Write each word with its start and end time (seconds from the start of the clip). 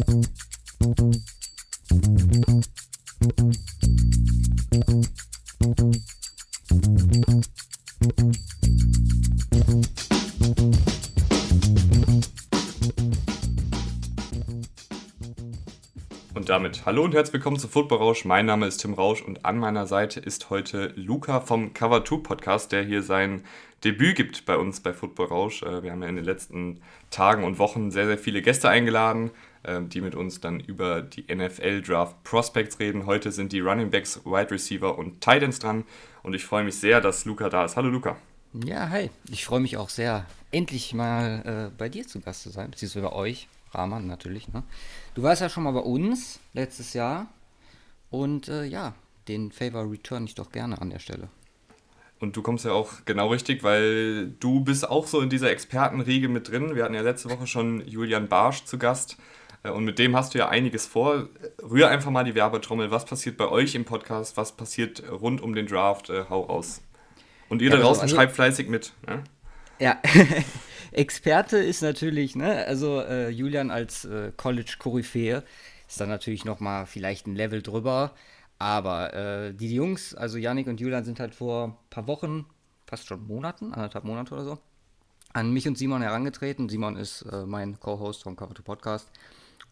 Und 0.00 0.08
damit 16.48 16.86
hallo 16.86 17.04
und 17.04 17.14
herzlich 17.14 17.34
willkommen 17.34 17.58
zu 17.58 17.68
Football 17.68 17.98
Rausch. 17.98 18.24
Mein 18.24 18.46
Name 18.46 18.66
ist 18.66 18.78
Tim 18.78 18.94
Rausch 18.94 19.20
und 19.20 19.44
an 19.44 19.58
meiner 19.58 19.86
Seite 19.86 20.20
ist 20.20 20.48
heute 20.48 20.92
Luca 20.96 21.40
vom 21.40 21.74
Cover 21.74 22.04
2 22.04 22.16
Podcast, 22.18 22.72
der 22.72 22.84
hier 22.84 23.02
sein 23.02 23.44
Debüt 23.84 24.16
gibt 24.16 24.46
bei 24.46 24.56
uns 24.56 24.80
bei 24.80 24.94
Football 24.94 25.26
Rausch. 25.26 25.62
Äh, 25.62 25.82
wir 25.82 25.92
haben 25.92 26.02
ja 26.02 26.08
in 26.08 26.16
den 26.16 26.24
letzten 26.24 26.80
Tagen 27.10 27.44
und 27.44 27.58
Wochen 27.58 27.90
sehr, 27.90 28.06
sehr 28.06 28.18
viele 28.18 28.40
Gäste 28.40 28.70
eingeladen, 28.70 29.30
die 29.64 30.00
mit 30.00 30.14
uns 30.14 30.40
dann 30.40 30.58
über 30.60 31.02
die 31.02 31.26
NFL 31.34 31.82
Draft 31.82 32.22
Prospects 32.24 32.78
reden. 32.78 33.06
Heute 33.06 33.30
sind 33.30 33.52
die 33.52 33.60
Running 33.60 33.90
Backs, 33.90 34.24
Wide 34.24 34.50
Receiver 34.50 34.96
und 34.96 35.20
Titans 35.20 35.58
dran 35.58 35.84
und 36.22 36.34
ich 36.34 36.44
freue 36.44 36.64
mich 36.64 36.76
sehr, 36.76 37.00
dass 37.00 37.24
Luca 37.24 37.48
da 37.48 37.64
ist. 37.64 37.76
Hallo 37.76 37.88
Luca. 37.88 38.16
Ja, 38.52 38.88
hi. 38.88 39.10
Ich 39.28 39.44
freue 39.44 39.60
mich 39.60 39.76
auch 39.76 39.90
sehr, 39.90 40.26
endlich 40.50 40.94
mal 40.94 41.70
äh, 41.70 41.76
bei 41.76 41.88
dir 41.88 42.06
zu 42.06 42.20
Gast 42.20 42.42
zu 42.42 42.50
sein, 42.50 42.70
beziehungsweise 42.70 43.06
bei 43.06 43.12
euch. 43.12 43.48
Rahman 43.72 44.06
natürlich. 44.06 44.48
Ne? 44.48 44.64
Du 45.14 45.22
warst 45.22 45.42
ja 45.42 45.48
schon 45.48 45.62
mal 45.62 45.72
bei 45.72 45.80
uns 45.80 46.40
letztes 46.52 46.92
Jahr 46.92 47.28
und 48.10 48.48
äh, 48.48 48.64
ja, 48.64 48.94
den 49.28 49.52
Favor 49.52 49.90
return 49.90 50.24
ich 50.24 50.34
doch 50.34 50.50
gerne 50.50 50.80
an 50.80 50.90
der 50.90 50.98
Stelle. 50.98 51.28
Und 52.18 52.36
du 52.36 52.42
kommst 52.42 52.64
ja 52.64 52.72
auch 52.72 52.92
genau 53.06 53.28
richtig, 53.28 53.62
weil 53.62 54.28
du 54.40 54.60
bist 54.60 54.88
auch 54.88 55.06
so 55.06 55.20
in 55.20 55.30
dieser 55.30 55.50
Expertenriege 55.50 56.28
mit 56.28 56.48
drin. 56.48 56.74
Wir 56.74 56.84
hatten 56.84 56.94
ja 56.94 57.00
letzte 57.00 57.30
Woche 57.30 57.46
schon 57.46 57.86
Julian 57.86 58.28
Barsch 58.28 58.64
zu 58.64 58.76
Gast 58.76 59.16
und 59.62 59.84
mit 59.84 59.98
dem 59.98 60.16
hast 60.16 60.34
du 60.34 60.38
ja 60.38 60.48
einiges 60.48 60.86
vor. 60.86 61.28
Rühr 61.62 61.88
einfach 61.88 62.10
mal 62.10 62.24
die 62.24 62.34
Werbetrommel. 62.34 62.90
Was 62.90 63.04
passiert 63.04 63.36
bei 63.36 63.48
euch 63.48 63.74
im 63.74 63.84
Podcast? 63.84 64.36
Was 64.36 64.52
passiert 64.52 65.02
rund 65.10 65.42
um 65.42 65.54
den 65.54 65.66
Draft? 65.66 66.08
Äh, 66.08 66.24
hau 66.30 66.42
raus. 66.42 66.80
Und 67.50 67.60
ihr 67.60 67.70
ja, 67.70 67.76
da 67.76 67.82
draußen 67.82 68.02
also, 68.02 68.16
schreibt 68.16 68.32
fleißig 68.32 68.68
mit. 68.68 68.92
Ne? 69.06 69.22
Ja, 69.78 70.00
Experte 70.92 71.58
ist 71.58 71.82
natürlich, 71.82 72.36
ne, 72.36 72.64
also 72.66 73.00
äh, 73.00 73.28
Julian 73.28 73.70
als 73.70 74.04
äh, 74.04 74.32
College-Koryphäe 74.36 75.42
ist 75.88 76.00
dann 76.00 76.08
natürlich 76.08 76.44
nochmal 76.44 76.86
vielleicht 76.86 77.26
ein 77.26 77.34
Level 77.34 77.62
drüber. 77.62 78.14
Aber 78.58 79.14
äh, 79.14 79.54
die 79.54 79.74
Jungs, 79.74 80.14
also 80.14 80.36
Yannick 80.38 80.66
und 80.68 80.80
Julian, 80.80 81.04
sind 81.04 81.18
halt 81.18 81.34
vor 81.34 81.68
ein 81.68 81.76
paar 81.90 82.06
Wochen, 82.06 82.46
fast 82.86 83.06
schon 83.06 83.26
Monaten, 83.26 83.72
anderthalb 83.72 84.04
Monate 84.04 84.34
oder 84.34 84.44
so, 84.44 84.58
an 85.32 85.52
mich 85.52 85.66
und 85.66 85.78
Simon 85.78 86.02
herangetreten. 86.02 86.68
Simon 86.68 86.96
ist 86.96 87.22
äh, 87.22 87.46
mein 87.46 87.80
Co-Host 87.80 88.22
vom 88.22 88.36
Cover 88.36 88.54
2 88.54 88.62
Podcast. 88.62 89.10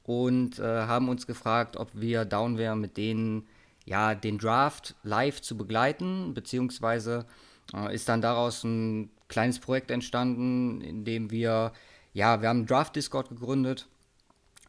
Und 0.08 0.58
äh, 0.58 0.62
haben 0.62 1.10
uns 1.10 1.26
gefragt, 1.26 1.76
ob 1.76 1.90
wir 1.92 2.24
down 2.24 2.56
wären, 2.56 2.80
mit 2.80 2.96
denen 2.96 3.46
ja, 3.84 4.14
den 4.14 4.38
Draft 4.38 4.94
live 5.02 5.42
zu 5.42 5.54
begleiten, 5.54 6.32
beziehungsweise 6.32 7.26
äh, 7.74 7.94
ist 7.94 8.08
dann 8.08 8.22
daraus 8.22 8.64
ein 8.64 9.10
kleines 9.28 9.58
Projekt 9.58 9.90
entstanden, 9.90 10.80
in 10.80 11.04
dem 11.04 11.30
wir, 11.30 11.74
ja, 12.14 12.40
wir 12.40 12.48
haben 12.48 12.60
einen 12.60 12.66
Draft-Discord 12.66 13.28
gegründet, 13.28 13.86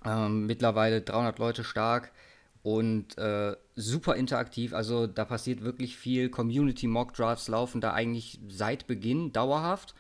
ähm, 0.04 0.46
mittlerweile 0.46 1.00
300 1.00 1.40
Leute 1.40 1.64
stark 1.64 2.12
und 2.62 3.18
äh, 3.18 3.56
super 3.78 4.16
interaktiv. 4.16 4.74
Also 4.74 5.08
da 5.08 5.24
passiert 5.24 5.64
wirklich 5.64 5.96
viel. 5.96 6.28
Community 6.28 6.88
Mock 6.88 7.14
Drafts 7.14 7.48
laufen 7.48 7.80
da 7.80 7.94
eigentlich 7.94 8.42
seit 8.50 8.88
Beginn 8.88 9.32
dauerhaft 9.32 9.96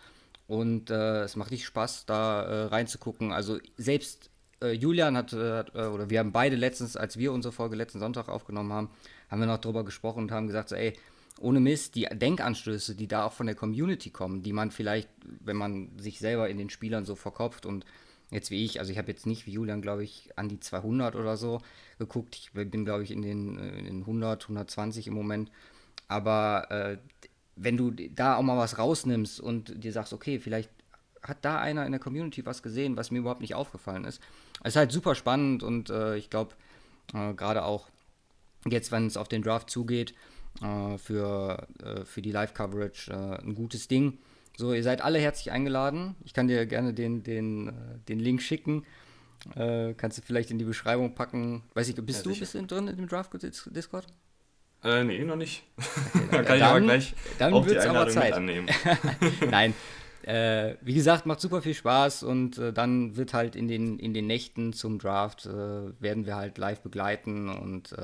und 0.47 0.89
äh, 0.89 1.21
es 1.21 1.37
macht 1.37 1.51
richtig 1.51 1.67
Spaß, 1.67 2.07
da 2.07 2.41
äh, 2.41 2.63
reinzugucken. 2.65 3.31
Also 3.31 3.57
selbst 3.77 4.31
äh, 4.61 4.71
Julian 4.71 5.17
hat, 5.17 5.33
äh, 5.33 5.57
hat 5.57 5.75
äh, 5.75 5.87
oder 5.87 6.09
wir 6.09 6.19
haben 6.19 6.31
beide 6.31 6.55
letztens, 6.55 6.95
als 6.95 7.17
wir 7.17 7.31
unsere 7.31 7.51
Folge 7.51 7.75
letzten 7.75 7.99
Sonntag 7.99 8.29
aufgenommen 8.29 8.73
haben, 8.73 8.89
haben 9.29 9.39
wir 9.39 9.47
noch 9.47 9.59
drüber 9.59 9.83
gesprochen 9.83 10.23
und 10.23 10.31
haben 10.31 10.47
gesagt, 10.47 10.69
so, 10.69 10.75
ey, 10.75 10.93
ohne 11.39 11.59
Mist, 11.59 11.95
die 11.95 12.07
Denkanstöße, 12.11 12.95
die 12.95 13.07
da 13.07 13.23
auch 13.25 13.33
von 13.33 13.45
der 13.45 13.55
Community 13.55 14.09
kommen, 14.09 14.43
die 14.43 14.53
man 14.53 14.71
vielleicht, 14.71 15.09
wenn 15.23 15.55
man 15.55 15.97
sich 15.97 16.19
selber 16.19 16.49
in 16.49 16.57
den 16.57 16.69
Spielern 16.69 17.05
so 17.05 17.15
verkopft 17.15 17.65
und 17.65 17.85
jetzt 18.29 18.51
wie 18.51 18.65
ich, 18.65 18.79
also 18.79 18.91
ich 18.91 18.97
habe 18.97 19.09
jetzt 19.09 19.25
nicht 19.25 19.45
wie 19.45 19.51
Julian, 19.51 19.81
glaube 19.81 20.03
ich, 20.03 20.37
an 20.37 20.49
die 20.49 20.59
200 20.59 21.15
oder 21.15 21.37
so 21.37 21.61
geguckt. 21.97 22.35
Ich 22.35 22.51
bin, 22.51 22.85
glaube 22.85 23.03
ich, 23.03 23.11
in 23.11 23.21
den, 23.21 23.57
in 23.57 23.85
den 23.85 23.99
100, 24.01 24.43
120 24.43 25.07
im 25.07 25.13
Moment. 25.13 25.51
Aber 26.07 26.69
äh, 26.69 26.97
wenn 27.55 27.77
du 27.77 27.91
da 27.91 28.35
auch 28.35 28.41
mal 28.41 28.57
was 28.57 28.77
rausnimmst 28.77 29.39
und 29.39 29.83
dir 29.83 29.91
sagst, 29.91 30.13
okay, 30.13 30.39
vielleicht 30.39 30.69
hat 31.23 31.37
da 31.41 31.59
einer 31.59 31.85
in 31.85 31.91
der 31.91 31.99
Community 31.99 32.45
was 32.45 32.63
gesehen, 32.63 32.97
was 32.97 33.11
mir 33.11 33.19
überhaupt 33.19 33.41
nicht 33.41 33.55
aufgefallen 33.55 34.05
ist. 34.05 34.21
Es 34.63 34.73
ist 34.73 34.75
halt 34.75 34.91
super 34.91 35.15
spannend 35.15 35.63
und 35.63 35.89
äh, 35.89 36.17
ich 36.17 36.29
glaube, 36.29 36.55
äh, 37.13 37.33
gerade 37.33 37.63
auch 37.63 37.89
jetzt, 38.65 38.91
wenn 38.91 39.07
es 39.07 39.17
auf 39.17 39.27
den 39.27 39.41
Draft 39.41 39.69
zugeht, 39.69 40.13
äh, 40.61 40.97
für, 40.97 41.67
äh, 41.83 42.05
für 42.05 42.21
die 42.21 42.31
Live-Coverage 42.31 43.11
äh, 43.11 43.41
ein 43.41 43.55
gutes 43.55 43.87
Ding. 43.87 44.17
So, 44.57 44.73
ihr 44.73 44.83
seid 44.83 45.01
alle 45.01 45.19
herzlich 45.19 45.51
eingeladen. 45.51 46.15
Ich 46.25 46.33
kann 46.33 46.47
dir 46.47 46.65
gerne 46.65 46.93
den, 46.93 47.23
den, 47.23 47.71
den 48.09 48.19
Link 48.19 48.41
schicken. 48.41 48.85
Äh, 49.55 49.93
kannst 49.93 50.17
du 50.17 50.21
vielleicht 50.21 50.51
in 50.51 50.57
die 50.59 50.65
Beschreibung 50.65 51.15
packen. 51.15 51.63
Weiß 51.73 51.87
ich, 51.87 51.95
bist 51.95 52.25
ja, 52.25 52.31
du 52.31 52.37
bist 52.37 52.53
drin 52.53 52.87
in 52.89 52.97
dem 52.97 53.07
Draft 53.07 53.31
Discord? 53.41 54.05
Äh, 54.83 55.03
nee, 55.03 55.23
noch 55.23 55.35
nicht. 55.35 55.63
Okay, 55.77 56.27
dann, 56.31 56.45
kann 56.45 56.57
ich 56.57 56.63
aber 56.63 56.81
gleich 56.81 57.13
dann 57.37 57.53
auch 57.53 57.65
die 57.65 57.77
Einladung 57.77 58.13
Zeit. 58.13 58.33
annehmen. 58.33 58.69
Nein. 59.49 59.73
Äh, 60.23 60.75
wie 60.81 60.93
gesagt, 60.93 61.25
macht 61.25 61.39
super 61.39 61.61
viel 61.61 61.73
Spaß 61.73 62.23
und 62.23 62.57
äh, 62.57 62.73
dann 62.73 63.15
wird 63.15 63.33
halt 63.33 63.55
in 63.55 63.67
den, 63.67 63.99
in 63.99 64.13
den 64.13 64.27
Nächten 64.27 64.73
zum 64.73 64.99
Draft 64.99 65.45
äh, 65.45 66.01
werden 66.01 66.25
wir 66.25 66.35
halt 66.35 66.57
live 66.57 66.81
begleiten 66.81 67.49
und 67.49 67.95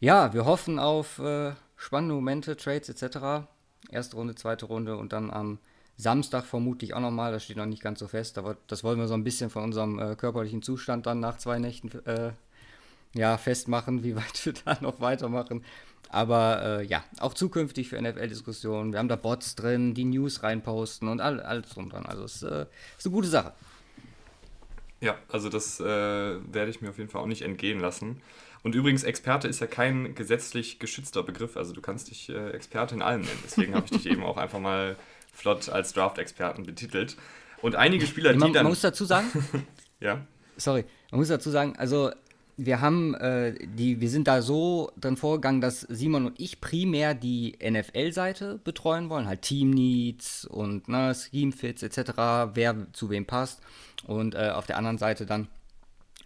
ja, 0.00 0.32
wir 0.32 0.44
hoffen 0.44 0.78
auf 0.78 1.18
äh, 1.18 1.52
spannende 1.76 2.14
Momente, 2.14 2.56
Trades 2.56 2.88
etc. 2.88 3.48
Erste 3.90 4.16
Runde, 4.16 4.34
zweite 4.34 4.66
Runde 4.66 4.96
und 4.96 5.12
dann 5.12 5.30
am 5.30 5.58
Samstag 5.96 6.44
vermutlich 6.44 6.94
auch 6.94 7.00
nochmal, 7.00 7.32
das 7.32 7.44
steht 7.44 7.56
noch 7.56 7.66
nicht 7.66 7.82
ganz 7.82 7.98
so 7.98 8.06
fest, 8.06 8.38
aber 8.38 8.56
das 8.68 8.84
wollen 8.84 9.00
wir 9.00 9.08
so 9.08 9.14
ein 9.14 9.24
bisschen 9.24 9.50
von 9.50 9.64
unserem 9.64 9.98
äh, 9.98 10.14
körperlichen 10.14 10.62
Zustand 10.62 11.06
dann 11.06 11.18
nach 11.18 11.38
zwei 11.38 11.58
Nächten 11.58 11.90
äh, 12.06 12.30
ja, 13.14 13.36
festmachen, 13.36 14.04
wie 14.04 14.14
weit 14.14 14.46
wir 14.46 14.52
da 14.64 14.78
noch 14.80 15.00
weitermachen. 15.00 15.64
Aber 16.08 16.80
äh, 16.80 16.84
ja, 16.86 17.04
auch 17.20 17.34
zukünftig 17.34 17.88
für 17.88 18.00
NFL-Diskussionen. 18.00 18.92
Wir 18.92 18.98
haben 18.98 19.08
da 19.08 19.16
Bots 19.16 19.54
drin, 19.54 19.94
die 19.94 20.04
News 20.04 20.42
reinposten 20.42 21.08
und 21.08 21.20
all, 21.20 21.40
alles 21.40 21.68
drum 21.70 21.90
dran. 21.90 22.06
Also 22.06 22.24
es 22.24 22.36
ist, 22.36 22.42
äh, 22.44 22.66
ist 22.96 23.06
eine 23.06 23.14
gute 23.14 23.28
Sache. 23.28 23.52
Ja, 25.00 25.16
also 25.30 25.48
das 25.48 25.80
äh, 25.80 25.84
werde 25.84 26.70
ich 26.70 26.80
mir 26.80 26.90
auf 26.90 26.98
jeden 26.98 27.10
Fall 27.10 27.22
auch 27.22 27.26
nicht 27.26 27.42
entgehen 27.42 27.78
lassen. 27.78 28.20
Und 28.62 28.74
übrigens, 28.74 29.04
Experte 29.04 29.46
ist 29.46 29.60
ja 29.60 29.66
kein 29.66 30.14
gesetzlich 30.14 30.78
geschützter 30.78 31.22
Begriff. 31.22 31.56
Also 31.56 31.72
du 31.72 31.80
kannst 31.80 32.10
dich 32.10 32.28
äh, 32.30 32.50
Experte 32.50 32.94
in 32.94 33.02
allem 33.02 33.20
nennen. 33.20 33.38
Deswegen 33.44 33.74
habe 33.74 33.84
ich 33.84 33.92
dich 33.92 34.06
eben 34.10 34.24
auch 34.24 34.36
einfach 34.36 34.58
mal 34.58 34.96
flott 35.32 35.68
als 35.68 35.92
Draft-Experten 35.92 36.64
betitelt. 36.64 37.16
Und 37.62 37.76
einige 37.76 38.06
Spieler, 38.06 38.32
die 38.32 38.38
man, 38.38 38.52
dann... 38.52 38.64
Man 38.64 38.72
muss 38.72 38.80
dazu 38.80 39.04
sagen... 39.04 39.26
ja? 40.00 40.26
Sorry, 40.56 40.84
man 41.12 41.20
muss 41.20 41.28
dazu 41.28 41.50
sagen, 41.50 41.76
also 41.76 42.10
wir 42.58 42.80
haben 42.80 43.14
äh, 43.14 43.54
die, 43.66 44.00
wir 44.00 44.10
sind 44.10 44.26
da 44.26 44.42
so 44.42 44.90
drin 44.96 45.16
vorgegangen, 45.16 45.60
dass 45.60 45.82
Simon 45.82 46.26
und 46.26 46.40
ich 46.40 46.60
primär 46.60 47.14
die 47.14 47.56
NFL-Seite 47.62 48.58
betreuen 48.64 49.10
wollen, 49.10 49.28
halt 49.28 49.42
Team 49.42 49.70
Needs 49.70 50.44
und 50.44 50.88
ne, 50.88 51.14
Scheme 51.14 51.52
Fits 51.52 51.84
etc., 51.84 52.10
wer 52.54 52.92
zu 52.92 53.10
wem 53.10 53.26
passt. 53.26 53.60
Und 54.06 54.34
äh, 54.34 54.50
auf 54.50 54.66
der 54.66 54.76
anderen 54.76 54.98
Seite 54.98 55.24
dann 55.24 55.46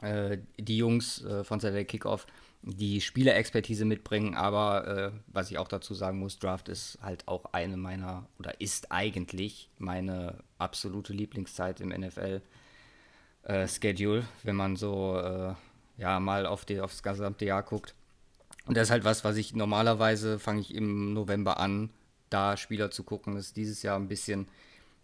äh, 0.00 0.38
die 0.58 0.78
Jungs 0.78 1.22
äh, 1.22 1.44
von 1.44 1.60
Saturday 1.60 1.84
Kickoff 1.84 2.26
die 2.62 3.00
Spielerexpertise 3.00 3.84
mitbringen, 3.84 4.34
aber 4.34 4.86
äh, 4.86 5.10
was 5.26 5.50
ich 5.50 5.58
auch 5.58 5.68
dazu 5.68 5.94
sagen 5.94 6.20
muss, 6.20 6.38
Draft 6.38 6.68
ist 6.68 6.98
halt 7.02 7.26
auch 7.26 7.46
eine 7.52 7.76
meiner 7.76 8.28
oder 8.38 8.60
ist 8.60 8.92
eigentlich 8.92 9.68
meine 9.78 10.36
absolute 10.58 11.12
Lieblingszeit 11.12 11.80
im 11.80 11.88
NFL-Schedule, 11.88 14.20
äh, 14.20 14.24
wenn 14.44 14.56
man 14.56 14.76
so 14.76 15.20
ja 15.96 16.20
mal 16.20 16.46
auf 16.46 16.64
die, 16.64 16.80
aufs 16.80 17.02
gesamte 17.02 17.44
Jahr 17.44 17.62
guckt. 17.62 17.94
Und 18.66 18.76
das 18.76 18.84
ist 18.84 18.90
halt 18.90 19.04
was, 19.04 19.24
was 19.24 19.36
ich 19.36 19.54
normalerweise 19.54 20.38
fange 20.38 20.60
ich 20.60 20.74
im 20.74 21.12
November 21.14 21.58
an, 21.58 21.90
da 22.30 22.56
Spieler 22.56 22.90
zu 22.90 23.02
gucken. 23.02 23.34
Das 23.34 23.46
ist 23.46 23.56
dieses 23.56 23.82
Jahr 23.82 23.98
ein 23.98 24.08
bisschen 24.08 24.48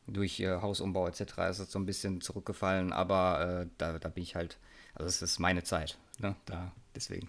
durch 0.07 0.41
äh, 0.41 0.61
Hausumbau 0.61 1.07
etc. 1.09 1.21
ist 1.51 1.59
es 1.59 1.73
so 1.73 1.79
ein 1.79 1.87
bisschen 1.87 2.21
zurückgefallen, 2.21 2.93
aber 2.93 3.67
da, 3.77 3.99
da 3.99 4.09
bin 4.09 4.23
ich 4.23 4.35
halt 4.35 4.59
also 4.99 5.09
es 5.09 5.23
ist 5.23 5.39
meine 5.39 5.63
Zeit, 5.63 5.97
ne? 6.19 6.35
da 6.45 6.73
deswegen. 6.95 7.29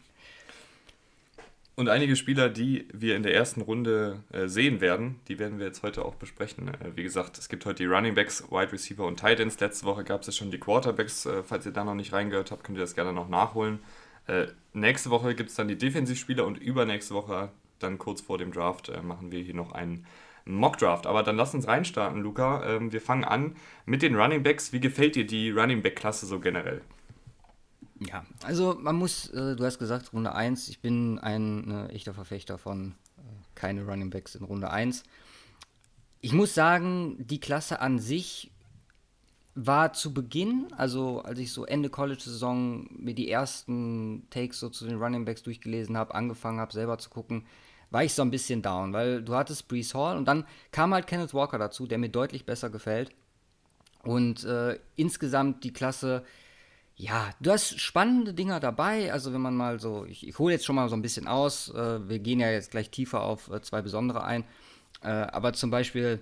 Und 1.80 1.88
einige 1.88 2.18
Spieler, 2.18 2.50
die 2.50 2.90
wir 2.92 3.16
in 3.16 3.24
der 3.24 3.34
ersten 3.34 3.62
Runde 3.62 4.22
äh, 4.34 4.50
sehen 4.50 4.82
werden, 4.82 5.16
die 5.30 5.40
werden 5.40 5.60
wir 5.60 5.66
jetzt 5.66 5.82
heute 5.82 6.04
auch 6.04 6.16
besprechen. 6.16 6.68
Äh, 6.68 6.98
wie 6.98 7.04
gesagt, 7.04 7.38
es 7.38 7.48
gibt 7.48 7.66
heute 7.66 7.84
die 7.84 7.86
Running 7.86 8.16
Backs, 8.16 8.44
Wide 8.52 8.74
Receiver 8.74 9.06
und 9.06 9.18
Tight 9.18 9.40
Ends. 9.40 9.58
Letzte 9.62 9.86
Woche 9.86 10.04
gab 10.04 10.20
es 10.20 10.28
ja 10.28 10.34
schon 10.34 10.52
die 10.52 10.60
Quarterbacks. 10.60 11.26
Äh, 11.26 11.42
falls 11.42 11.66
ihr 11.66 11.72
da 11.72 11.86
noch 11.86 11.96
nicht 11.96 12.12
reingehört 12.12 12.52
habt, 12.52 12.66
könnt 12.66 12.78
ihr 12.78 12.82
das 12.82 12.96
gerne 12.96 13.14
noch 13.14 13.30
nachholen. 13.30 13.80
Äh, 14.28 14.48
nächste 14.74 15.10
Woche 15.10 15.36
gibt 15.36 15.52
es 15.52 15.56
dann 15.56 15.70
die 15.70 15.78
Defensivspieler 15.78 16.46
und 16.46 16.58
übernächste 16.58 17.14
Woche, 17.14 17.48
dann 17.80 17.98
kurz 17.98 18.20
vor 18.20 18.38
dem 18.38 18.52
Draft, 18.52 18.90
äh, 18.90 19.02
machen 19.02 19.32
wir 19.32 19.40
hier 19.40 19.56
noch 19.56 19.72
einen 19.72 20.06
Mock 20.44 20.80
Draft. 20.80 21.08
Aber 21.08 21.24
dann 21.24 21.38
lass 21.38 21.56
uns 21.56 21.66
reinstarten, 21.66 22.22
Luca. 22.22 22.76
Ähm, 22.76 22.92
wir 22.92 23.00
fangen 23.00 23.24
an 23.24 23.56
mit 23.86 24.02
den 24.02 24.18
Running 24.18 24.44
Backs. 24.44 24.74
Wie 24.74 24.82
gefällt 24.82 25.16
dir 25.16 25.26
die 25.26 25.50
Running 25.52 25.82
Back-Klasse 25.82 26.26
so 26.26 26.42
generell? 26.42 26.82
Ja, 28.00 28.26
also 28.44 28.78
man 28.80 28.96
muss, 28.96 29.30
äh, 29.30 29.56
du 29.56 29.66
hast 29.66 29.78
gesagt, 29.78 30.14
Runde 30.14 30.34
1, 30.34 30.70
ich 30.70 30.80
bin 30.80 31.20
ein 31.20 31.70
äh, 31.70 31.88
echter 31.88 32.14
Verfechter 32.14 32.58
von 32.58 32.96
äh, 33.18 33.22
keine 33.56 33.84
Running 33.86 34.10
Backs 34.10 34.36
in 34.36 34.44
Runde 34.44 34.72
1. 34.72 35.04
Ich 36.22 36.34
muss 36.34 36.54
sagen, 36.54 37.16
die 37.20 37.40
Klasse 37.40 37.82
an 37.82 38.00
sich 38.00 38.52
war 39.56 39.92
zu 39.92 40.14
Beginn, 40.14 40.68
also 40.78 41.22
als 41.22 41.40
ich 41.40 41.52
so 41.52 41.66
Ende 41.66 41.90
College-Saison 41.90 42.88
mir 42.92 43.14
die 43.14 43.30
ersten 43.30 44.28
Takes 44.30 44.60
so 44.60 44.70
zu 44.70 44.86
den 44.86 44.98
Running 44.98 45.26
Backs 45.26 45.44
durchgelesen 45.44 45.98
habe, 45.98 46.16
angefangen 46.16 46.60
habe, 46.60 46.72
selber 46.72 46.98
zu 46.98 47.10
gucken, 47.10 47.46
war 47.92 48.04
ich 48.04 48.14
so 48.14 48.22
ein 48.22 48.32
bisschen 48.32 48.62
down, 48.62 48.94
weil 48.94 49.22
du 49.24 49.36
hattest 49.36 49.68
Brees 49.68 49.94
Hall 49.94 50.18
und 50.18 50.26
dann 50.26 50.46
kam 50.72 50.94
halt 50.94 51.08
Kenneth 51.08 51.34
Walker 51.34 51.58
dazu, 51.58 51.88
der 51.88 51.98
mir 51.98 52.10
deutlich 52.10 52.46
besser 52.46 52.70
gefällt. 52.70 53.12
Und 54.04 54.46
äh, 54.46 54.80
insgesamt 54.96 55.64
die 55.64 55.74
Klasse, 55.74 56.24
ja, 57.00 57.34
du 57.40 57.50
hast 57.52 57.80
spannende 57.80 58.34
Dinger 58.34 58.60
dabei. 58.60 59.14
Also 59.14 59.32
wenn 59.32 59.40
man 59.40 59.56
mal 59.56 59.80
so, 59.80 60.04
ich, 60.06 60.28
ich 60.28 60.38
hole 60.38 60.54
jetzt 60.54 60.66
schon 60.66 60.76
mal 60.76 60.90
so 60.90 60.98
ein 60.98 61.02
bisschen 61.02 61.28
aus. 61.28 61.70
Äh, 61.70 62.10
wir 62.10 62.20
gehen 62.20 62.42
ja 62.42 62.52
jetzt 62.52 62.72
gleich 62.72 62.90
tiefer 62.90 63.22
auf 63.22 63.50
äh, 63.50 63.62
zwei 63.62 63.82
besondere 63.82 64.26
ein. 64.26 64.44
Äh, 65.02 65.08
aber 65.08 65.54
zum 65.54 65.72
Beispiel 65.72 66.20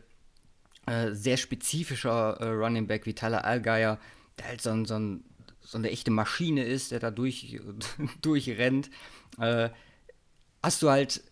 äh, 0.85 1.13
sehr 1.13 1.37
spezifischer 1.37 2.37
äh, 2.39 2.49
Running 2.49 2.85
Back 2.85 3.07
wie 3.07 3.15
Tyler 3.15 3.43
Allgeier, 3.43 3.97
der 4.37 4.49
halt 4.49 4.61
so, 4.61 4.69
ein, 4.69 4.85
so, 4.85 4.99
ein, 4.99 5.23
so 5.61 5.79
eine 5.79 5.89
echte 5.89 6.11
Maschine 6.11 6.63
ist, 6.63 6.91
der 6.91 6.99
da 6.99 7.09
durch, 7.09 7.59
durchrennt. 8.21 8.91
hast 9.39 10.81
du 10.83 10.91
halt 10.91 11.23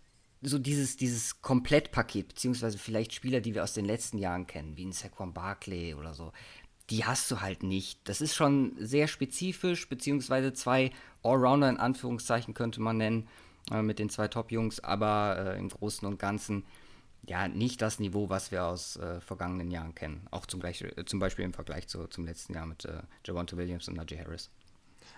so 0.42 0.58
dieses, 0.58 0.98
dieses 0.98 1.44
Komplettpaket, 1.44 2.30
beziehungsweise 2.30 2.80
vielleicht 2.80 3.14
Spieler, 3.14 3.42
die 3.42 3.54
wir 3.54 3.64
aus 3.64 3.74
den 3.74 3.86
letzten 3.86 4.18
Jahren 4.18 4.48
kennen, 4.48 4.76
wie 4.76 4.86
ein 4.86 4.92
Saquon 4.92 5.34
Barkley 5.34 5.94
oder 5.94 6.16
so, 6.16 6.32
die 6.90 7.06
hast 7.06 7.30
du 7.32 7.42
halt 7.42 7.64
nicht. 7.64 8.00
Das 8.04 8.22
ist 8.22 8.36
schon 8.36 8.74
sehr 8.80 9.08
spezifisch, 9.08 9.90
beziehungsweise 9.90 10.54
zwei 10.54 10.92
Allrounder 11.24 11.70
in 11.70 11.78
Anführungszeichen 11.78 12.54
könnte 12.54 12.82
man 12.82 12.98
nennen, 12.98 13.28
äh, 13.72 13.82
mit 13.82 14.00
den 14.00 14.10
zwei 14.10 14.28
Top-Jungs, 14.28 14.80
aber 14.82 15.56
äh, 15.56 15.60
im 15.60 15.70
Großen 15.70 16.08
und 16.08 16.20
Ganzen 16.20 16.64
ja 17.28 17.48
nicht 17.48 17.82
das 17.82 18.00
Niveau, 18.00 18.30
was 18.30 18.52
wir 18.52 18.66
aus 18.66 18.98
äh, 18.98 19.20
vergangenen 19.20 19.72
Jahren 19.72 19.96
kennen. 19.96 20.28
Auch 20.32 20.46
zum, 20.46 20.60
gleich, 20.60 20.82
äh, 20.82 21.06
zum 21.06 21.20
Beispiel 21.20 21.46
im 21.46 21.54
Vergleich 21.54 21.88
zu, 21.88 22.08
zum 22.08 22.26
letzten 22.26 22.54
Jahr 22.54 22.68
mit 22.68 22.86
äh, 22.86 23.02
Javonte 23.26 23.58
Williams 23.58 23.88
und 23.88 23.96
Najee 23.96 24.20
Harris. 24.20 24.52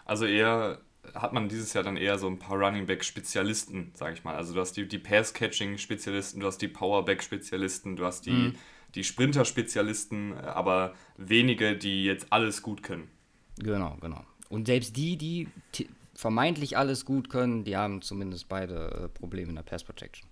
Also 0.06 0.25
eher 0.25 0.80
hat 1.14 1.34
man 1.34 1.50
dieses 1.50 1.74
Jahr 1.74 1.84
dann 1.84 1.98
eher 1.98 2.18
so 2.18 2.28
ein 2.28 2.40
paar 2.40 2.58
Running 2.58 2.86
Back 2.86 3.04
Spezialisten, 3.04 3.92
sage 3.94 4.14
ich 4.14 4.24
mal. 4.24 4.36
Also 4.36 4.54
du 4.54 4.60
hast 4.60 4.74
die, 4.74 4.88
die 4.88 5.00
Pass 5.00 5.34
Catching 5.34 5.78
Spezialisten, 5.78 6.40
du 6.40 6.48
hast 6.48 6.62
die 6.62 6.68
Powerback 6.68 7.24
Spezialisten, 7.24 7.96
du 7.96 8.06
hast 8.06 8.25
die, 8.25 8.31
mhm. 8.31 8.56
Die 8.95 9.04
Sprinter 9.04 9.45
Spezialisten, 9.45 10.34
aber 10.34 10.94
wenige, 11.18 11.75
die 11.75 12.06
jetzt 12.06 12.28
alles 12.31 12.62
gut 12.62 12.84
können. 12.84 13.10
Genau, 13.60 13.98
genau. 14.01 14.24
Und 14.50 14.68
selbst 14.68 14.95
die, 14.95 15.18
die 15.18 15.48
vermeintlich 16.13 16.78
alles 16.78 17.06
gut 17.06 17.30
können, 17.30 17.63
die 17.63 17.78
haben 17.78 18.01
zumindest 18.01 18.50
beide 18.50 19.04
äh, 19.06 19.07
Probleme 19.10 19.50
in 19.50 19.56
der 19.56 19.63
Pass 19.63 19.84
Protection. 19.84 20.28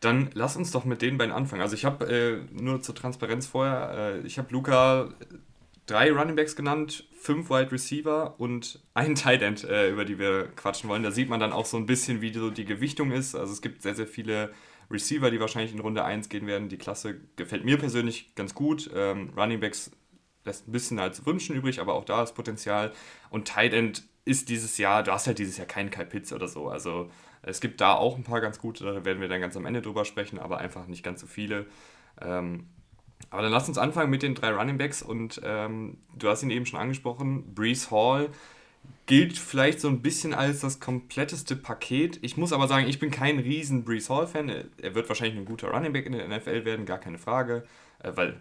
Dann 0.00 0.30
lass 0.34 0.56
uns 0.56 0.70
doch 0.70 0.84
mit 0.84 1.02
den 1.02 1.18
beiden 1.18 1.32
anfangen. 1.32 1.62
Also 1.62 1.74
ich 1.74 1.84
habe 1.84 2.06
äh, 2.06 2.42
nur 2.52 2.82
zur 2.82 2.94
Transparenz 2.94 3.46
vorher, 3.46 4.14
äh, 4.14 4.26
ich 4.26 4.38
habe 4.38 4.52
Luca 4.52 5.08
drei 5.86 6.10
Running 6.10 6.36
Backs 6.36 6.56
genannt, 6.56 7.06
fünf 7.18 7.50
Wide 7.50 7.72
Receiver 7.72 8.34
und 8.38 8.80
ein 8.94 9.14
Tight 9.14 9.42
End, 9.42 9.64
äh, 9.64 9.90
über 9.90 10.04
die 10.04 10.18
wir 10.18 10.48
quatschen 10.56 10.88
wollen. 10.88 11.02
Da 11.02 11.10
sieht 11.10 11.28
man 11.28 11.40
dann 11.40 11.52
auch 11.52 11.66
so 11.66 11.76
ein 11.76 11.86
bisschen, 11.86 12.20
wie 12.20 12.32
so 12.32 12.50
die 12.50 12.64
Gewichtung 12.64 13.12
ist. 13.12 13.34
Also 13.34 13.52
es 13.52 13.62
gibt 13.62 13.82
sehr, 13.82 13.94
sehr 13.94 14.06
viele 14.06 14.52
Receiver, 14.90 15.30
die 15.30 15.40
wahrscheinlich 15.40 15.72
in 15.72 15.80
Runde 15.80 16.04
1 16.04 16.28
gehen 16.28 16.46
werden. 16.46 16.68
Die 16.68 16.78
Klasse 16.78 17.20
gefällt 17.36 17.64
mir 17.64 17.78
persönlich 17.78 18.34
ganz 18.34 18.54
gut. 18.54 18.90
Ähm, 18.94 19.32
Running 19.36 19.60
Backs 19.60 19.90
lässt 20.44 20.68
ein 20.68 20.72
bisschen 20.72 20.98
als 20.98 21.24
Wünschen 21.26 21.56
übrig, 21.56 21.80
aber 21.80 21.94
auch 21.94 22.04
da 22.04 22.22
ist 22.22 22.34
Potenzial. 22.34 22.92
Und 23.30 23.48
Tight 23.48 23.72
End 23.72 24.04
ist 24.24 24.48
dieses 24.48 24.78
Jahr, 24.78 25.02
du 25.02 25.12
hast 25.12 25.26
halt 25.26 25.38
dieses 25.38 25.56
Jahr 25.56 25.66
keinen 25.66 25.90
Kai 25.90 26.04
Pitts 26.04 26.32
oder 26.32 26.48
so. 26.48 26.68
Also 26.68 27.10
es 27.42 27.60
gibt 27.60 27.80
da 27.80 27.94
auch 27.94 28.16
ein 28.16 28.24
paar 28.24 28.40
ganz 28.40 28.58
gute, 28.58 28.84
da 28.84 29.04
werden 29.04 29.20
wir 29.20 29.28
dann 29.28 29.40
ganz 29.40 29.56
am 29.56 29.66
Ende 29.66 29.82
drüber 29.82 30.04
sprechen, 30.04 30.38
aber 30.38 30.58
einfach 30.58 30.86
nicht 30.86 31.02
ganz 31.02 31.20
so 31.20 31.26
viele. 31.26 31.66
Ähm, 32.20 32.68
aber 33.30 33.42
dann 33.42 33.52
lass 33.52 33.68
uns 33.68 33.78
anfangen 33.78 34.10
mit 34.10 34.22
den 34.22 34.34
drei 34.34 34.50
Running 34.50 34.78
Backs 34.78 35.02
und 35.02 35.40
ähm, 35.44 35.98
du 36.16 36.28
hast 36.28 36.42
ihn 36.42 36.50
eben 36.50 36.66
schon 36.66 36.80
angesprochen, 36.80 37.54
Brees 37.54 37.90
Hall 37.90 38.30
gilt 39.06 39.36
vielleicht 39.36 39.80
so 39.80 39.88
ein 39.88 40.00
bisschen 40.00 40.32
als 40.32 40.60
das 40.60 40.80
kompletteste 40.80 41.56
Paket. 41.56 42.18
Ich 42.22 42.36
muss 42.36 42.52
aber 42.52 42.68
sagen, 42.68 42.88
ich 42.88 42.98
bin 42.98 43.10
kein 43.10 43.38
riesen 43.38 43.84
Brees 43.84 44.08
Hall-Fan. 44.08 44.48
Er 44.48 44.94
wird 44.94 45.08
wahrscheinlich 45.08 45.36
ein 45.36 45.44
guter 45.44 45.70
Running 45.70 45.92
Back 45.92 46.06
in 46.06 46.12
der 46.12 46.26
NFL 46.26 46.64
werden, 46.64 46.86
gar 46.86 46.98
keine 46.98 47.18
Frage, 47.18 47.64
äh, 47.98 48.12
weil 48.14 48.40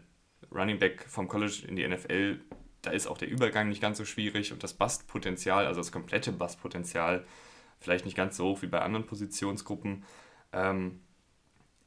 Running 0.51 0.79
Back 0.79 1.05
vom 1.07 1.27
College 1.27 1.63
in 1.67 1.75
die 1.75 1.87
NFL, 1.87 2.39
da 2.81 2.91
ist 2.91 3.07
auch 3.07 3.17
der 3.17 3.29
Übergang 3.29 3.69
nicht 3.69 3.81
ganz 3.81 3.97
so 3.97 4.05
schwierig 4.05 4.53
und 4.53 4.63
das 4.63 4.73
Bastpotenzial, 4.73 5.65
also 5.67 5.79
das 5.79 5.91
komplette 5.91 6.31
Bastpotenzial, 6.31 7.25
vielleicht 7.79 8.05
nicht 8.05 8.15
ganz 8.15 8.37
so 8.37 8.45
hoch 8.45 8.61
wie 8.61 8.67
bei 8.67 8.81
anderen 8.81 9.05
Positionsgruppen. 9.05 10.05
Ähm, 10.53 11.01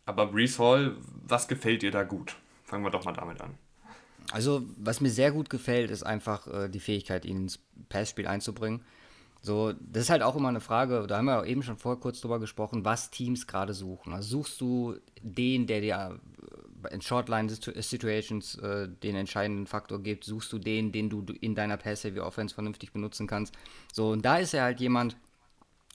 aber 0.05 0.26
Brees 0.26 0.58
Hall, 0.58 0.97
was 1.25 1.49
gefällt 1.49 1.82
dir 1.82 1.91
da 1.91 2.03
gut? 2.03 2.37
Fangen 2.64 2.85
wir 2.85 2.91
doch 2.91 3.05
mal 3.05 3.12
damit 3.12 3.41
an. 3.41 3.55
Also, 4.32 4.62
was 4.76 5.00
mir 5.00 5.11
sehr 5.11 5.32
gut 5.32 5.50
gefällt, 5.50 5.90
ist 5.90 6.02
einfach 6.02 6.46
äh, 6.46 6.69
die 6.69 6.81
Fähigkeit, 6.81 7.25
ihn 7.25 7.43
ins 7.43 7.58
Passspiel 7.88 8.26
einzubringen. 8.26 8.82
So, 9.43 9.73
das 9.75 10.05
ist 10.05 10.11
halt 10.11 10.23
auch 10.23 10.34
immer 10.34 10.49
eine 10.49 10.61
Frage, 10.61 11.06
da 11.06 11.19
haben 11.19 11.26
wir 11.26 11.46
eben 11.46 11.62
schon 11.62 11.76
vorher 11.76 12.00
kurz 12.00 12.20
drüber 12.20 12.40
gesprochen, 12.40 12.84
was 12.84 13.11
Teams 13.11 13.46
gerade 13.46 13.75
suchen. 13.75 14.12
Also 14.12 14.38
suchst 14.38 14.61
du 14.61 14.96
den, 15.23 15.69
der 15.69 15.81
dir 15.81 16.19
äh, 16.82 16.94
in 16.94 17.00
Shortline-Situations 17.00 18.56
äh, 18.56 18.88
den 18.88 19.14
entscheidenden 19.14 19.67
Faktor 19.67 20.02
gibt, 20.02 20.25
suchst 20.25 20.52
du 20.52 20.58
den, 20.58 20.90
den 20.90 21.11
du 21.11 21.25
in 21.40 21.55
deiner 21.55 21.76
Pass-Heavy-Offense 21.76 22.55
vernünftig 22.55 22.93
benutzen 22.93 23.29
kannst. 23.29 23.55
So, 23.93 24.11
und 24.11 24.25
da 24.25 24.38
ist 24.38 24.52
er 24.52 24.64
halt 24.64 24.81
jemand, 24.81 25.17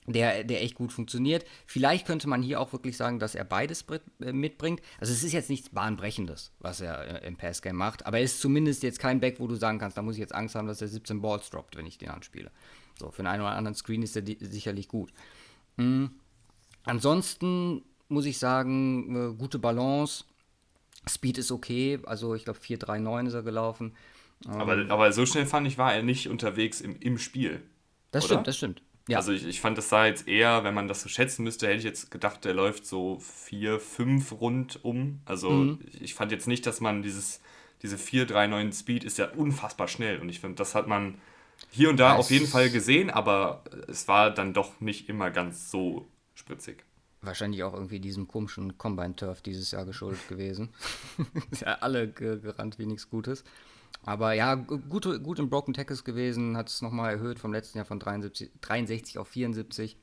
der, 0.07 0.43
der 0.43 0.63
echt 0.63 0.75
gut 0.75 0.91
funktioniert. 0.91 1.45
Vielleicht 1.65 2.07
könnte 2.07 2.27
man 2.27 2.41
hier 2.41 2.59
auch 2.59 2.73
wirklich 2.73 2.97
sagen, 2.97 3.19
dass 3.19 3.35
er 3.35 3.43
beides 3.43 3.85
äh, 4.19 4.33
mitbringt. 4.33 4.81
Also 4.99 5.13
es 5.13 5.23
ist 5.23 5.31
jetzt 5.31 5.49
nichts 5.49 5.69
Bahnbrechendes, 5.69 6.51
was 6.59 6.81
er 6.81 7.23
äh, 7.23 7.27
im 7.27 7.37
Passgame 7.37 7.77
macht, 7.77 8.05
aber 8.05 8.17
er 8.17 8.23
ist 8.23 8.41
zumindest 8.41 8.83
jetzt 8.83 8.99
kein 8.99 9.19
Back, 9.19 9.39
wo 9.39 9.47
du 9.47 9.55
sagen 9.55 9.79
kannst, 9.79 9.97
da 9.97 10.01
muss 10.01 10.15
ich 10.15 10.21
jetzt 10.21 10.33
Angst 10.33 10.55
haben, 10.55 10.67
dass 10.67 10.81
er 10.81 10.87
17 10.87 11.21
Balls 11.21 11.49
droppt, 11.49 11.77
wenn 11.77 11.85
ich 11.85 11.97
den 11.97 12.09
anspiele. 12.09 12.51
So, 12.99 13.11
für 13.11 13.21
den 13.21 13.27
einen 13.27 13.41
oder 13.41 13.55
anderen 13.55 13.75
Screen 13.75 14.01
ist 14.01 14.15
er 14.15 14.23
sicherlich 14.25 14.87
gut. 14.87 15.11
Mhm. 15.77 16.11
Ansonsten 16.83 17.83
muss 18.09 18.25
ich 18.25 18.39
sagen, 18.39 19.15
äh, 19.15 19.35
gute 19.35 19.59
Balance. 19.59 20.25
Speed 21.09 21.37
ist 21.37 21.51
okay, 21.51 21.99
also 22.05 22.35
ich 22.35 22.43
glaube 22.43 22.59
4,39 22.59 23.27
ist 23.27 23.33
er 23.33 23.43
gelaufen. 23.43 23.95
Aber, 24.47 24.77
ähm, 24.77 24.91
aber 24.91 25.11
so 25.11 25.25
schnell 25.25 25.45
fand 25.45 25.67
ich, 25.67 25.77
war 25.77 25.93
er 25.93 26.03
nicht 26.03 26.27
unterwegs 26.27 26.81
im, 26.81 26.99
im 26.99 27.17
Spiel. 27.17 27.61
Das 28.11 28.25
oder? 28.25 28.33
stimmt, 28.33 28.47
das 28.47 28.57
stimmt. 28.57 28.81
Ja. 29.07 29.17
Also 29.17 29.31
ich, 29.31 29.45
ich 29.47 29.61
fand 29.61 29.77
das 29.77 29.89
da 29.89 30.05
jetzt 30.05 30.27
eher, 30.27 30.63
wenn 30.63 30.73
man 30.73 30.87
das 30.87 31.01
so 31.01 31.09
schätzen 31.09 31.43
müsste, 31.43 31.67
hätte 31.67 31.77
ich 31.77 31.83
jetzt 31.83 32.11
gedacht, 32.11 32.45
der 32.45 32.53
läuft 32.53 32.85
so 32.85 33.19
vier, 33.19 33.79
fünf 33.79 34.31
rundum. 34.39 35.21
Also 35.25 35.49
mhm. 35.49 35.79
ich 35.99 36.13
fand 36.13 36.31
jetzt 36.31 36.47
nicht, 36.47 36.65
dass 36.65 36.81
man 36.81 37.01
dieses, 37.01 37.41
diese 37.81 37.95
4-3-9 37.95 38.73
Speed 38.73 39.03
ist 39.03 39.17
ja 39.17 39.29
unfassbar 39.31 39.87
schnell. 39.87 40.19
Und 40.19 40.29
ich 40.29 40.39
finde, 40.39 40.55
das 40.55 40.75
hat 40.75 40.87
man 40.87 41.19
hier 41.69 41.89
und 41.89 41.99
da 41.99 42.13
ja, 42.13 42.15
auf 42.15 42.31
jeden 42.31 42.47
Fall 42.47 42.69
gesehen, 42.69 43.09
aber 43.09 43.63
es 43.87 44.07
war 44.07 44.31
dann 44.31 44.53
doch 44.53 44.79
nicht 44.81 45.09
immer 45.09 45.31
ganz 45.31 45.69
so 45.71 46.07
spritzig. 46.33 46.83
Wahrscheinlich 47.21 47.63
auch 47.63 47.73
irgendwie 47.73 47.99
diesem 47.99 48.27
komischen 48.27 48.77
Combine 48.77 49.15
Turf 49.15 49.41
dieses 49.41 49.71
Jahr 49.71 49.85
geschuldet 49.85 50.27
gewesen. 50.27 50.69
ist 51.51 51.61
ja 51.61 51.75
alle 51.81 52.09
gerannt 52.09 52.79
wie 52.79 52.87
nichts 52.87 53.09
Gutes. 53.09 53.43
Aber 54.03 54.33
ja, 54.33 54.55
gut, 54.55 55.23
gut 55.23 55.39
im 55.39 55.49
Broken 55.49 55.73
Tackles 55.73 56.03
gewesen, 56.03 56.57
hat 56.57 56.69
es 56.69 56.81
nochmal 56.81 57.13
erhöht 57.13 57.39
vom 57.39 57.53
letzten 57.53 57.77
Jahr 57.77 57.85
von 57.85 57.99
73, 57.99 58.51
63 58.61 59.17
auf 59.19 59.27
74. 59.27 59.97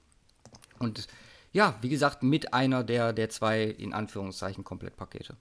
Und 0.79 1.09
ja, 1.53 1.75
wie 1.81 1.89
gesagt, 1.89 2.23
mit 2.23 2.55
einer 2.55 2.85
der, 2.85 3.13
der 3.13 3.29
zwei, 3.31 3.65
in 3.65 3.93
Anführungszeichen, 3.93 4.63
Komplettpakete. 4.63 5.37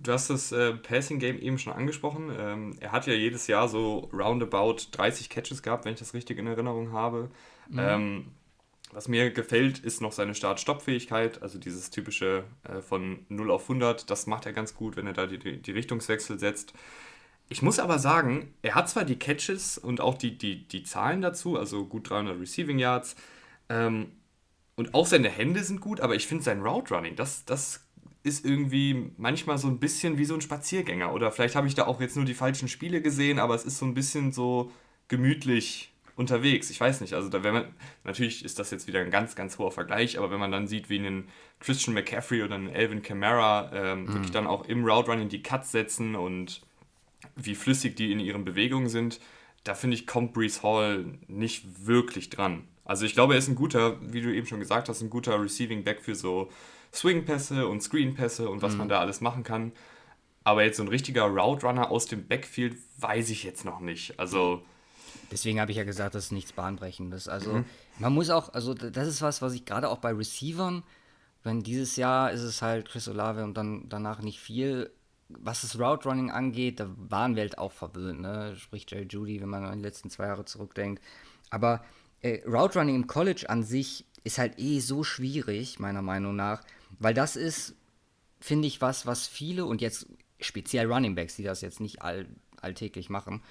Du 0.00 0.12
hast 0.12 0.28
das 0.28 0.52
äh, 0.52 0.72
Passing 0.74 1.18
Game 1.18 1.38
eben 1.38 1.58
schon 1.58 1.72
angesprochen. 1.72 2.30
Ähm, 2.36 2.76
er 2.80 2.92
hat 2.92 3.06
ja 3.06 3.14
jedes 3.14 3.46
Jahr 3.46 3.68
so 3.68 4.10
roundabout 4.12 4.76
30 4.92 5.28
Catches 5.28 5.62
gehabt, 5.62 5.84
wenn 5.84 5.94
ich 5.94 5.98
das 5.98 6.14
richtig 6.14 6.38
in 6.38 6.46
Erinnerung 6.46 6.92
habe. 6.92 7.30
Mhm. 7.68 7.78
Ähm, 7.78 8.26
was 8.92 9.06
mir 9.06 9.30
gefällt, 9.30 9.78
ist 9.78 10.00
noch 10.00 10.12
seine 10.12 10.34
Start-Stopp-Fähigkeit, 10.34 11.42
also 11.42 11.58
dieses 11.58 11.90
typische 11.90 12.44
äh, 12.64 12.80
von 12.80 13.24
0 13.28 13.50
auf 13.50 13.62
100. 13.62 14.10
Das 14.10 14.26
macht 14.26 14.46
er 14.46 14.52
ganz 14.52 14.74
gut, 14.74 14.96
wenn 14.96 15.06
er 15.06 15.12
da 15.12 15.26
die, 15.26 15.62
die 15.62 15.70
Richtungswechsel 15.70 16.38
setzt. 16.38 16.74
Ich 17.50 17.62
muss 17.62 17.80
aber 17.80 17.98
sagen, 17.98 18.54
er 18.62 18.76
hat 18.76 18.88
zwar 18.88 19.04
die 19.04 19.18
Catches 19.18 19.76
und 19.76 20.00
auch 20.00 20.16
die, 20.16 20.38
die, 20.38 20.66
die 20.68 20.84
Zahlen 20.84 21.20
dazu, 21.20 21.58
also 21.58 21.84
gut 21.84 22.08
300 22.08 22.40
Receiving 22.40 22.78
Yards, 22.78 23.16
ähm, 23.68 24.12
und 24.76 24.94
auch 24.94 25.04
seine 25.04 25.28
Hände 25.28 25.62
sind 25.62 25.80
gut, 25.80 26.00
aber 26.00 26.14
ich 26.14 26.26
finde 26.26 26.44
sein 26.44 26.62
Route 26.62 26.94
Running, 26.94 27.16
das, 27.16 27.44
das 27.44 27.84
ist 28.22 28.44
irgendwie 28.46 29.12
manchmal 29.16 29.58
so 29.58 29.68
ein 29.68 29.78
bisschen 29.78 30.16
wie 30.16 30.24
so 30.24 30.34
ein 30.34 30.40
Spaziergänger. 30.40 31.12
Oder 31.12 31.32
vielleicht 31.32 31.56
habe 31.56 31.66
ich 31.66 31.74
da 31.74 31.86
auch 31.86 32.00
jetzt 32.00 32.16
nur 32.16 32.24
die 32.24 32.34
falschen 32.34 32.68
Spiele 32.68 33.02
gesehen, 33.02 33.38
aber 33.38 33.54
es 33.54 33.64
ist 33.64 33.78
so 33.78 33.84
ein 33.84 33.94
bisschen 33.94 34.32
so 34.32 34.70
gemütlich 35.08 35.92
unterwegs. 36.16 36.70
Ich 36.70 36.80
weiß 36.80 37.00
nicht, 37.00 37.14
also 37.14 37.28
da 37.28 37.42
wenn 37.42 37.54
man, 37.54 37.64
natürlich 38.04 38.44
ist 38.44 38.58
das 38.58 38.70
jetzt 38.70 38.86
wieder 38.86 39.00
ein 39.00 39.10
ganz, 39.10 39.34
ganz 39.34 39.58
hoher 39.58 39.72
Vergleich, 39.72 40.18
aber 40.18 40.30
wenn 40.30 40.38
man 40.38 40.52
dann 40.52 40.68
sieht, 40.68 40.88
wie 40.88 40.98
einen 40.98 41.28
Christian 41.58 41.94
McCaffrey 41.94 42.42
oder 42.42 42.54
einen 42.54 42.68
Elvin 42.68 43.02
Kamara 43.02 43.70
ähm, 43.74 44.02
mhm. 44.02 44.12
wirklich 44.14 44.30
dann 44.30 44.46
auch 44.46 44.66
im 44.66 44.84
Route 44.84 45.10
Running 45.10 45.28
die 45.28 45.42
Cuts 45.42 45.72
setzen 45.72 46.14
und 46.14 46.62
wie 47.36 47.54
flüssig 47.54 47.96
die 47.96 48.12
in 48.12 48.20
ihren 48.20 48.44
Bewegungen 48.44 48.88
sind, 48.88 49.20
da 49.64 49.74
finde 49.74 49.96
ich, 49.96 50.06
kommt 50.06 50.32
Brees 50.32 50.62
Hall 50.62 51.04
nicht 51.28 51.86
wirklich 51.86 52.30
dran. 52.30 52.64
Also 52.84 53.04
ich 53.04 53.14
glaube, 53.14 53.34
er 53.34 53.38
ist 53.38 53.48
ein 53.48 53.54
guter, 53.54 53.98
wie 54.00 54.20
du 54.20 54.34
eben 54.34 54.46
schon 54.46 54.60
gesagt 54.60 54.88
hast, 54.88 55.00
ein 55.00 55.10
guter 55.10 55.40
Receiving 55.40 55.84
Back 55.84 56.00
für 56.00 56.14
so 56.14 56.50
Swing-Pässe 56.92 57.68
und 57.68 57.82
Screen-Pässe 57.82 58.48
und 58.48 58.62
was 58.62 58.72
mhm. 58.72 58.78
man 58.78 58.88
da 58.88 59.00
alles 59.00 59.20
machen 59.20 59.44
kann. 59.44 59.72
Aber 60.42 60.64
jetzt 60.64 60.78
so 60.78 60.82
ein 60.82 60.88
richtiger 60.88 61.24
Route 61.24 61.66
Runner 61.66 61.90
aus 61.90 62.06
dem 62.06 62.26
Backfield 62.26 62.76
weiß 62.98 63.30
ich 63.30 63.44
jetzt 63.44 63.64
noch 63.64 63.80
nicht. 63.80 64.18
Also. 64.18 64.62
Deswegen 65.30 65.60
habe 65.60 65.70
ich 65.70 65.76
ja 65.76 65.84
gesagt, 65.84 66.14
das 66.14 66.26
ist 66.26 66.32
nichts 66.32 66.52
Bahnbrechendes. 66.52 67.28
Also, 67.28 67.52
mhm. 67.52 67.64
man 67.98 68.12
muss 68.12 68.30
auch, 68.30 68.52
also, 68.54 68.74
das 68.74 69.06
ist 69.06 69.22
was, 69.22 69.42
was 69.42 69.52
ich 69.52 69.64
gerade 69.64 69.88
auch 69.88 69.98
bei 69.98 70.12
Receivern, 70.12 70.82
wenn 71.44 71.62
dieses 71.62 71.96
Jahr 71.96 72.32
ist 72.32 72.42
es 72.42 72.62
halt 72.62 72.88
Chris 72.88 73.06
Olave 73.08 73.44
und 73.44 73.54
dann 73.54 73.88
danach 73.88 74.22
nicht 74.22 74.40
viel. 74.40 74.90
Was 75.38 75.62
das 75.62 75.78
Route 75.78 76.08
Running 76.08 76.30
angeht, 76.30 76.80
da 76.80 76.90
waren 76.96 77.36
wir 77.36 77.42
halt 77.42 77.58
auch 77.58 77.72
verwöhnt, 77.72 78.20
ne? 78.20 78.56
Sprich 78.56 78.86
Jerry 78.88 79.06
Judy, 79.08 79.40
wenn 79.40 79.48
man 79.48 79.64
an 79.64 79.78
die 79.78 79.84
letzten 79.84 80.10
zwei 80.10 80.26
Jahre 80.26 80.44
zurückdenkt. 80.44 81.02
Aber 81.50 81.84
äh, 82.20 82.42
Route 82.46 82.78
Running 82.78 82.96
im 82.96 83.06
College 83.06 83.48
an 83.48 83.62
sich 83.62 84.04
ist 84.24 84.38
halt 84.38 84.58
eh 84.58 84.80
so 84.80 85.04
schwierig, 85.04 85.78
meiner 85.78 86.02
Meinung 86.02 86.36
nach, 86.36 86.62
weil 86.98 87.14
das 87.14 87.36
ist, 87.36 87.74
finde 88.40 88.68
ich, 88.68 88.80
was, 88.80 89.06
was 89.06 89.26
viele 89.26 89.64
und 89.64 89.80
jetzt 89.80 90.06
speziell 90.40 90.90
Running 90.90 91.14
Backs, 91.14 91.36
die 91.36 91.42
das 91.42 91.60
jetzt 91.60 91.80
nicht 91.80 92.02
all, 92.02 92.26
alltäglich 92.60 93.10
machen, 93.10 93.42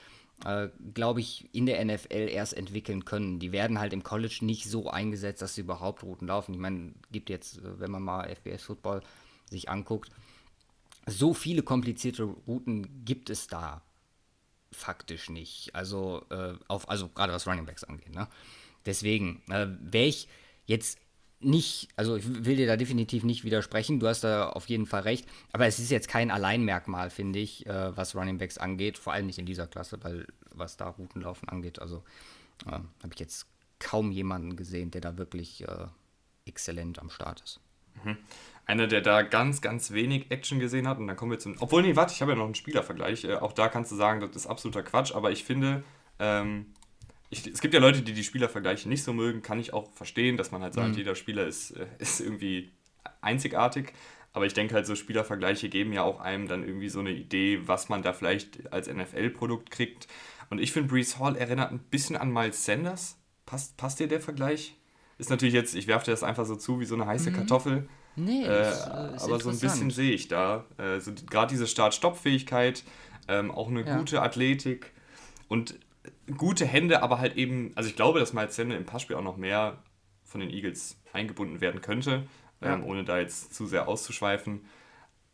äh, 0.45 0.69
glaube 0.93 1.19
ich, 1.19 1.49
in 1.53 1.65
der 1.65 1.83
NFL 1.83 2.29
erst 2.29 2.53
entwickeln 2.53 3.05
können. 3.05 3.39
Die 3.39 3.51
werden 3.51 3.79
halt 3.79 3.93
im 3.93 4.03
College 4.03 4.39
nicht 4.41 4.65
so 4.65 4.89
eingesetzt, 4.89 5.41
dass 5.41 5.55
sie 5.55 5.61
überhaupt 5.61 6.03
Routen 6.03 6.27
laufen. 6.27 6.53
Ich 6.53 6.59
meine, 6.59 6.93
gibt 7.11 7.29
jetzt, 7.29 7.57
äh, 7.59 7.79
wenn 7.79 7.91
man 7.91 8.03
mal 8.03 8.29
FBS 8.29 8.63
Football 8.63 9.01
sich 9.49 9.69
anguckt, 9.69 10.11
so 11.05 11.33
viele 11.33 11.63
komplizierte 11.63 12.23
Routen 12.23 13.05
gibt 13.05 13.29
es 13.29 13.47
da 13.47 13.81
faktisch 14.71 15.29
nicht. 15.29 15.73
Also, 15.75 16.25
äh, 16.29 16.53
auf, 16.67 16.89
also 16.89 17.09
gerade 17.09 17.33
was 17.33 17.47
Running 17.47 17.65
Backs 17.65 17.83
angeht. 17.83 18.13
Ne? 18.13 18.27
Deswegen 18.85 19.41
äh, 19.49 19.67
wäre 19.81 20.05
ich 20.05 20.27
jetzt 20.65 20.99
nicht, 21.41 21.87
also 21.95 22.17
ich 22.17 22.45
will 22.45 22.57
dir 22.57 22.67
da 22.67 22.75
definitiv 22.75 23.23
nicht 23.23 23.43
widersprechen, 23.45 23.99
du 23.99 24.07
hast 24.07 24.23
da 24.23 24.49
auf 24.49 24.67
jeden 24.67 24.85
Fall 24.85 25.01
recht, 25.01 25.25
aber 25.53 25.65
es 25.67 25.79
ist 25.79 25.89
jetzt 25.89 26.09
kein 26.09 26.31
Alleinmerkmal, 26.31 27.09
finde 27.09 27.39
ich, 27.39 27.65
äh, 27.65 27.95
was 27.95 28.15
Running 28.15 28.37
Backs 28.37 28.57
angeht, 28.57 28.97
vor 28.97 29.13
allem 29.13 29.25
nicht 29.25 29.39
in 29.39 29.45
dieser 29.45 29.67
Klasse, 29.67 30.03
weil 30.03 30.27
was 30.51 30.75
da 30.75 30.89
Routenlaufen 30.89 31.47
angeht, 31.47 31.79
also 31.79 32.03
äh, 32.65 32.71
habe 32.71 33.13
ich 33.13 33.19
jetzt 33.19 33.47
kaum 33.79 34.11
jemanden 34.11 34.57
gesehen, 34.57 34.91
der 34.91 35.01
da 35.01 35.17
wirklich 35.17 35.65
äh, 35.65 35.87
exzellent 36.45 36.99
am 36.99 37.09
Start 37.09 37.41
ist. 37.41 37.61
Mhm. 38.03 38.17
Einer, 38.65 38.87
der 38.87 39.01
da 39.01 39.23
ganz, 39.23 39.61
ganz 39.61 39.91
wenig 39.91 40.29
Action 40.29 40.59
gesehen 40.59 40.87
hat 40.87 40.99
und 40.99 41.07
dann 41.07 41.15
kommen 41.15 41.31
wir 41.31 41.39
zum, 41.39 41.55
obwohl, 41.59 41.81
nee, 41.81 41.95
warte, 41.95 42.13
ich 42.13 42.21
habe 42.21 42.33
ja 42.33 42.37
noch 42.37 42.45
einen 42.45 42.55
Spielervergleich, 42.55 43.23
äh, 43.23 43.35
auch 43.35 43.53
da 43.53 43.67
kannst 43.67 43.91
du 43.91 43.95
sagen, 43.95 44.21
das 44.21 44.35
ist 44.35 44.47
absoluter 44.47 44.83
Quatsch, 44.83 45.13
aber 45.13 45.31
ich 45.31 45.43
finde, 45.43 45.83
ähm, 46.19 46.67
ich, 47.31 47.45
es 47.47 47.61
gibt 47.61 47.73
ja 47.73 47.79
Leute, 47.79 48.01
die 48.01 48.13
die 48.13 48.23
Spielervergleiche 48.23 48.89
nicht 48.89 49.03
so 49.03 49.13
mögen, 49.13 49.41
kann 49.41 49.59
ich 49.59 49.73
auch 49.73 49.91
verstehen, 49.93 50.37
dass 50.37 50.51
man 50.51 50.61
halt 50.61 50.73
sagt, 50.73 50.89
mhm. 50.89 50.97
jeder 50.97 51.15
Spieler 51.15 51.45
ist, 51.45 51.71
äh, 51.71 51.87
ist 51.99 52.19
irgendwie 52.19 52.71
einzigartig. 53.21 53.93
Aber 54.31 54.45
ich 54.45 54.53
denke 54.53 54.75
halt, 54.75 54.85
so 54.85 54.95
Spielervergleiche 54.95 55.69
geben 55.69 55.91
ja 55.91 56.03
auch 56.03 56.19
einem 56.19 56.47
dann 56.47 56.63
irgendwie 56.63 56.89
so 56.89 56.99
eine 56.99 57.11
Idee, 57.11 57.61
was 57.67 57.89
man 57.89 58.03
da 58.03 58.13
vielleicht 58.13 58.71
als 58.71 58.87
NFL-Produkt 58.87 59.71
kriegt. 59.71 60.07
Und 60.49 60.59
ich 60.59 60.71
finde, 60.71 60.89
Brees 60.89 61.17
Hall 61.17 61.35
erinnert 61.35 61.71
ein 61.71 61.79
bisschen 61.79 62.15
an 62.15 62.31
Miles 62.31 62.63
Sanders. 62.63 63.17
Passt, 63.45 63.77
passt 63.77 63.99
dir 63.99 64.07
der 64.07 64.21
Vergleich? 64.21 64.78
Ist 65.19 65.29
natürlich 65.29 65.53
jetzt, 65.53 65.75
ich 65.75 65.85
werfe 65.85 66.05
dir 66.05 66.11
das 66.11 66.23
einfach 66.23 66.45
so 66.45 66.55
zu 66.55 66.79
wie 66.79 66.85
so 66.85 66.95
eine 66.95 67.05
heiße 67.05 67.29
mhm. 67.29 67.35
Kartoffel. 67.35 67.87
Nee, 68.15 68.43
äh, 68.45 68.61
ist, 68.61 68.87
äh, 68.87 69.15
ist 69.15 69.23
aber 69.23 69.39
so 69.39 69.49
ein 69.49 69.59
bisschen 69.59 69.91
sehe 69.91 70.11
ich 70.11 70.27
da. 70.27 70.65
Äh, 70.77 70.99
so 70.99 71.11
Gerade 71.29 71.51
diese 71.51 71.67
Start-Stopp-Fähigkeit, 71.67 72.83
ähm, 73.27 73.51
auch 73.51 73.67
eine 73.67 73.85
ja. 73.85 73.97
gute 73.97 74.21
Athletik. 74.21 74.91
Und 75.47 75.79
gute 76.37 76.65
Hände, 76.65 77.03
aber 77.03 77.19
halt 77.19 77.35
eben, 77.35 77.71
also 77.75 77.89
ich 77.89 77.95
glaube, 77.95 78.19
dass 78.19 78.33
Miles 78.33 78.55
Sanders 78.55 78.79
im 78.79 78.85
Passspiel 78.85 79.15
auch 79.15 79.23
noch 79.23 79.37
mehr 79.37 79.83
von 80.23 80.41
den 80.41 80.49
Eagles 80.49 81.01
eingebunden 81.11 81.61
werden 81.61 81.81
könnte, 81.81 82.27
ja. 82.61 82.73
ähm, 82.73 82.83
ohne 82.83 83.03
da 83.03 83.19
jetzt 83.19 83.53
zu 83.53 83.65
sehr 83.65 83.87
auszuschweifen. 83.87 84.61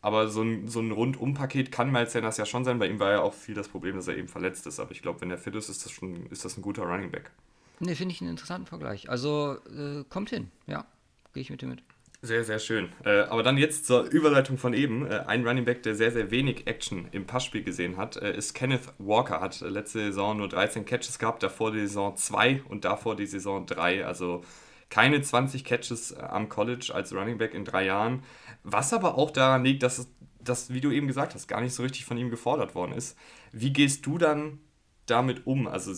Aber 0.01 0.27
so 0.27 0.43
ein, 0.43 0.67
so 0.67 0.81
ein 0.81 0.91
Rundum-Paket 0.91 1.71
kann 1.71 1.91
Miles 1.91 2.13
Sanders 2.13 2.37
ja 2.37 2.45
schon 2.45 2.63
sein. 2.63 2.77
Bei 2.77 2.87
ihm 2.87 2.99
war 2.99 3.11
ja 3.11 3.21
auch 3.21 3.33
viel 3.33 3.55
das 3.55 3.67
Problem, 3.67 3.95
dass 3.95 4.07
er 4.07 4.15
eben 4.15 4.27
verletzt 4.27 4.67
ist. 4.67 4.79
Aber 4.79 4.91
ich 4.91 5.01
glaube, 5.01 5.21
wenn 5.21 5.31
er 5.31 5.37
fit 5.37 5.55
ist, 5.55 5.67
ist 5.67 5.83
das 5.83 5.91
schon 5.91 6.27
ist 6.27 6.45
das 6.45 6.57
ein 6.57 6.61
guter 6.61 6.83
Running 6.83 7.09
Back. 7.09 7.31
Ne, 7.79 7.95
finde 7.95 8.13
ich 8.13 8.21
einen 8.21 8.31
interessanten 8.31 8.67
Vergleich. 8.67 9.09
Also 9.09 9.57
äh, 9.69 10.03
kommt 10.09 10.29
hin, 10.29 10.51
ja. 10.67 10.85
Gehe 11.33 11.41
ich 11.41 11.49
mit 11.49 11.61
dir 11.61 11.67
mit. 11.67 11.83
Sehr, 12.21 12.43
sehr 12.43 12.59
schön. 12.59 12.89
Äh, 13.03 13.21
aber 13.23 13.43
dann 13.43 13.57
jetzt 13.57 13.85
zur 13.85 14.03
Überleitung 14.05 14.57
von 14.57 14.73
eben. 14.73 15.05
Äh, 15.05 15.25
ein 15.27 15.45
Running 15.45 15.65
Back, 15.65 15.83
der 15.83 15.95
sehr, 15.95 16.11
sehr 16.11 16.31
wenig 16.31 16.65
Action 16.65 17.07
im 17.11 17.27
Passspiel 17.27 17.63
gesehen 17.63 17.97
hat, 17.97 18.17
äh, 18.17 18.35
ist 18.35 18.53
Kenneth 18.53 18.93
Walker. 18.97 19.41
Hat 19.41 19.61
letzte 19.61 19.99
Saison 19.99 20.37
nur 20.37 20.49
13 20.49 20.85
Catches 20.85 21.19
gehabt, 21.19 21.43
davor 21.43 21.71
die 21.71 21.81
Saison 21.81 22.15
2 22.15 22.63
und 22.67 22.85
davor 22.85 23.15
die 23.15 23.27
Saison 23.27 23.65
3. 23.65 24.05
Also 24.05 24.43
keine 24.89 25.21
20 25.21 25.63
Catches 25.65 26.11
äh, 26.11 26.19
am 26.19 26.49
College 26.49 26.91
als 26.93 27.13
Running 27.13 27.37
Back 27.37 27.53
in 27.53 27.65
drei 27.65 27.85
Jahren. 27.85 28.23
Was 28.63 28.93
aber 28.93 29.17
auch 29.17 29.29
daran 29.29 29.63
liegt, 29.63 29.83
dass 29.83 30.07
das, 30.39 30.73
wie 30.73 30.81
du 30.81 30.91
eben 30.91 31.07
gesagt 31.07 31.35
hast, 31.35 31.47
gar 31.47 31.61
nicht 31.61 31.73
so 31.73 31.83
richtig 31.83 32.05
von 32.05 32.17
ihm 32.17 32.29
gefordert 32.29 32.75
worden 32.75 32.93
ist. 32.93 33.17
Wie 33.51 33.73
gehst 33.73 34.05
du 34.05 34.17
dann 34.17 34.59
damit 35.05 35.45
um? 35.45 35.67
Also 35.67 35.93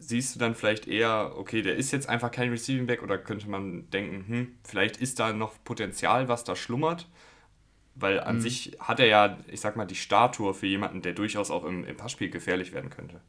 siehst 0.00 0.34
du 0.34 0.38
dann 0.38 0.54
vielleicht 0.54 0.88
eher, 0.88 1.34
okay, 1.36 1.62
der 1.62 1.76
ist 1.76 1.92
jetzt 1.92 2.08
einfach 2.08 2.30
kein 2.30 2.50
Receiving 2.50 2.86
Back 2.86 3.02
oder 3.02 3.18
könnte 3.18 3.48
man 3.48 3.88
denken, 3.90 4.24
hm, 4.26 4.48
vielleicht 4.64 4.96
ist 4.96 5.20
da 5.20 5.32
noch 5.32 5.54
Potenzial, 5.62 6.28
was 6.28 6.42
da 6.42 6.56
schlummert? 6.56 7.06
Weil 7.94 8.20
an 8.20 8.36
mhm. 8.36 8.40
sich 8.40 8.76
hat 8.80 8.98
er 8.98 9.06
ja, 9.06 9.38
ich 9.48 9.60
sag 9.60 9.76
mal, 9.76 9.84
die 9.84 9.94
Statue 9.94 10.54
für 10.54 10.66
jemanden, 10.66 11.02
der 11.02 11.12
durchaus 11.12 11.50
auch 11.50 11.64
im, 11.64 11.84
im 11.84 11.96
Passspiel 11.96 12.30
gefährlich 12.30 12.72
werden 12.72 12.90
könnte. 12.90 13.20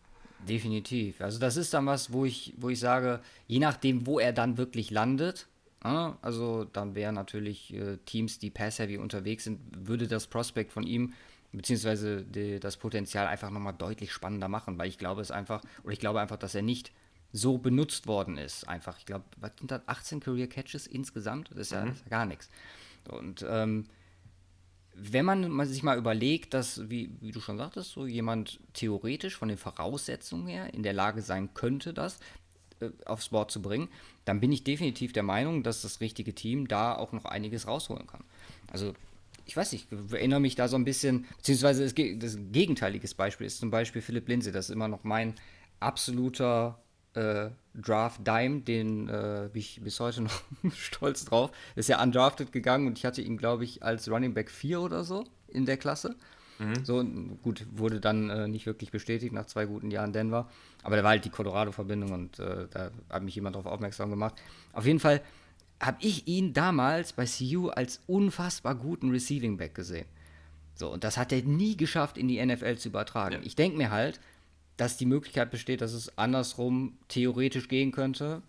Definitiv. 0.48 1.22
Also 1.22 1.40
das 1.40 1.58
ist 1.58 1.74
dann 1.74 1.86
was, 1.86 2.14
wo 2.14 2.26
ich, 2.26 2.54
wo 2.58 2.70
ich 2.70 2.80
sage, 2.80 3.20
je 3.48 3.60
nachdem, 3.60 4.08
wo 4.08 4.20
er 4.20 4.34
dann 4.34 4.58
wirklich 4.58 4.90
landet, 4.90 5.48
äh, 5.84 5.88
also 6.22 6.64
dann 6.64 6.96
wären 6.96 7.16
natürlich 7.16 7.74
äh, 7.74 7.98
Teams, 8.06 8.40
die 8.40 8.50
pass-heavy 8.50 8.98
unterwegs 8.98 9.44
sind, 9.44 9.60
würde 9.76 10.08
das 10.08 10.28
Prospekt 10.28 10.72
von 10.72 10.84
ihm 10.84 11.14
beziehungsweise 11.52 12.24
die, 12.24 12.60
das 12.60 12.78
Potenzial 12.78 13.28
einfach 13.28 13.50
nochmal 13.50 13.74
deutlich 13.74 14.12
spannender 14.12 14.48
machen, 14.48 14.78
weil 14.78 14.88
ich 14.88 14.98
glaube 14.98 15.22
es 15.22 15.32
einfach, 15.32 15.62
oder 15.84 15.94
ich 15.94 16.00
glaube 16.00 16.22
einfach, 16.22 16.38
dass 16.38 16.56
er 16.56 16.62
nicht 16.62 16.92
so 17.34 17.58
benutzt 17.58 18.08
worden 18.08 18.38
ist. 18.38 18.68
Einfach, 18.68 18.98
ich 18.98 19.06
glaube, 19.06 19.26
was 19.38 19.52
sind 19.58 19.72
das, 19.72 19.82
18 19.88 20.20
Career 20.20 20.48
Catches 20.48 20.88
insgesamt? 20.88 21.50
Das 21.52 21.60
ist 21.60 21.72
ja, 21.72 21.86
mhm. 21.86 21.92
ist 21.92 22.04
ja 22.04 22.10
gar 22.10 22.26
nichts. 22.26 22.50
Und 23.10 23.46
ähm, 23.48 23.86
wenn 24.94 25.26
man 25.26 25.66
sich 25.66 25.84
mal 25.84 25.98
überlegt, 25.98 26.54
dass, 26.54 26.90
wie, 26.90 27.16
wie, 27.22 27.32
du 27.32 27.40
schon 27.40 27.58
sagtest, 27.58 27.92
so 27.92 28.06
jemand 28.06 28.60
theoretisch 28.74 29.38
von 29.38 29.48
den 29.48 29.58
Voraussetzungen 29.58 30.48
her 30.48 30.74
in 30.74 30.84
der 30.84 30.94
Lage 30.94 31.22
sein 31.22 31.54
könnte, 31.54 31.94
das 31.94 32.20
äh, 32.82 32.90
aufs 33.06 33.30
Board 33.30 33.52
zu 33.52 33.62
bringen, 33.62 33.90
dann 34.26 34.42
bin 34.42 34.52
ich 34.52 34.64
definitiv 34.64 35.14
der 35.14 35.24
Meinung, 35.24 35.64
dass 35.64 35.82
das 35.82 36.02
richtige 36.02 36.36
Team 36.36 36.68
da 36.68 36.96
auch 36.96 37.14
noch 37.14 37.26
einiges 37.26 37.68
rausholen 37.68 38.08
kann. 38.08 38.24
Also 38.72 38.94
ich 39.52 39.58
weiß 39.58 39.74
nicht, 39.74 39.90
ich 39.92 40.14
erinnere 40.14 40.40
mich 40.40 40.56
da 40.56 40.70
so 40.70 40.78
ein 40.78 40.86
bisschen, 40.86 41.28
beziehungsweise 41.36 41.84
das, 41.84 41.94
das 41.94 42.38
gegenteiliges 42.54 43.14
Beispiel 43.14 43.46
ist 43.46 43.60
zum 43.60 43.70
Beispiel 43.70 44.02
Philipp 44.02 44.30
Lindsay, 44.30 44.54
das 44.54 44.70
ist 44.70 44.74
immer 44.74 44.88
noch 44.88 45.04
mein 45.04 45.34
absoluter 45.82 46.80
äh, 47.16 47.50
Draft 47.76 48.26
Dime, 48.26 48.62
den 48.62 49.10
äh, 49.10 49.50
bin 49.52 49.60
ich 49.60 49.82
bis 49.84 50.00
heute 50.00 50.22
noch 50.22 50.42
stolz 50.74 51.26
drauf. 51.26 51.52
Ist 51.76 51.90
ja 51.90 52.02
undrafted 52.02 52.54
gegangen 52.54 52.88
und 52.88 52.98
ich 52.98 53.06
hatte 53.06 53.22
ihn, 53.22 53.36
glaube 53.36 53.66
ich, 53.66 53.84
als 53.84 54.10
Running 54.10 54.34
Back 54.34 54.50
4 54.50 54.80
oder 54.80 55.04
so 55.04 55.26
in 55.50 55.66
der 55.66 55.76
Klasse. 55.76 56.16
Mhm. 56.60 56.86
So, 56.86 57.04
gut, 57.42 57.66
wurde 57.74 58.00
dann 58.00 58.30
äh, 58.30 58.48
nicht 58.48 58.66
wirklich 58.66 58.90
bestätigt 58.90 59.34
nach 59.34 59.48
zwei 59.48 59.66
guten 59.66 59.92
Jahren 59.92 60.14
Denver. 60.14 60.48
Aber 60.82 60.96
da 60.96 61.04
war 61.04 61.10
halt 61.10 61.26
die 61.26 61.30
Colorado-Verbindung 61.30 62.14
und 62.14 62.40
äh, 62.40 62.68
da 62.72 62.92
hat 63.10 63.24
mich 63.24 63.36
jemand 63.36 63.58
darauf 63.58 63.70
aufmerksam 63.70 64.12
gemacht. 64.12 64.36
Auf 64.72 64.86
jeden 64.86 65.00
Fall 65.02 65.22
habe 65.82 65.98
ich 66.02 66.28
ihn 66.28 66.54
damals 66.54 67.14
bei 67.14 67.26
CU 67.26 67.70
als 67.70 68.02
unfassbar 68.08 68.76
guten 68.76 69.10
Receiving 69.10 69.58
Back 69.58 69.74
gesehen. 69.74 70.06
So, 70.76 70.92
und 70.92 71.04
das 71.04 71.18
hat 71.18 71.32
er 71.32 71.42
nie 71.42 71.76
geschafft, 71.76 72.18
in 72.18 72.28
die 72.28 72.44
NFL 72.44 72.78
zu 72.78 72.90
übertragen. 72.90 73.36
Ja. 73.36 73.42
Ich 73.44 73.56
denke 73.56 73.78
mir 73.78 73.92
halt, 73.92 74.20
dass 74.78 74.98
die 74.98 75.06
Möglichkeit 75.06 75.52
besteht, 75.52 75.82
dass 75.82 75.94
es 75.94 76.18
andersrum 76.18 76.98
theoretisch 77.08 77.68
gehen 77.68 77.92
könnte. 77.92 78.42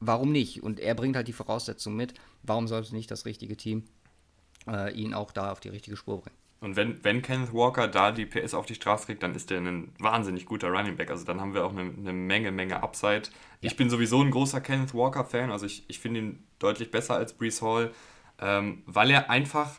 Warum 0.00 0.32
nicht? 0.32 0.62
Und 0.62 0.78
er 0.78 0.94
bringt 0.94 1.16
halt 1.16 1.28
die 1.28 1.32
Voraussetzungen 1.32 1.96
mit. 1.96 2.14
Warum 2.42 2.68
sollte 2.68 2.94
nicht 2.94 3.10
das 3.10 3.24
richtige 3.24 3.56
Team 3.56 3.84
äh, 4.66 4.94
ihn 4.94 5.14
auch 5.14 5.32
da 5.32 5.52
auf 5.52 5.60
die 5.60 5.68
richtige 5.68 5.96
Spur 5.96 6.20
bringen? 6.20 6.36
Und 6.60 6.74
wenn, 6.74 7.04
wenn 7.04 7.20
Kenneth 7.20 7.52
Walker 7.52 7.86
da 7.86 8.12
die 8.12 8.24
PS 8.24 8.54
auf 8.54 8.64
die 8.64 8.74
Straße 8.74 9.06
kriegt, 9.06 9.22
dann 9.22 9.34
ist 9.34 9.50
der 9.50 9.60
ein 9.60 9.92
wahnsinnig 9.98 10.46
guter 10.46 10.68
Running 10.68 10.96
Back. 10.96 11.10
Also 11.10 11.24
dann 11.24 11.40
haben 11.40 11.52
wir 11.52 11.64
auch 11.64 11.70
eine, 11.70 11.82
eine 11.82 12.12
Menge, 12.12 12.50
Menge 12.50 12.82
Upside. 12.82 13.24
Ja. 13.60 13.70
Ich 13.70 13.76
bin 13.76 13.90
sowieso 13.90 14.22
ein 14.22 14.30
großer 14.30 14.60
Kenneth 14.60 14.94
Walker-Fan. 14.94 15.50
Also 15.50 15.66
ich, 15.66 15.84
ich 15.88 15.98
finde 15.98 16.20
ihn 16.20 16.46
deutlich 16.58 16.90
besser 16.90 17.14
als 17.14 17.34
Brees 17.34 17.60
Hall, 17.60 17.92
ähm, 18.40 18.82
weil 18.86 19.10
er 19.10 19.28
einfach, 19.28 19.78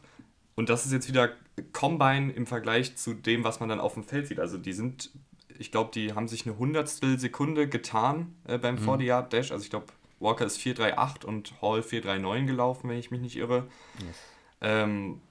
und 0.55 0.69
das 0.69 0.86
ist 0.86 0.91
jetzt 0.91 1.07
wieder 1.07 1.31
Combine 1.74 2.31
im 2.31 2.46
Vergleich 2.46 2.96
zu 2.96 3.15
dem, 3.15 3.43
was 3.43 3.60
man 3.60 3.69
dann 3.69 3.79
auf 3.79 3.96
dem 3.96 4.03
Feld 4.03 4.27
sieht. 4.27 4.39
Also 4.39 4.60
die 4.60 4.74
sind, 4.74 5.10
ich 5.57 5.72
glaube, 5.72 5.89
die 5.91 6.13
haben 6.13 6.27
sich 6.27 6.46
eine 6.46 6.60
Hundertstel 6.60 7.17
Sekunde 7.17 7.67
getan 7.67 8.36
äh, 8.46 8.60
beim 8.60 8.75
mhm. 8.75 8.88
40-Yard-Dash. 8.88 9.51
Also 9.51 9.63
ich 9.63 9.72
glaube, 9.72 9.88
Walker 10.19 10.46
ist 10.46 10.60
4,38 10.60 11.25
und 11.25 11.53
Hall 11.62 11.79
4,39 11.79 12.46
gelaufen, 12.46 12.89
wenn 12.89 12.98
ich 12.98 13.10
mich 13.10 13.22
nicht 13.22 13.36
irre. 13.36 13.67
Yes. 14.00 14.17
Ähm, 14.62 15.22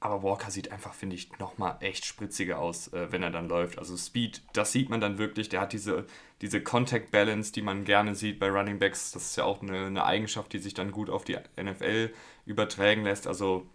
aber 0.00 0.22
Walker 0.22 0.50
sieht 0.50 0.72
einfach, 0.72 0.94
finde 0.94 1.14
ich, 1.14 1.30
nochmal 1.38 1.76
echt 1.80 2.06
spritziger 2.06 2.58
aus, 2.58 2.88
äh, 2.88 3.12
wenn 3.12 3.22
er 3.22 3.30
dann 3.30 3.48
läuft. 3.48 3.78
Also 3.78 3.96
Speed, 3.98 4.42
das 4.54 4.72
sieht 4.72 4.88
man 4.88 5.02
dann 5.02 5.18
wirklich. 5.18 5.50
Der 5.50 5.60
hat 5.60 5.74
diese, 5.74 6.06
diese 6.40 6.62
Contact 6.62 7.10
Balance, 7.10 7.52
die 7.52 7.60
man 7.60 7.84
gerne 7.84 8.14
sieht 8.14 8.38
bei 8.40 8.48
Running 8.48 8.78
Backs. 8.78 9.12
Das 9.12 9.26
ist 9.26 9.36
ja 9.36 9.44
auch 9.44 9.60
eine, 9.60 9.86
eine 9.86 10.04
Eigenschaft, 10.04 10.54
die 10.54 10.58
sich 10.58 10.72
dann 10.72 10.90
gut 10.90 11.10
auf 11.10 11.24
die 11.24 11.36
NFL 11.62 12.10
übertragen 12.46 13.04
lässt. 13.04 13.26
Also, 13.26 13.66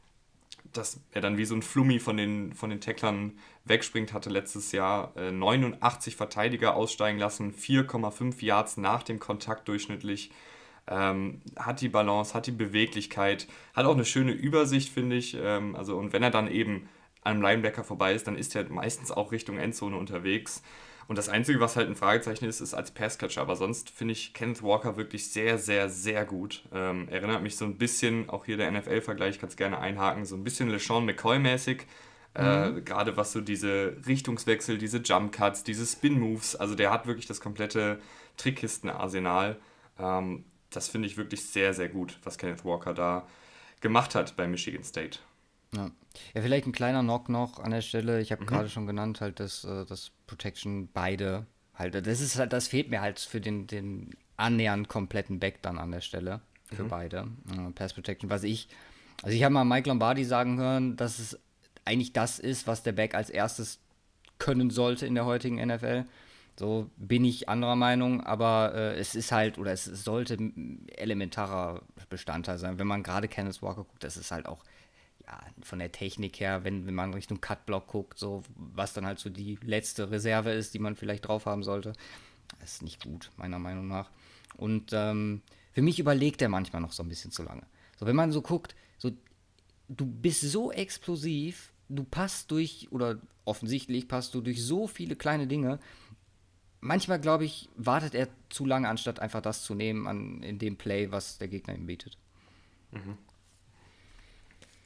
dass 0.74 1.00
er 1.12 1.22
dann 1.22 1.38
wie 1.38 1.46
so 1.46 1.54
ein 1.54 1.62
Flummi 1.62 2.00
von 2.00 2.18
den, 2.18 2.54
von 2.54 2.72
den 2.72 2.82
Tacklern 2.82 3.38
wegspringt, 3.66 4.12
hatte 4.12 4.32
letztes 4.32 4.72
Jahr 4.72 5.16
äh, 5.16 5.32
89 5.32 6.16
Verteidiger 6.16 6.76
aussteigen 6.76 7.20
lassen, 7.20 7.54
4,5 7.54 8.44
Yards 8.44 8.78
nach 8.78 9.04
dem 9.04 9.20
Kontakt 9.20 9.68
durchschnittlich 9.68 10.32
ähm, 10.88 11.42
hat 11.58 11.82
die 11.82 11.90
Balance, 11.90 12.34
hat 12.34 12.48
die 12.48 12.52
Beweglichkeit, 12.52 13.48
hat 13.74 13.86
auch 13.86 13.94
eine 13.94 14.06
schöne 14.06 14.32
Übersicht, 14.32 14.94
finde 14.94 15.16
ich. 15.16 15.36
Ähm, 15.40 15.76
also, 15.76 15.98
und 15.98 16.14
wenn 16.14 16.24
er 16.24 16.32
dann 16.32 16.50
eben 16.50 16.88
an 17.24 17.34
einem 17.34 17.42
Linebacker 17.42 17.84
vorbei 17.84 18.14
ist, 18.14 18.28
dann 18.28 18.38
ist 18.38 18.56
er 18.56 18.70
meistens 18.70 19.12
auch 19.12 19.32
Richtung 19.32 19.58
Endzone 19.58 19.98
unterwegs. 19.98 20.62
Und 21.08 21.18
das 21.18 21.30
Einzige, 21.30 21.60
was 21.60 21.76
halt 21.76 21.88
ein 21.88 21.96
Fragezeichen 21.96 22.46
ist, 22.46 22.62
ist 22.62 22.74
als 22.74 22.92
Passcatcher. 22.92 23.42
Aber 23.42 23.56
sonst 23.56 23.90
finde 23.90 24.14
ich 24.14 24.34
Kenneth 24.34 24.64
Walker 24.64 24.98
wirklich 24.98 25.32
sehr, 25.32 25.58
sehr, 25.58 25.90
sehr 25.90 26.26
gut. 26.26 26.64
Ähm, 26.74 27.08
erinnert 27.10 27.44
mich 27.44 27.58
so 27.58 27.66
ein 27.66 27.78
bisschen, 27.78 28.30
auch 28.30 28.46
hier 28.46 28.58
der 28.58 28.72
NFL-Vergleich, 28.72 29.40
kann 29.40 29.50
es 29.50 29.56
gerne 29.56 29.80
einhaken, 29.80 30.26
so 30.26 30.36
ein 30.36 30.44
bisschen 30.44 30.70
LeSean 30.70 31.08
McCoy-mäßig. 31.08 31.82
Äh, 32.34 32.70
mhm. 32.70 32.86
Gerade 32.86 33.18
was 33.18 33.32
so 33.32 33.42
diese 33.42 33.98
Richtungswechsel, 34.08 34.78
diese 34.78 34.98
Jump 34.98 35.32
Cuts, 35.32 35.64
diese 35.64 35.86
Spin 35.86 36.20
Moves, 36.20 36.56
also 36.56 36.76
der 36.76 36.92
hat 36.92 37.08
wirklich 37.08 37.28
das 37.28 37.40
komplette 37.40 38.00
Trickkisten-Arsenal. 38.38 39.58
Ähm, 40.00 40.44
das 40.76 40.88
finde 40.88 41.08
ich 41.08 41.18
wirklich 41.18 41.46
sehr, 41.46 41.74
sehr 41.74 41.90
gut, 41.90 42.18
was 42.24 42.38
Kenneth 42.38 42.66
Walker 42.66 42.94
da 42.94 43.28
gemacht 43.82 44.16
hat 44.16 44.36
bei 44.36 44.48
Michigan 44.48 44.84
State. 44.84 45.20
Ja, 45.74 45.92
ja 46.34 46.42
vielleicht 46.42 46.66
ein 46.68 46.72
kleiner 46.72 47.02
Knock 47.02 47.30
noch 47.30 47.60
an 47.60 47.72
der 47.72 47.82
Stelle. 47.82 48.22
Ich 48.22 48.32
habe 48.32 48.44
mhm. 48.44 48.48
gerade 48.48 48.70
schon 48.70 48.88
genannt, 48.88 49.22
halt 49.22 49.40
das, 49.40 49.64
äh, 49.64 49.86
das 49.86 50.12
Protection 50.28 50.90
beide. 50.94 51.46
Halt, 51.74 51.94
das 51.94 52.22
ist 52.22 52.38
halt, 52.38 52.54
das 52.54 52.68
fehlt 52.68 52.90
mir 52.90 53.02
halt 53.02 53.20
für 53.20 53.42
den, 53.42 53.68
den 53.68 54.12
annähernd 54.38 54.88
kompletten 54.88 55.40
Back 55.40 55.62
dann 55.62 55.78
an 55.78 55.92
der 55.92 56.02
Stelle. 56.02 56.42
Für 56.74 56.84
mhm. 56.84 56.90
beide. 56.90 57.28
Äh, 57.52 57.72
Pass 57.72 57.94
Protection. 57.94 58.30
Was 58.30 58.44
ich, 58.44 58.68
also 59.22 59.36
ich 59.36 59.44
habe 59.44 59.54
mal 59.54 59.66
Mike 59.66 59.88
Lombardi 59.90 60.24
sagen 60.24 60.58
hören, 60.58 60.96
dass 60.96 61.20
es 61.20 61.40
eigentlich 61.84 62.14
das 62.14 62.40
ist, 62.40 62.66
was 62.68 62.84
der 62.84 62.94
Back 62.94 63.14
als 63.14 63.30
erstes 63.30 63.80
können 64.40 64.70
sollte 64.70 65.06
in 65.06 65.16
der 65.16 65.26
heutigen 65.26 65.66
NFL. 65.66 66.06
So 66.58 66.90
bin 66.96 67.26
ich 67.26 67.50
anderer 67.50 67.76
Meinung, 67.76 68.22
aber 68.22 68.74
äh, 68.74 68.96
es 68.98 69.14
ist 69.14 69.32
halt, 69.32 69.58
oder 69.58 69.74
es 69.74 69.84
sollte 69.84 70.38
elementarer 70.96 71.82
Bestandteil 72.10 72.58
sein. 72.58 72.80
Wenn 72.80 72.88
man 72.88 73.04
gerade 73.04 73.28
Kenneth 73.28 73.62
Walker 73.62 73.84
guckt, 73.84 74.04
das 74.04 74.16
ist 74.16 74.32
halt 74.32 74.46
auch 74.46 74.64
ja, 75.26 75.40
von 75.64 75.80
der 75.80 75.92
Technik 75.92 76.40
her, 76.40 76.64
wenn, 76.64 76.88
wenn 76.88 76.94
man 76.94 77.14
Richtung 77.14 77.42
Cutblock 77.42 77.88
guckt, 77.88 78.18
so 78.18 78.44
was 78.56 78.94
dann 78.94 79.06
halt 79.06 79.20
so 79.20 79.30
die 79.30 79.58
letzte 79.64 80.12
Reserve 80.12 80.52
ist, 80.52 80.74
die 80.74 80.80
man 80.80 80.96
vielleicht 80.96 81.28
drauf 81.28 81.46
haben 81.46 81.64
sollte. 81.64 81.94
Das 82.60 82.74
ist 82.74 82.84
nicht 82.84 83.04
gut, 83.04 83.32
meiner 83.36 83.60
Meinung 83.60 83.88
nach. 83.88 84.10
Und 84.56 84.92
ähm, 84.94 85.42
für 85.74 85.82
mich 85.82 86.00
überlegt 86.00 86.42
er 86.42 86.50
manchmal 86.50 86.82
noch 86.82 86.94
so 86.94 87.04
ein 87.04 87.10
bisschen 87.10 87.32
zu 87.32 87.44
lange. 87.44 87.64
So, 87.98 88.06
wenn 88.06 88.16
man 88.16 88.32
so 88.32 88.42
guckt, 88.42 88.76
so, 88.98 89.12
du 89.90 90.06
bist 90.06 90.42
so 90.42 90.72
explosiv, 90.72 91.74
du 91.90 92.04
passt 92.04 92.52
durch, 92.52 92.88
oder 92.92 93.20
offensichtlich 93.46 94.08
passt 94.08 94.34
du 94.36 94.42
durch 94.42 94.64
so 94.64 94.88
viele 94.88 95.16
kleine 95.16 95.48
Dinge, 95.48 95.80
manchmal, 96.82 97.20
glaube 97.20 97.46
ich, 97.46 97.70
wartet 97.76 98.16
er 98.16 98.28
zu 98.50 98.66
lange, 98.66 98.88
anstatt 98.90 99.20
einfach 99.20 99.42
das 99.42 99.64
zu 99.64 99.76
nehmen 99.76 100.08
an, 100.08 100.44
in 100.44 100.60
dem 100.60 100.78
Play, 100.78 101.12
was 101.12 101.38
der 101.38 101.48
Gegner 101.48 101.76
ihm 101.76 101.86
bietet. 101.86 102.18
Mhm. 102.92 103.18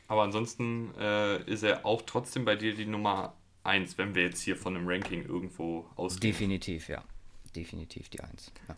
Aber 0.08 0.24
ansonsten 0.24 0.94
äh, 0.98 1.44
ist 1.44 1.64
er 1.64 1.86
auch 1.86 2.02
trotzdem 2.02 2.44
bei 2.44 2.56
dir 2.56 2.74
die 2.74 2.86
Nummer 2.86 3.34
1, 3.64 3.98
wenn 3.98 4.16
wir 4.16 4.24
jetzt 4.24 4.42
hier 4.42 4.56
von 4.56 4.76
einem 4.76 4.88
Ranking 4.88 5.24
irgendwo 5.24 5.86
ausgehen. 5.96 6.32
Definitiv, 6.32 6.90
ja. 6.90 7.04
Definitiv 7.56 8.10
die 8.10 8.20
1. 8.20 8.52
Ja. 8.68 8.76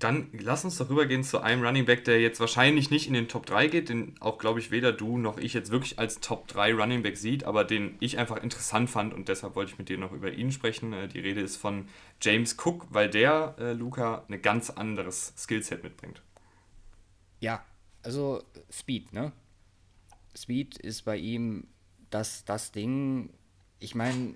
Dann 0.00 0.28
lass 0.32 0.64
uns 0.64 0.76
doch 0.76 0.90
rübergehen 0.90 1.22
zu 1.22 1.40
einem 1.40 1.64
Running 1.64 1.84
Back, 1.84 2.04
der 2.04 2.20
jetzt 2.20 2.40
wahrscheinlich 2.40 2.90
nicht 2.90 3.06
in 3.06 3.14
den 3.14 3.28
Top 3.28 3.46
3 3.46 3.68
geht, 3.68 3.88
den 3.88 4.16
auch, 4.20 4.38
glaube 4.38 4.58
ich, 4.58 4.72
weder 4.72 4.92
du 4.92 5.18
noch 5.18 5.38
ich 5.38 5.54
jetzt 5.54 5.70
wirklich 5.70 5.98
als 6.00 6.20
Top 6.20 6.48
3 6.48 6.74
Running 6.74 7.02
Back 7.02 7.16
sieht, 7.16 7.44
aber 7.44 7.62
den 7.62 7.96
ich 8.00 8.18
einfach 8.18 8.42
interessant 8.42 8.90
fand 8.90 9.14
und 9.14 9.28
deshalb 9.28 9.54
wollte 9.54 9.72
ich 9.72 9.78
mit 9.78 9.88
dir 9.88 9.98
noch 9.98 10.12
über 10.12 10.32
ihn 10.32 10.50
sprechen. 10.50 10.92
Äh, 10.92 11.08
die 11.08 11.20
Rede 11.20 11.40
ist 11.40 11.56
von 11.56 11.88
James 12.20 12.56
Cook, 12.58 12.86
weil 12.90 13.08
der, 13.08 13.54
äh, 13.58 13.72
Luca, 13.72 14.24
ein 14.28 14.42
ganz 14.42 14.70
anderes 14.70 15.32
Skillset 15.36 15.84
mitbringt. 15.84 16.22
Ja, 17.38 17.64
also 18.02 18.42
Speed, 18.70 19.12
ne? 19.12 19.32
Speed 20.36 20.76
ist 20.78 21.02
bei 21.02 21.16
ihm 21.16 21.68
das, 22.10 22.44
das 22.44 22.72
Ding. 22.72 23.30
Ich 23.78 23.94
meine, 23.94 24.34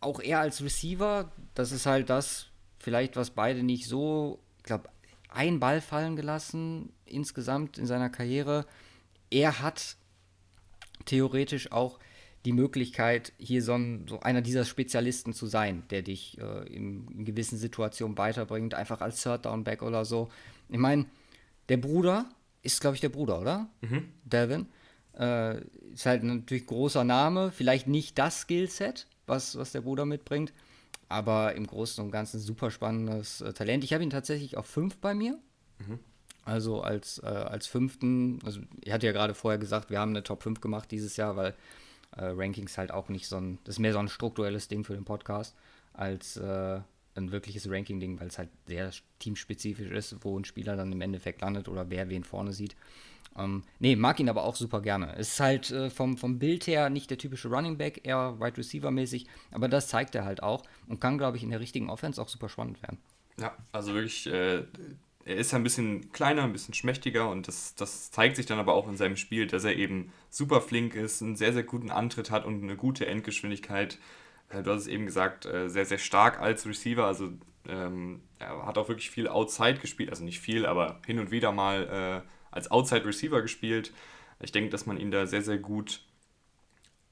auch 0.00 0.20
er 0.20 0.40
als 0.40 0.62
Receiver, 0.62 1.32
das 1.54 1.72
ist 1.72 1.86
halt 1.86 2.10
das, 2.10 2.46
vielleicht 2.88 3.16
was 3.16 3.28
beide 3.28 3.62
nicht 3.62 3.86
so, 3.86 4.38
ich 4.56 4.62
glaube, 4.62 4.88
ein 5.28 5.60
Ball 5.60 5.82
fallen 5.82 6.16
gelassen 6.16 6.90
insgesamt 7.04 7.76
in 7.76 7.84
seiner 7.84 8.08
Karriere. 8.08 8.64
Er 9.28 9.60
hat 9.60 9.96
theoretisch 11.04 11.70
auch 11.70 11.98
die 12.46 12.54
Möglichkeit, 12.54 13.34
hier 13.36 13.62
so, 13.62 13.74
ein, 13.74 14.06
so 14.08 14.20
einer 14.20 14.40
dieser 14.40 14.64
Spezialisten 14.64 15.34
zu 15.34 15.46
sein, 15.46 15.82
der 15.90 16.00
dich 16.00 16.38
äh, 16.38 16.66
in, 16.74 17.06
in, 17.08 17.24
gewissen 17.26 17.58
Situationen 17.58 18.16
weiterbringt, 18.16 18.72
einfach 18.72 19.02
als 19.02 19.22
Third 19.22 19.44
Down 19.44 19.64
Back 19.64 19.82
oder 19.82 20.06
so. 20.06 20.30
Ich 20.70 20.78
meine, 20.78 21.04
der 21.68 21.76
Bruder 21.76 22.24
ist, 22.62 22.80
glaube 22.80 22.94
ich, 22.94 23.02
der 23.02 23.10
Bruder, 23.10 23.38
oder? 23.38 23.68
Mhm. 23.82 24.08
Devin. 24.24 24.66
Äh, 25.18 25.58
ist 25.92 26.06
halt 26.06 26.22
natürlich 26.22 26.64
großer 26.64 27.04
Name, 27.04 27.52
vielleicht 27.52 27.86
nicht 27.86 28.18
das 28.18 28.40
Skillset, 28.40 29.06
was, 29.26 29.58
was 29.58 29.72
der 29.72 29.82
Bruder 29.82 30.06
mitbringt, 30.06 30.54
aber 31.08 31.54
im 31.54 31.66
Großen 31.66 32.04
und 32.04 32.10
Ganzen 32.10 32.38
super 32.40 32.70
spannendes 32.70 33.40
äh, 33.40 33.52
Talent. 33.52 33.84
Ich 33.84 33.92
habe 33.92 34.02
ihn 34.02 34.10
tatsächlich 34.10 34.56
auf 34.56 34.66
5 34.66 34.98
bei 34.98 35.14
mir. 35.14 35.38
Mhm. 35.78 35.98
Also 36.44 36.80
als, 36.80 37.18
äh, 37.22 37.26
als 37.26 37.66
fünften, 37.66 38.40
also 38.44 38.60
ich 38.82 38.92
hatte 38.92 39.06
ja 39.06 39.12
gerade 39.12 39.34
vorher 39.34 39.58
gesagt, 39.58 39.90
wir 39.90 40.00
haben 40.00 40.10
eine 40.10 40.22
Top 40.22 40.42
5 40.42 40.60
gemacht 40.60 40.90
dieses 40.90 41.16
Jahr, 41.16 41.36
weil 41.36 41.54
äh, 42.16 42.24
Rankings 42.24 42.78
halt 42.78 42.90
auch 42.90 43.08
nicht 43.10 43.28
so 43.28 43.36
ein, 43.36 43.58
das 43.64 43.76
ist 43.76 43.78
mehr 43.80 43.92
so 43.92 43.98
ein 43.98 44.08
strukturelles 44.08 44.68
Ding 44.68 44.84
für 44.84 44.94
den 44.94 45.04
Podcast, 45.04 45.54
als 45.92 46.38
äh, 46.38 46.80
ein 47.18 47.32
wirkliches 47.32 47.70
Ranking-Ding, 47.70 48.20
weil 48.20 48.28
es 48.28 48.38
halt 48.38 48.48
sehr 48.66 48.90
teamspezifisch 49.18 49.90
ist, 49.90 50.16
wo 50.22 50.38
ein 50.38 50.44
Spieler 50.44 50.76
dann 50.76 50.92
im 50.92 51.00
Endeffekt 51.00 51.40
landet 51.40 51.68
oder 51.68 51.90
wer 51.90 52.08
wen 52.08 52.24
vorne 52.24 52.52
sieht. 52.52 52.76
Ähm, 53.36 53.62
nee, 53.78 53.94
mag 53.94 54.18
ihn 54.20 54.28
aber 54.28 54.44
auch 54.44 54.56
super 54.56 54.80
gerne. 54.80 55.14
Es 55.16 55.34
ist 55.34 55.40
halt 55.40 55.70
äh, 55.70 55.90
vom, 55.90 56.16
vom 56.16 56.38
Bild 56.38 56.66
her 56.66 56.90
nicht 56.90 57.10
der 57.10 57.18
typische 57.18 57.48
Running 57.48 57.78
Back, 57.78 58.00
eher 58.04 58.40
Wide 58.40 58.56
Receiver 58.56 58.90
mäßig, 58.90 59.26
aber 59.52 59.68
das 59.68 59.88
zeigt 59.88 60.14
er 60.14 60.24
halt 60.24 60.42
auch 60.42 60.64
und 60.88 61.00
kann, 61.00 61.18
glaube 61.18 61.36
ich, 61.36 61.42
in 61.42 61.50
der 61.50 61.60
richtigen 61.60 61.90
Offense 61.90 62.20
auch 62.20 62.28
super 62.28 62.48
spannend 62.48 62.82
werden. 62.82 62.98
Ja, 63.38 63.56
also 63.70 63.94
wirklich, 63.94 64.26
äh, 64.26 64.64
er 65.24 65.36
ist 65.36 65.54
ein 65.54 65.62
bisschen 65.62 66.10
kleiner, 66.12 66.42
ein 66.42 66.52
bisschen 66.52 66.74
schmächtiger 66.74 67.30
und 67.30 67.46
das, 67.46 67.74
das 67.74 68.10
zeigt 68.10 68.36
sich 68.36 68.46
dann 68.46 68.58
aber 68.58 68.74
auch 68.74 68.88
in 68.88 68.96
seinem 68.96 69.16
Spiel, 69.16 69.46
dass 69.46 69.64
er 69.64 69.76
eben 69.76 70.12
super 70.30 70.60
flink 70.60 70.94
ist, 70.94 71.22
einen 71.22 71.36
sehr, 71.36 71.52
sehr 71.52 71.62
guten 71.62 71.90
Antritt 71.90 72.30
hat 72.30 72.44
und 72.44 72.62
eine 72.62 72.76
gute 72.76 73.06
Endgeschwindigkeit. 73.06 73.98
Äh, 74.48 74.62
du 74.62 74.72
hast 74.72 74.82
es 74.82 74.86
eben 74.86 75.06
gesagt, 75.06 75.46
äh, 75.46 75.68
sehr, 75.68 75.84
sehr 75.84 75.98
stark 75.98 76.40
als 76.40 76.66
Receiver, 76.66 77.04
also 77.04 77.30
ähm, 77.66 78.22
er 78.38 78.66
hat 78.66 78.78
auch 78.78 78.88
wirklich 78.88 79.10
viel 79.10 79.28
Outside 79.28 79.78
gespielt, 79.78 80.10
also 80.10 80.24
nicht 80.24 80.40
viel, 80.40 80.66
aber 80.66 81.00
hin 81.06 81.18
und 81.18 81.30
wieder 81.30 81.52
mal 81.52 82.24
äh, 82.24 82.28
als 82.50 82.70
Outside 82.70 83.04
Receiver 83.04 83.42
gespielt. 83.42 83.92
Ich 84.40 84.52
denke, 84.52 84.70
dass 84.70 84.86
man 84.86 84.98
ihn 84.98 85.10
da 85.10 85.26
sehr, 85.26 85.42
sehr 85.42 85.58
gut 85.58 86.02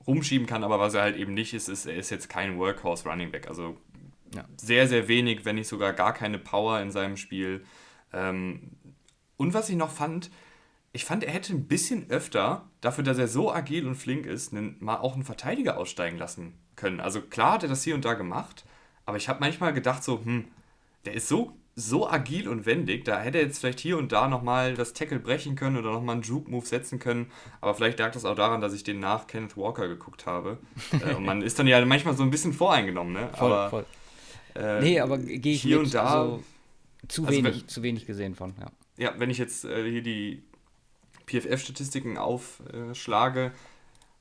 rumschieben 0.07 0.47
kann, 0.47 0.65
aber 0.65 0.79
was 0.79 0.95
er 0.95 1.03
halt 1.03 1.17
eben 1.17 1.35
nicht 1.35 1.53
ist, 1.53 1.69
ist, 1.69 1.87
er 1.87 1.97
ist 1.97 2.11
jetzt 2.11 2.29
kein 2.29 2.59
Workhorse 2.59 3.09
Running 3.09 3.33
Back. 3.33 3.49
Also 3.49 3.77
ja. 4.35 4.45
sehr, 4.57 4.87
sehr 4.87 5.09
wenig, 5.09 5.45
wenn 5.45 5.57
nicht 5.57 5.69
sogar 5.69 5.93
gar 5.93 6.15
keine 6.15 6.39
Power 6.39 6.81
in 6.81 6.91
seinem 6.91 7.17
Spiel. 7.17 7.65
Ähm, 8.13 8.71
und 9.37 9.53
was 9.53 9.69
ich 9.69 9.77
noch 9.77 9.91
fand, 9.91 10.31
ich 10.93 11.05
fand, 11.05 11.25
er 11.25 11.33
hätte 11.33 11.53
ein 11.53 11.67
bisschen 11.67 12.09
öfter, 12.09 12.71
dafür, 12.81 13.05
dass 13.05 13.19
er 13.19 13.29
so 13.29 13.53
agil 13.53 13.87
und 13.87 13.97
flink 13.97 14.25
ist, 14.25 14.53
einen, 14.55 14.77
mal 14.81 14.97
auch 14.97 15.15
einen 15.15 15.25
Verteidiger 15.25 15.77
aussteigen 15.77 16.17
lassen 16.17 16.55
können. 16.77 17.01
Also 17.01 17.21
klar 17.21 17.55
hat 17.55 17.63
er 17.63 17.69
das 17.69 17.83
hier 17.83 17.95
und 17.95 18.05
da 18.05 18.15
gemacht, 18.15 18.65
aber 19.05 19.17
ich 19.17 19.29
habe 19.29 19.41
manchmal 19.41 19.73
gedacht 19.73 20.05
so, 20.05 20.21
hm, 20.25 20.45
der 21.05 21.15
ist 21.15 21.29
so 21.29 21.55
so 21.79 22.09
agil 22.09 22.49
und 22.49 22.65
wendig. 22.65 23.05
Da 23.05 23.21
hätte 23.21 23.37
er 23.39 23.45
jetzt 23.45 23.59
vielleicht 23.59 23.81
hier 23.81 23.99
und 23.99 24.11
da 24.11 24.29
nochmal 24.29 24.75
das 24.75 24.95
Tackle 24.95 25.19
brechen 25.19 25.57
können 25.57 25.77
oder 25.77 25.93
nochmal 25.93 26.15
einen 26.15 26.23
Juke-Move 26.23 26.65
setzen 26.65 26.99
können. 26.99 27.31
Aber 27.61 27.75
vielleicht 27.75 27.99
lag 27.99 28.13
das 28.13 28.25
auch 28.25 28.35
daran, 28.35 28.63
dass 28.63 28.73
ich 28.73 28.83
den 28.83 28.99
nach 28.99 29.27
Kenneth 29.27 29.59
Walker 29.59 29.87
geguckt 29.87 30.25
habe. 30.25 30.57
äh, 31.07 31.15
und 31.15 31.27
man 31.27 31.43
ist 31.43 31.59
dann 31.59 31.67
ja 31.67 31.85
manchmal 31.85 32.17
so 32.17 32.23
ein 32.23 32.31
bisschen 32.31 32.55
voreingenommen, 32.55 33.13
ne? 33.13 33.29
Voll, 33.35 33.53
aber, 33.53 33.71
voll. 33.71 33.87
Äh, 34.55 34.81
nee, 34.81 35.01
aber 35.01 35.19
gehe 35.19 35.53
ich 35.53 35.63
hier 35.63 35.77
mit, 35.77 35.87
und 35.87 35.95
da. 35.95 36.23
Also, 36.23 36.43
zu, 37.09 37.27
also 37.27 37.37
wenig, 37.37 37.61
wenn, 37.61 37.69
zu 37.69 37.83
wenig 37.83 38.07
gesehen 38.07 38.35
von, 38.35 38.55
ja. 38.59 38.71
Ja, 38.97 39.13
wenn 39.19 39.29
ich 39.29 39.37
jetzt 39.37 39.67
äh, 39.67 39.89
hier 39.89 40.03
die 40.03 40.43
PFF-Statistiken 41.27 42.17
aufschlage, 42.17 43.53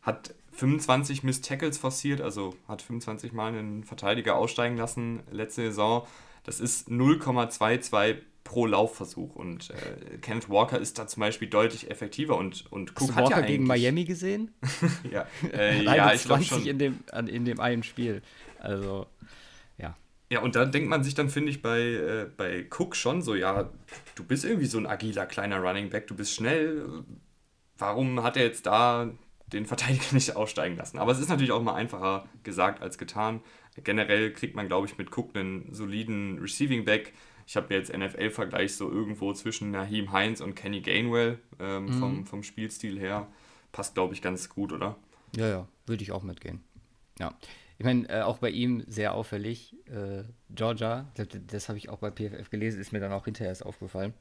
hat 0.01 0.35
25 0.55 1.23
Miss 1.23 1.41
Tackles 1.41 1.77
forciert, 1.77 2.21
also 2.21 2.55
hat 2.67 2.81
25 2.81 3.33
Mal 3.33 3.53
einen 3.53 3.83
Verteidiger 3.83 4.35
aussteigen 4.35 4.77
lassen 4.77 5.21
letzte 5.31 5.63
Saison. 5.63 6.07
Das 6.43 6.59
ist 6.59 6.89
0,22 6.89 8.17
pro 8.45 8.65
Laufversuch. 8.65 9.35
Und 9.35 9.71
äh, 9.71 10.17
Kenneth 10.19 10.49
Walker 10.49 10.79
ist 10.79 10.97
da 10.97 11.07
zum 11.07 11.19
Beispiel 11.19 11.49
deutlich 11.49 11.91
effektiver 11.91 12.37
und, 12.37 12.71
und 12.71 12.91
Cook 12.91 13.09
Hast 13.09 13.15
hat 13.15 13.23
Walker 13.25 13.41
ja 13.41 13.45
gegen 13.45 13.65
Miami 13.65 14.05
gesehen? 14.05 14.53
ja, 15.11 15.25
äh, 15.51 15.83
ja 15.83 16.13
ich 16.13 16.23
glaube 16.23 16.43
schon. 16.43 16.65
In 16.65 16.79
dem, 16.79 16.99
in 17.27 17.43
dem 17.43 17.59
einen 17.59 17.83
Spiel. 17.83 18.21
Also, 18.59 19.07
ja. 19.77 19.95
Ja, 20.29 20.39
und 20.41 20.55
da 20.55 20.65
denkt 20.65 20.89
man 20.89 21.03
sich 21.03 21.15
dann, 21.15 21.29
finde 21.29 21.49
ich, 21.49 21.61
bei, 21.61 21.81
äh, 21.81 22.27
bei 22.37 22.65
Cook 22.69 22.95
schon 22.95 23.21
so, 23.21 23.35
ja, 23.35 23.69
du 24.15 24.23
bist 24.23 24.45
irgendwie 24.45 24.67
so 24.67 24.77
ein 24.77 24.85
agiler 24.85 25.25
kleiner 25.25 25.59
Running 25.59 25.89
Back, 25.89 26.07
du 26.07 26.15
bist 26.15 26.33
schnell. 26.33 27.03
Warum 27.77 28.23
hat 28.23 28.37
er 28.37 28.43
jetzt 28.43 28.67
da 28.67 29.11
den 29.53 29.65
Verteidiger 29.65 30.05
nicht 30.11 30.35
aussteigen 30.35 30.77
lassen? 30.77 30.99
Aber 30.99 31.11
es 31.11 31.19
ist 31.19 31.29
natürlich 31.29 31.51
auch 31.51 31.61
mal 31.61 31.75
einfacher 31.75 32.27
gesagt 32.43 32.81
als 32.81 32.97
getan. 32.97 33.41
Generell 33.83 34.31
kriegt 34.31 34.55
man, 34.55 34.67
glaube 34.67 34.87
ich, 34.87 34.97
mit 34.97 35.15
Cook 35.15 35.35
einen 35.35 35.73
soliden 35.73 36.39
Receiving 36.39 36.85
Back. 36.85 37.13
Ich 37.47 37.55
habe 37.55 37.67
mir 37.69 37.79
jetzt 37.79 37.95
NFL-Vergleich 37.95 38.75
so 38.75 38.89
irgendwo 38.89 39.33
zwischen 39.33 39.71
Naheem 39.71 40.11
Heinz 40.11 40.41
und 40.41 40.55
Kenny 40.55 40.81
Gainwell 40.81 41.39
ähm, 41.59 41.85
mhm. 41.85 41.93
vom, 41.93 42.25
vom 42.25 42.43
Spielstil 42.43 42.99
her. 42.99 43.27
Passt, 43.71 43.93
glaube 43.93 44.13
ich, 44.13 44.21
ganz 44.21 44.49
gut, 44.49 44.71
oder? 44.71 44.95
Ja, 45.35 45.47
ja, 45.47 45.67
würde 45.85 46.01
ich 46.01 46.11
auch 46.11 46.23
mitgehen. 46.23 46.63
Ja. 47.19 47.37
Ich 47.77 47.85
meine, 47.85 48.07
äh, 48.07 48.21
auch 48.21 48.37
bei 48.37 48.49
ihm 48.49 48.83
sehr 48.87 49.13
auffällig, 49.13 49.75
äh, 49.89 50.23
Georgia, 50.49 51.11
das, 51.15 51.27
das 51.47 51.67
habe 51.67 51.77
ich 51.77 51.89
auch 51.89 51.99
bei 51.99 52.09
PFF 52.09 52.49
gelesen, 52.49 52.79
ist 52.79 52.93
mir 52.93 53.01
dann 53.01 53.11
auch 53.11 53.25
hinterher 53.25 53.49
erst 53.49 53.65
aufgefallen, 53.65 54.13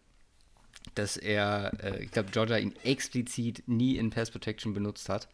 dass 0.95 1.17
er, 1.17 1.73
äh, 1.83 2.05
ich 2.05 2.11
glaube, 2.11 2.31
Georgia 2.31 2.59
ihn 2.59 2.75
explizit 2.85 3.63
nie 3.67 3.97
in 3.97 4.11
Pass 4.11 4.31
Protection 4.31 4.75
benutzt 4.75 5.09
hat. 5.09 5.29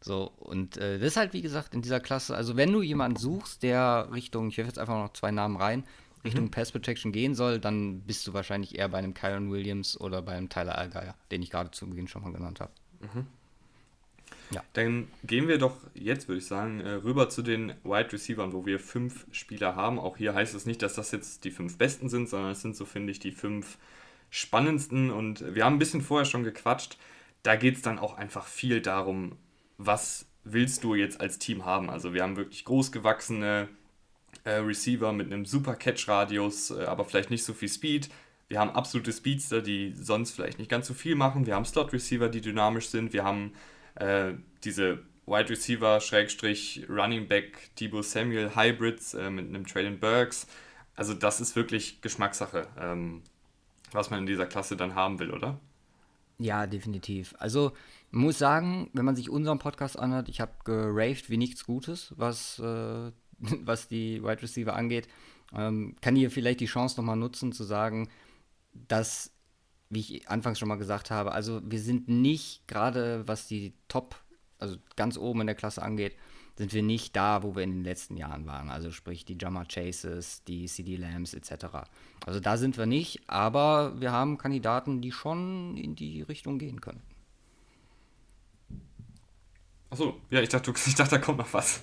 So, 0.00 0.32
und 0.38 0.76
äh, 0.76 0.98
das 0.98 1.08
ist 1.08 1.16
halt, 1.16 1.32
wie 1.32 1.42
gesagt, 1.42 1.74
in 1.74 1.82
dieser 1.82 2.00
Klasse, 2.00 2.34
also 2.34 2.56
wenn 2.56 2.72
du 2.72 2.82
jemanden 2.82 3.16
suchst, 3.16 3.62
der 3.62 4.08
Richtung, 4.12 4.48
ich 4.48 4.58
werfe 4.58 4.68
jetzt 4.68 4.78
einfach 4.78 4.96
noch 4.96 5.12
zwei 5.12 5.30
Namen 5.30 5.56
rein, 5.56 5.84
Richtung 6.24 6.44
mhm. 6.44 6.50
Pass 6.50 6.72
Protection 6.72 7.12
gehen 7.12 7.34
soll, 7.34 7.58
dann 7.58 8.00
bist 8.00 8.26
du 8.26 8.32
wahrscheinlich 8.32 8.78
eher 8.78 8.88
bei 8.88 8.98
einem 8.98 9.14
Kyron 9.14 9.50
Williams 9.50 10.00
oder 10.00 10.22
bei 10.22 10.32
einem 10.32 10.48
Tyler 10.48 10.76
Allgeier, 10.76 11.14
den 11.30 11.42
ich 11.42 11.50
gerade 11.50 11.70
zu 11.70 11.88
Beginn 11.88 12.08
schon 12.08 12.22
mal 12.22 12.32
genannt 12.32 12.60
habe. 12.60 12.72
Mhm. 13.00 13.26
Ja. 14.50 14.62
Dann 14.74 15.08
gehen 15.24 15.48
wir 15.48 15.58
doch 15.58 15.76
jetzt, 15.94 16.28
würde 16.28 16.40
ich 16.40 16.46
sagen, 16.46 16.80
äh, 16.80 16.90
rüber 16.90 17.28
zu 17.30 17.42
den 17.42 17.72
Wide 17.84 18.12
Receivers, 18.12 18.52
wo 18.52 18.66
wir 18.66 18.78
fünf 18.78 19.26
Spieler 19.32 19.76
haben. 19.76 19.98
Auch 19.98 20.18
hier 20.18 20.34
heißt 20.34 20.54
es 20.54 20.66
nicht, 20.66 20.82
dass 20.82 20.94
das 20.94 21.10
jetzt 21.10 21.44
die 21.44 21.50
fünf 21.50 21.78
besten 21.78 22.08
sind, 22.08 22.28
sondern 22.28 22.50
es 22.50 22.60
sind 22.60 22.76
so, 22.76 22.84
finde 22.84 23.12
ich, 23.12 23.18
die 23.18 23.32
fünf 23.32 23.78
spannendsten. 24.32 25.12
Und 25.12 25.54
wir 25.54 25.64
haben 25.64 25.76
ein 25.76 25.78
bisschen 25.78 26.00
vorher 26.00 26.24
schon 26.24 26.42
gequatscht. 26.42 26.96
Da 27.44 27.54
geht 27.54 27.76
es 27.76 27.82
dann 27.82 28.00
auch 28.00 28.16
einfach 28.16 28.46
viel 28.46 28.80
darum, 28.80 29.36
was 29.78 30.26
willst 30.42 30.82
du 30.82 30.96
jetzt 30.96 31.20
als 31.20 31.38
Team 31.38 31.64
haben. 31.64 31.90
Also 31.90 32.14
wir 32.14 32.22
haben 32.22 32.36
wirklich 32.36 32.64
großgewachsene 32.64 33.68
äh, 34.44 34.50
Receiver 34.54 35.12
mit 35.12 35.26
einem 35.26 35.44
super 35.44 35.76
Catch-Radius, 35.76 36.70
äh, 36.70 36.84
aber 36.84 37.04
vielleicht 37.04 37.30
nicht 37.30 37.44
so 37.44 37.52
viel 37.52 37.68
Speed. 37.68 38.08
Wir 38.48 38.58
haben 38.58 38.70
absolute 38.70 39.12
Speedster, 39.12 39.62
die 39.62 39.92
sonst 39.94 40.32
vielleicht 40.32 40.58
nicht 40.58 40.70
ganz 40.70 40.86
so 40.86 40.94
viel 40.94 41.14
machen. 41.14 41.46
Wir 41.46 41.54
haben 41.54 41.64
Slot-Receiver, 41.64 42.28
die 42.28 42.40
dynamisch 42.40 42.88
sind. 42.88 43.12
Wir 43.12 43.24
haben 43.24 43.52
äh, 43.96 44.32
diese 44.64 45.02
Wide 45.26 45.50
Receiver, 45.50 46.00
Schrägstrich, 46.00 46.86
Running 46.88 47.28
Back, 47.28 47.70
Debo 47.78 48.02
Samuel, 48.02 48.56
Hybrids 48.56 49.14
äh, 49.14 49.30
mit 49.30 49.48
einem 49.48 49.66
Traylon 49.66 50.00
Burks. 50.00 50.46
Also 50.96 51.14
das 51.14 51.40
ist 51.40 51.54
wirklich 51.54 52.00
Geschmackssache, 52.00 52.66
ähm, 52.80 53.22
was 53.94 54.10
man 54.10 54.20
in 54.20 54.26
dieser 54.26 54.46
Klasse 54.46 54.76
dann 54.76 54.94
haben 54.94 55.18
will, 55.18 55.30
oder? 55.30 55.58
Ja, 56.38 56.66
definitiv. 56.66 57.34
Also 57.38 57.72
muss 58.10 58.38
sagen, 58.38 58.90
wenn 58.92 59.04
man 59.04 59.16
sich 59.16 59.30
unseren 59.30 59.58
Podcast 59.58 59.98
anhört, 59.98 60.28
ich 60.28 60.40
habe 60.40 60.52
geraved 60.64 61.30
wie 61.30 61.36
nichts 61.36 61.64
Gutes, 61.64 62.12
was, 62.16 62.58
äh, 62.58 63.12
was 63.38 63.88
die 63.88 64.22
Wide 64.22 64.42
Receiver 64.42 64.74
angeht. 64.74 65.08
Ähm, 65.54 65.94
kann 66.00 66.16
hier 66.16 66.30
vielleicht 66.30 66.60
die 66.60 66.66
Chance 66.66 66.96
nochmal 66.98 67.16
nutzen, 67.16 67.52
zu 67.52 67.64
sagen, 67.64 68.08
dass 68.72 69.32
wie 69.92 70.00
ich 70.00 70.28
anfangs 70.28 70.58
schon 70.58 70.68
mal 70.68 70.76
gesagt 70.76 71.10
habe, 71.10 71.32
also 71.32 71.60
wir 71.64 71.78
sind 71.78 72.08
nicht 72.08 72.66
gerade, 72.66 73.28
was 73.28 73.46
die 73.46 73.74
Top, 73.88 74.16
also 74.58 74.76
ganz 74.96 75.18
oben 75.18 75.42
in 75.42 75.46
der 75.46 75.54
Klasse 75.54 75.82
angeht, 75.82 76.16
sind 76.56 76.72
wir 76.72 76.82
nicht 76.82 77.16
da, 77.16 77.42
wo 77.42 77.56
wir 77.56 77.62
in 77.62 77.72
den 77.72 77.84
letzten 77.84 78.16
Jahren 78.16 78.46
waren. 78.46 78.70
Also 78.70 78.90
sprich 78.90 79.24
die 79.24 79.38
Jammer 79.40 79.66
Chases, 79.66 80.44
die 80.44 80.66
CD 80.66 80.96
Lambs 80.96 81.34
etc. 81.34 81.66
Also 82.26 82.40
da 82.40 82.56
sind 82.56 82.76
wir 82.76 82.86
nicht, 82.86 83.22
aber 83.26 84.00
wir 84.00 84.12
haben 84.12 84.38
Kandidaten, 84.38 85.00
die 85.00 85.12
schon 85.12 85.76
in 85.76 85.94
die 85.94 86.22
Richtung 86.22 86.58
gehen 86.58 86.80
können. 86.80 87.02
Achso, 89.90 90.16
ja, 90.30 90.40
ich 90.40 90.48
dachte, 90.48 90.72
ich 90.86 90.94
dachte, 90.94 91.16
da 91.16 91.18
kommt 91.18 91.38
noch 91.38 91.52
was. 91.52 91.80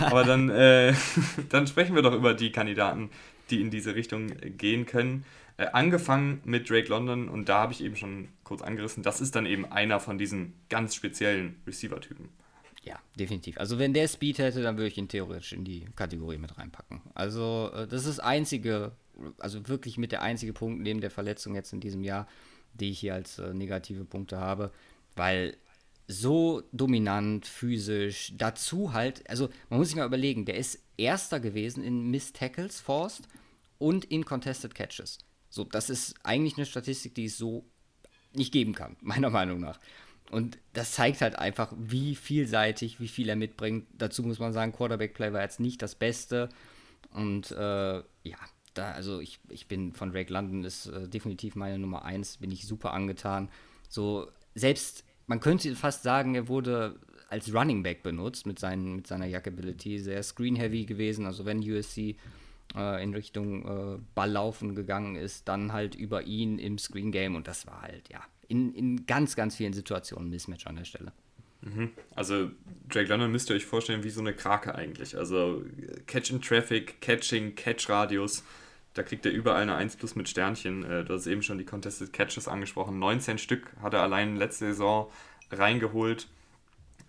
aber 0.00 0.24
dann, 0.24 0.48
äh, 0.48 0.94
dann 1.48 1.66
sprechen 1.66 1.94
wir 1.94 2.02
doch 2.02 2.14
über 2.14 2.34
die 2.34 2.52
Kandidaten, 2.52 3.10
die 3.50 3.60
in 3.60 3.70
diese 3.70 3.94
Richtung 3.94 4.28
gehen 4.56 4.86
können. 4.86 5.24
Äh, 5.60 5.66
angefangen 5.72 6.40
mit 6.44 6.70
Drake 6.70 6.88
London 6.88 7.28
und 7.28 7.50
da 7.50 7.60
habe 7.60 7.74
ich 7.74 7.84
eben 7.84 7.96
schon 7.96 8.28
kurz 8.44 8.62
angerissen, 8.62 9.02
das 9.02 9.20
ist 9.20 9.36
dann 9.36 9.44
eben 9.44 9.70
einer 9.70 10.00
von 10.00 10.16
diesen 10.16 10.54
ganz 10.70 10.94
speziellen 10.94 11.60
Receiver-Typen. 11.66 12.30
Ja, 12.82 12.98
definitiv. 13.18 13.58
Also 13.58 13.78
wenn 13.78 13.92
der 13.92 14.08
Speed 14.08 14.38
hätte, 14.38 14.62
dann 14.62 14.76
würde 14.76 14.88
ich 14.88 14.96
ihn 14.96 15.08
theoretisch 15.08 15.52
in 15.52 15.64
die 15.64 15.84
Kategorie 15.96 16.38
mit 16.38 16.56
reinpacken. 16.56 17.02
Also 17.14 17.70
äh, 17.74 17.86
das 17.86 18.02
ist 18.02 18.18
das 18.18 18.20
einzige, 18.20 18.92
also 19.38 19.68
wirklich 19.68 19.98
mit 19.98 20.12
der 20.12 20.22
einzige 20.22 20.52
Punkt 20.52 20.82
neben 20.82 21.00
der 21.00 21.10
Verletzung 21.10 21.54
jetzt 21.54 21.72
in 21.72 21.80
diesem 21.80 22.02
Jahr, 22.02 22.26
die 22.74 22.90
ich 22.90 23.00
hier 23.00 23.14
als 23.14 23.38
äh, 23.38 23.52
negative 23.52 24.04
Punkte 24.04 24.38
habe, 24.38 24.72
weil 25.14 25.56
so 26.08 26.62
dominant, 26.72 27.46
physisch, 27.46 28.32
dazu 28.36 28.92
halt, 28.92 29.28
also 29.28 29.48
man 29.68 29.78
muss 29.78 29.88
sich 29.88 29.96
mal 29.96 30.06
überlegen, 30.06 30.44
der 30.44 30.56
ist 30.56 30.82
erster 30.96 31.38
gewesen 31.38 31.84
in 31.84 32.10
Miss 32.10 32.32
Tackles 32.32 32.80
Forced 32.80 33.28
und 33.78 34.06
in 34.06 34.24
Contested 34.24 34.74
Catches. 34.74 35.18
So, 35.50 35.64
das 35.64 35.90
ist 35.90 36.14
eigentlich 36.24 36.56
eine 36.56 36.66
Statistik, 36.66 37.14
die 37.14 37.26
es 37.26 37.38
so 37.38 37.64
nicht 38.32 38.52
geben 38.52 38.74
kann, 38.74 38.96
meiner 39.02 39.30
Meinung 39.30 39.60
nach. 39.60 39.78
Und 40.30 40.58
das 40.72 40.92
zeigt 40.92 41.20
halt 41.20 41.36
einfach, 41.36 41.72
wie 41.76 42.14
vielseitig, 42.14 43.00
wie 43.00 43.08
viel 43.08 43.28
er 43.28 43.36
mitbringt. 43.36 43.86
Dazu 43.92 44.22
muss 44.22 44.38
man 44.38 44.52
sagen, 44.52 44.72
Quarterback-Play 44.72 45.32
war 45.32 45.42
jetzt 45.42 45.58
nicht 45.58 45.82
das 45.82 45.96
Beste. 45.96 46.48
Und 47.12 47.50
äh, 47.50 47.96
ja, 47.96 48.38
da, 48.74 48.92
also 48.92 49.20
ich, 49.20 49.40
ich 49.48 49.66
bin 49.66 49.92
von 49.92 50.12
Drake 50.12 50.32
London, 50.32 50.64
ist 50.64 50.86
äh, 50.86 51.08
definitiv 51.08 51.56
meine 51.56 51.78
Nummer 51.78 52.04
1, 52.04 52.36
bin 52.36 52.52
ich 52.52 52.66
super 52.66 52.92
angetan. 52.92 53.48
So, 53.88 54.30
selbst, 54.54 55.04
man 55.26 55.40
könnte 55.40 55.74
fast 55.74 56.04
sagen, 56.04 56.36
er 56.36 56.46
wurde 56.46 57.00
als 57.28 57.52
Running 57.52 57.82
Back 57.82 58.02
benutzt 58.02 58.46
mit, 58.46 58.58
seinen, 58.58 58.96
mit 58.96 59.06
seiner 59.08 59.26
Jackability, 59.26 59.98
sehr 59.98 60.22
screen-heavy 60.22 60.84
gewesen. 60.84 61.26
Also 61.26 61.44
wenn 61.44 61.58
USC 61.58 62.16
äh, 62.76 63.02
in 63.02 63.14
Richtung 63.14 63.64
äh, 63.96 63.98
Balllaufen 64.14 64.76
gegangen 64.76 65.16
ist, 65.16 65.48
dann 65.48 65.72
halt 65.72 65.96
über 65.96 66.22
ihn 66.22 66.58
im 66.58 66.78
Screen 66.78 67.10
Game 67.10 67.34
und 67.34 67.48
das 67.48 67.66
war 67.66 67.82
halt, 67.82 68.08
ja, 68.10 68.20
in, 68.50 68.74
in 68.74 69.06
ganz, 69.06 69.36
ganz 69.36 69.56
vielen 69.56 69.72
Situationen 69.72 70.28
ein 70.28 70.30
Mismatch 70.30 70.66
an 70.66 70.76
der 70.76 70.84
Stelle. 70.84 71.12
Mhm. 71.62 71.90
Also 72.14 72.50
Drake 72.88 73.08
London 73.08 73.30
müsst 73.30 73.50
ihr 73.50 73.56
euch 73.56 73.66
vorstellen 73.66 74.02
wie 74.02 74.10
so 74.10 74.20
eine 74.20 74.34
Krake 74.34 74.74
eigentlich. 74.74 75.16
Also 75.16 75.62
Catch 76.06 76.30
in 76.30 76.40
Traffic, 76.40 77.00
Catching, 77.00 77.54
Catch 77.54 77.88
Radius, 77.88 78.44
da 78.94 79.02
kriegt 79.02 79.24
er 79.24 79.32
überall 79.32 79.62
eine 79.62 79.74
1 79.74 79.96
plus 79.96 80.16
mit 80.16 80.28
Sternchen. 80.28 80.84
Äh, 80.84 81.04
du 81.04 81.14
hast 81.14 81.26
eben 81.26 81.42
schon 81.42 81.58
die 81.58 81.64
Contested 81.64 82.12
Catches 82.12 82.48
angesprochen. 82.48 82.98
19 82.98 83.38
Stück 83.38 83.74
hat 83.80 83.94
er 83.94 84.02
allein 84.02 84.36
letzte 84.36 84.66
Saison 84.66 85.10
reingeholt. 85.52 86.28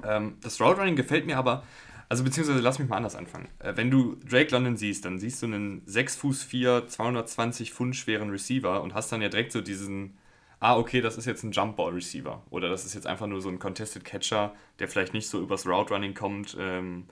Ähm, 0.03 0.37
das 0.41 0.61
Route 0.61 0.79
Running 0.79 0.95
gefällt 0.95 1.25
mir 1.25 1.37
aber 1.37 1.63
also 2.11 2.25
beziehungsweise 2.25 2.59
lass 2.59 2.77
mich 2.77 2.89
mal 2.89 2.97
anders 2.97 3.15
anfangen. 3.15 3.47
Äh, 3.59 3.77
wenn 3.77 3.89
du 3.89 4.17
Drake 4.29 4.51
London 4.51 4.75
siehst, 4.75 5.05
dann 5.05 5.17
siehst 5.17 5.41
du 5.41 5.45
einen 5.45 5.81
6 5.85 6.17
Fuß 6.17 6.43
4, 6.43 6.87
220 6.89 7.71
Pfund 7.71 7.95
schweren 7.95 8.29
Receiver 8.31 8.83
und 8.83 8.93
hast 8.93 9.13
dann 9.13 9.21
ja 9.21 9.29
direkt 9.29 9.53
so 9.53 9.61
diesen, 9.61 10.17
ah, 10.61 10.77
okay, 10.77 11.01
das 11.01 11.17
ist 11.17 11.25
jetzt 11.25 11.43
ein 11.43 11.51
Jumpball 11.51 11.91
Receiver. 11.91 12.41
Oder 12.51 12.69
das 12.69 12.85
ist 12.85 12.93
jetzt 12.93 13.07
einfach 13.07 13.27
nur 13.27 13.41
so 13.41 13.49
ein 13.49 13.59
Contested 13.59 14.05
Catcher, 14.05 14.55
der 14.79 14.87
vielleicht 14.87 15.13
nicht 15.13 15.27
so 15.27 15.41
übers 15.41 15.65
Route 15.65 15.93
Running 15.93 16.13
kommt 16.13 16.55
ähm, 16.57 17.07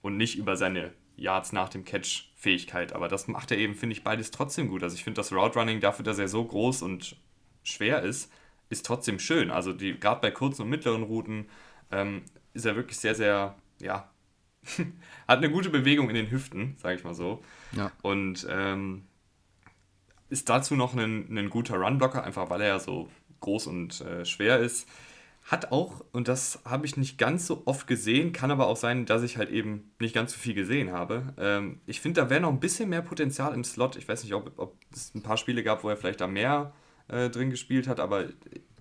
und 0.00 0.16
nicht 0.16 0.38
über 0.38 0.56
seine 0.56 0.92
Yards 1.16 1.52
nach 1.52 1.68
dem 1.68 1.84
Catch 1.84 2.30
Fähigkeit. 2.36 2.92
Aber 2.94 3.08
das 3.08 3.26
macht 3.26 3.50
er 3.50 3.58
eben, 3.58 3.74
finde 3.74 3.94
ich, 3.94 4.04
beides 4.04 4.30
trotzdem 4.30 4.68
gut. 4.68 4.84
Also 4.84 4.94
ich 4.94 5.04
finde 5.04 5.18
das 5.18 5.32
Route 5.32 5.58
Running 5.58 5.80
dafür, 5.80 6.04
dass 6.04 6.18
er 6.18 6.28
so 6.28 6.44
groß 6.44 6.82
und 6.82 7.16
schwer 7.64 8.02
ist, 8.02 8.32
ist 8.70 8.86
trotzdem 8.86 9.18
schön. 9.18 9.50
Also 9.50 9.76
gerade 9.76 10.20
bei 10.20 10.30
kurzen 10.30 10.62
und 10.62 10.70
mittleren 10.70 11.02
Routen 11.02 11.46
ähm, 11.90 12.22
ist 12.54 12.64
er 12.66 12.76
wirklich 12.76 12.98
sehr, 12.98 13.16
sehr, 13.16 13.56
ja, 13.80 14.08
hat 15.26 15.38
eine 15.38 15.50
gute 15.50 15.70
Bewegung 15.70 16.08
in 16.08 16.14
den 16.14 16.30
Hüften, 16.30 16.76
sage 16.78 16.94
ich 16.94 17.04
mal 17.04 17.14
so. 17.14 17.42
Ja. 17.72 17.90
Und 18.02 18.46
ähm, 18.48 19.02
ist 20.32 20.48
dazu 20.48 20.74
noch 20.74 20.94
ein, 20.94 21.36
ein 21.36 21.50
guter 21.50 21.76
Runblocker, 21.76 22.24
einfach 22.24 22.48
weil 22.50 22.62
er 22.62 22.68
ja 22.68 22.78
so 22.78 23.08
groß 23.40 23.66
und 23.66 24.00
äh, 24.00 24.24
schwer 24.24 24.58
ist. 24.58 24.88
Hat 25.44 25.72
auch, 25.72 26.04
und 26.12 26.28
das 26.28 26.60
habe 26.64 26.86
ich 26.86 26.96
nicht 26.96 27.18
ganz 27.18 27.46
so 27.46 27.62
oft 27.66 27.86
gesehen, 27.86 28.32
kann 28.32 28.50
aber 28.50 28.68
auch 28.68 28.76
sein, 28.76 29.06
dass 29.06 29.22
ich 29.22 29.36
halt 29.36 29.50
eben 29.50 29.92
nicht 30.00 30.14
ganz 30.14 30.32
so 30.32 30.38
viel 30.38 30.54
gesehen 30.54 30.92
habe. 30.92 31.34
Ähm, 31.36 31.80
ich 31.84 32.00
finde, 32.00 32.22
da 32.22 32.30
wäre 32.30 32.40
noch 32.40 32.48
ein 32.48 32.60
bisschen 32.60 32.88
mehr 32.88 33.02
Potenzial 33.02 33.52
im 33.52 33.64
Slot. 33.64 33.96
Ich 33.96 34.08
weiß 34.08 34.22
nicht, 34.22 34.34
ob, 34.34 34.52
ob 34.56 34.76
es 34.92 35.14
ein 35.14 35.22
paar 35.22 35.36
Spiele 35.36 35.62
gab, 35.62 35.84
wo 35.84 35.88
er 35.88 35.96
vielleicht 35.96 36.20
da 36.20 36.28
mehr 36.28 36.72
äh, 37.08 37.28
drin 37.28 37.50
gespielt 37.50 37.88
hat, 37.88 38.00
aber 38.00 38.28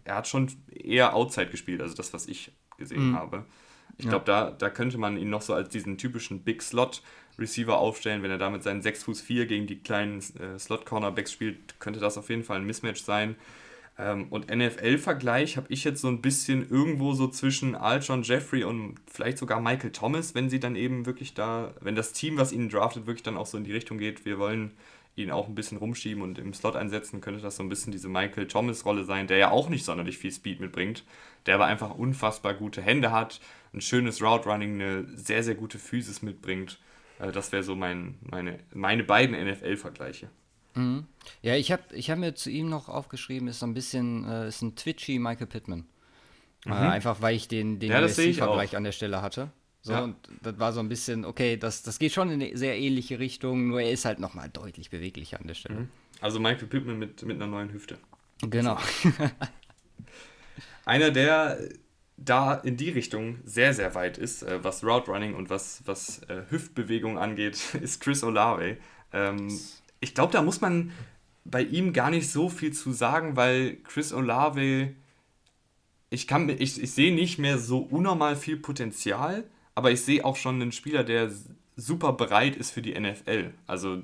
er 0.04 0.16
hat 0.16 0.28
schon 0.28 0.50
eher 0.72 1.16
Outside 1.16 1.50
gespielt, 1.50 1.82
also 1.82 1.96
das, 1.96 2.14
was 2.14 2.28
ich 2.28 2.52
gesehen 2.78 3.10
mhm. 3.10 3.16
habe. 3.16 3.46
Ich 3.98 4.06
ja. 4.06 4.12
glaube, 4.12 4.26
da, 4.26 4.52
da 4.52 4.70
könnte 4.70 4.98
man 4.98 5.18
ihn 5.18 5.30
noch 5.30 5.42
so 5.42 5.54
als 5.54 5.70
diesen 5.70 5.98
typischen 5.98 6.42
Big 6.42 6.62
Slot 6.62 7.02
Receiver 7.40 7.78
aufstellen. 7.78 8.24
Wenn 8.24 8.32
er 8.32 8.38
da 8.38 8.50
mit 8.50 8.64
seinen 8.64 8.82
6 8.82 9.04
Fuß 9.04 9.22
4 9.22 9.46
gegen 9.46 9.68
die 9.68 9.80
kleinen 9.80 10.20
äh, 10.20 10.58
Slot 10.60 10.86
Cornerbacks 10.86 11.32
spielt, 11.32 11.80
könnte 11.80 12.00
das 12.00 12.18
auf 12.18 12.30
jeden 12.30 12.44
Fall 12.44 12.58
ein 12.58 12.66
Mismatch 12.66 13.02
sein. 13.02 13.36
Ähm, 13.98 14.28
und 14.30 14.50
NFL-Vergleich 14.50 15.58
habe 15.58 15.68
ich 15.70 15.84
jetzt 15.84 16.02
so 16.02 16.08
ein 16.08 16.22
bisschen 16.22 16.70
irgendwo 16.70 17.14
so 17.14 17.28
zwischen 17.28 17.76
Alshon 17.76 18.24
Jeffrey 18.24 18.64
und 18.64 18.96
vielleicht 19.06 19.38
sogar 19.38 19.60
Michael 19.62 19.92
Thomas, 19.92 20.34
wenn 20.34 20.50
sie 20.50 20.60
dann 20.60 20.76
eben 20.76 21.06
wirklich 21.06 21.34
da, 21.34 21.74
wenn 21.82 21.96
das 21.96 22.14
Team, 22.14 22.38
was 22.38 22.52
ihn 22.52 22.70
draftet, 22.70 23.06
wirklich 23.06 23.24
dann 23.24 23.38
auch 23.38 23.46
so 23.46 23.58
in 23.58 23.64
die 23.64 23.74
Richtung 23.74 23.98
geht, 23.98 24.26
wir 24.26 24.40
wollen 24.40 24.72
ihn 25.24 25.32
auch 25.32 25.48
ein 25.48 25.56
bisschen 25.56 25.78
rumschieben 25.78 26.24
und 26.24 26.38
im 26.38 26.54
Slot 26.54 26.76
einsetzen, 26.76 27.22
könnte 27.22 27.42
das 27.42 27.56
so 27.56 27.64
ein 27.64 27.70
bisschen 27.70 27.92
diese 27.92 28.10
Michael 28.10 28.48
Thomas-Rolle 28.48 29.04
sein, 29.04 29.28
der 29.28 29.38
ja 29.38 29.52
auch 29.52 29.70
nicht 29.70 29.86
sonderlich 29.86 30.18
viel 30.18 30.32
Speed 30.32 30.60
mitbringt, 30.60 31.04
der 31.46 31.56
aber 31.56 31.66
einfach 31.66 31.96
unfassbar 31.96 32.54
gute 32.54 32.82
Hände 32.82 33.12
hat, 33.12 33.40
ein 33.74 33.82
schönes 33.82 34.22
Route-Running, 34.22 34.82
eine 34.82 35.06
sehr, 35.16 35.44
sehr 35.44 35.56
gute 35.56 35.80
Physis 35.80 36.22
mitbringt. 36.22 36.80
Äh, 37.20 37.32
das 37.32 37.52
wäre 37.52 37.64
so 37.64 37.76
mein, 37.76 38.18
meine, 38.22 38.60
meine 38.74 39.04
beiden 39.04 39.36
NFL-Vergleiche. 39.36 40.30
Mhm. 40.76 41.06
Ja, 41.42 41.56
ich 41.56 41.72
habe 41.72 41.84
ich 41.94 42.10
hab 42.10 42.18
mir 42.18 42.36
zu 42.36 42.50
ihm 42.50 42.70
noch 42.70 42.90
aufgeschrieben, 42.90 43.48
ist 43.48 43.60
so 43.60 43.66
ein 43.66 43.74
bisschen, 43.74 44.26
äh, 44.28 44.48
ist 44.48 44.62
ein 44.62 44.76
twitchy 44.76 45.20
Michael 45.20 45.48
Pittman. 45.48 45.86
Äh, 46.66 46.70
mhm. 46.70 46.74
Äh, 46.74 46.78
einfach 46.78 47.22
weil 47.22 47.36
ich 47.36 47.48
den, 47.48 47.80
den 47.80 47.92
ja, 47.92 48.08
vergleich 48.08 48.76
an 48.76 48.84
der 48.84 48.92
Stelle 48.92 49.22
hatte. 49.22 49.52
So, 49.84 49.94
ja. 49.94 50.04
und 50.04 50.16
das 50.44 50.60
war 50.60 50.74
so 50.74 50.80
ein 50.80 50.90
bisschen, 50.90 51.26
okay, 51.26 51.58
das, 51.58 51.82
das 51.82 51.98
geht 51.98 52.12
schon 52.12 52.30
in 52.30 52.42
eine 52.42 52.56
sehr 52.56 52.78
ähnliche 52.78 53.18
Richtung, 53.18 53.68
nur 53.68 53.82
er 53.82 53.92
ist 53.92 54.06
halt 54.06 54.20
nochmal 54.20 54.50
deutlich 54.50 54.92
beweglicher 54.92 55.40
an 55.40 55.48
der 55.48 55.56
Stelle. 55.56 55.82
Mhm. 55.82 55.90
Also 56.20 56.40
Michael 56.40 56.68
Pittman 56.68 57.00
mit, 57.00 57.24
mit 57.24 57.38
einer 57.38 57.48
neuen 57.48 57.74
Hüfte. 57.74 57.98
Genau. 58.42 58.78
Einer, 60.86 61.12
der 61.12 61.60
da 62.18 62.54
in 62.54 62.78
die 62.78 62.90
Richtung 62.90 63.40
sehr, 63.44 63.74
sehr 63.74 63.96
weit 63.96 64.18
ist, 64.18 64.44
äh, 64.44 64.64
was 64.64 64.84
Route 64.84 65.12
Running 65.12 65.34
und 65.34 65.50
was, 65.50 65.82
was 65.86 66.22
äh, 66.24 66.44
Hüftbewegung 66.50 67.18
angeht, 67.18 67.76
ist 67.82 68.02
Chris 68.02 68.24
Olave. 68.24 68.78
Ähm, 69.12 69.48
ich 70.00 70.14
glaube, 70.14 70.34
da 70.34 70.42
muss 70.42 70.62
man 70.62 70.92
bei 71.44 71.64
ihm 71.64 71.94
gar 71.94 72.12
nicht 72.12 72.30
so 72.30 72.50
viel 72.50 72.72
zu 72.72 72.92
sagen, 72.92 73.36
weil 73.36 73.78
Chris 73.84 74.14
Olave, 74.14 74.94
ich, 76.12 76.28
kann, 76.28 76.50
ich, 76.50 76.82
ich 76.82 76.92
sehe 76.92 77.14
nicht 77.14 77.40
mehr 77.40 77.58
so 77.58 77.80
unnormal 77.80 78.36
viel 78.36 78.58
Potenzial, 78.58 79.44
aber 79.76 79.92
ich 79.92 80.02
sehe 80.02 80.26
auch 80.26 80.36
schon 80.36 80.62
einen 80.62 80.72
Spieler, 80.72 81.04
der 81.04 81.32
super 81.76 82.14
bereit 82.14 82.56
ist 82.56 82.72
für 82.72 82.82
die 82.82 83.00
NFL. 83.00 83.54
Also, 83.68 84.02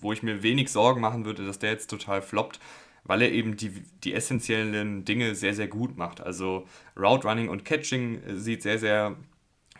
wo 0.00 0.12
ich 0.12 0.22
mir 0.22 0.42
wenig 0.42 0.70
Sorgen 0.70 1.00
machen 1.00 1.24
würde, 1.24 1.46
dass 1.46 1.58
der 1.58 1.70
jetzt 1.70 1.88
total 1.88 2.22
floppt, 2.22 2.60
weil 3.04 3.22
er 3.22 3.32
eben 3.32 3.56
die, 3.56 3.70
die 4.04 4.14
essentiellen 4.14 5.04
Dinge 5.04 5.34
sehr, 5.34 5.54
sehr 5.54 5.68
gut 5.68 5.96
macht. 5.96 6.20
Also, 6.20 6.66
Route 6.96 7.26
Running 7.26 7.48
und 7.48 7.64
Catching 7.64 8.22
sieht 8.36 8.62
sehr, 8.62 8.78
sehr 8.78 9.16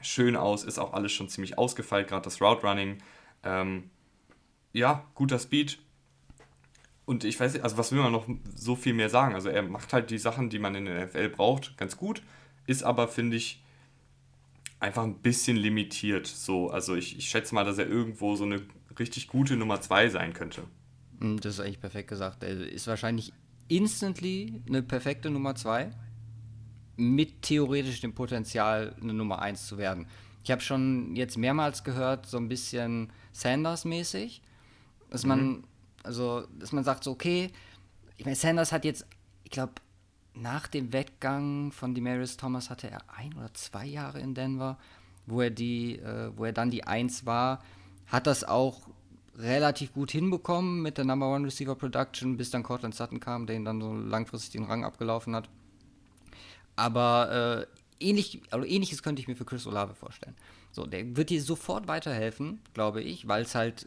schön 0.00 0.36
aus, 0.36 0.64
ist 0.64 0.78
auch 0.78 0.92
alles 0.92 1.12
schon 1.12 1.28
ziemlich 1.28 1.58
ausgefeilt, 1.58 2.08
gerade 2.08 2.22
das 2.22 2.40
Route 2.40 2.66
Running. 2.66 2.98
Ähm, 3.42 3.90
ja, 4.72 5.04
guter 5.14 5.38
Speed. 5.38 5.78
Und 7.04 7.24
ich 7.24 7.40
weiß 7.40 7.54
nicht, 7.54 7.62
also 7.62 7.78
was 7.78 7.90
will 7.90 8.02
man 8.02 8.12
noch 8.12 8.26
so 8.54 8.76
viel 8.76 8.92
mehr 8.92 9.08
sagen? 9.08 9.34
Also 9.34 9.48
er 9.48 9.62
macht 9.62 9.92
halt 9.92 10.10
die 10.10 10.18
Sachen, 10.18 10.50
die 10.50 10.58
man 10.58 10.74
in 10.74 10.84
der 10.84 11.06
NFL 11.06 11.30
braucht, 11.30 11.76
ganz 11.78 11.96
gut, 11.96 12.22
ist 12.66 12.82
aber, 12.82 13.08
finde 13.08 13.36
ich, 13.36 13.62
einfach 14.80 15.02
ein 15.04 15.18
bisschen 15.18 15.56
limitiert. 15.56 16.26
So, 16.26 16.70
also 16.70 16.94
ich, 16.94 17.18
ich 17.18 17.28
schätze 17.28 17.54
mal, 17.54 17.64
dass 17.64 17.78
er 17.78 17.88
irgendwo 17.88 18.36
so 18.36 18.44
eine 18.44 18.62
richtig 18.98 19.28
gute 19.28 19.56
Nummer 19.56 19.80
2 19.80 20.08
sein 20.08 20.32
könnte. 20.32 20.64
Hm, 21.20 21.40
das 21.40 21.54
ist 21.54 21.60
eigentlich 21.60 21.80
perfekt 21.80 22.08
gesagt. 22.08 22.42
Er 22.42 22.50
ist 22.50 22.86
wahrscheinlich 22.86 23.32
instantly 23.68 24.62
eine 24.66 24.82
perfekte 24.82 25.30
Nummer 25.30 25.54
2 25.54 25.90
mit 26.96 27.42
theoretisch 27.42 28.00
dem 28.00 28.14
Potenzial, 28.14 28.94
eine 29.00 29.14
Nummer 29.14 29.40
1 29.40 29.66
zu 29.66 29.78
werden. 29.78 30.06
Ich 30.42 30.50
habe 30.50 30.62
schon 30.62 31.14
jetzt 31.14 31.36
mehrmals 31.36 31.84
gehört, 31.84 32.26
so 32.26 32.38
ein 32.38 32.48
bisschen 32.48 33.12
Sanders-mäßig, 33.32 34.42
dass 35.10 35.24
man, 35.24 35.46
mhm. 35.46 35.64
also, 36.02 36.46
dass 36.58 36.72
man 36.72 36.84
sagt 36.84 37.04
so, 37.04 37.12
okay, 37.12 37.50
ich 38.16 38.24
meine, 38.24 38.36
Sanders 38.36 38.72
hat 38.72 38.84
jetzt, 38.84 39.06
ich 39.44 39.50
glaube, 39.50 39.74
nach 40.40 40.66
dem 40.68 40.92
Weggang 40.92 41.72
von 41.72 41.94
Demarius 41.94 42.37
Thomas 42.37 42.70
hatte 42.70 42.90
er 42.90 43.03
ein 43.16 43.35
oder 43.35 43.53
zwei 43.55 43.87
Jahre 43.87 44.20
in 44.20 44.35
Denver, 44.35 44.79
wo 45.27 45.42
er 45.42 45.51
die, 45.51 45.98
äh, 45.98 46.31
wo 46.37 46.44
er 46.44 46.53
dann 46.53 46.70
die 46.70 46.85
Eins 46.85 47.27
war, 47.27 47.62
hat 48.07 48.27
das 48.27 48.44
auch 48.44 48.88
relativ 49.37 49.92
gut 49.92 50.11
hinbekommen 50.11 50.83
mit 50.83 50.98
der 50.98 51.05
Number 51.05 51.33
One 51.33 51.46
Receiver 51.46 51.74
Production, 51.74 52.37
bis 52.37 52.51
dann 52.51 52.62
Cortland 52.62 52.94
Sutton 52.94 53.20
kam, 53.20 53.46
der 53.46 53.57
ihn 53.57 53.64
dann 53.64 53.81
so 53.81 53.94
langfristig 53.94 54.53
den 54.53 54.64
Rang 54.64 54.85
abgelaufen 54.85 55.35
hat. 55.37 55.48
Aber 56.77 57.66
äh, 58.01 58.05
ähnlich, 58.05 58.40
also 58.51 58.66
ähnliches 58.66 59.03
könnte 59.03 59.20
ich 59.20 59.29
mir 59.29 59.37
für 59.37 59.44
Chris 59.44 59.66
Olave 59.66 59.94
vorstellen. 59.94 60.37
So, 60.72 60.87
der 60.87 61.16
wird 61.16 61.31
dir 61.31 61.42
sofort 61.42 61.88
weiterhelfen, 61.88 62.61
glaube 62.74 63.03
ich, 63.03 63.27
weil 63.27 63.42
es 63.42 63.55
halt, 63.55 63.87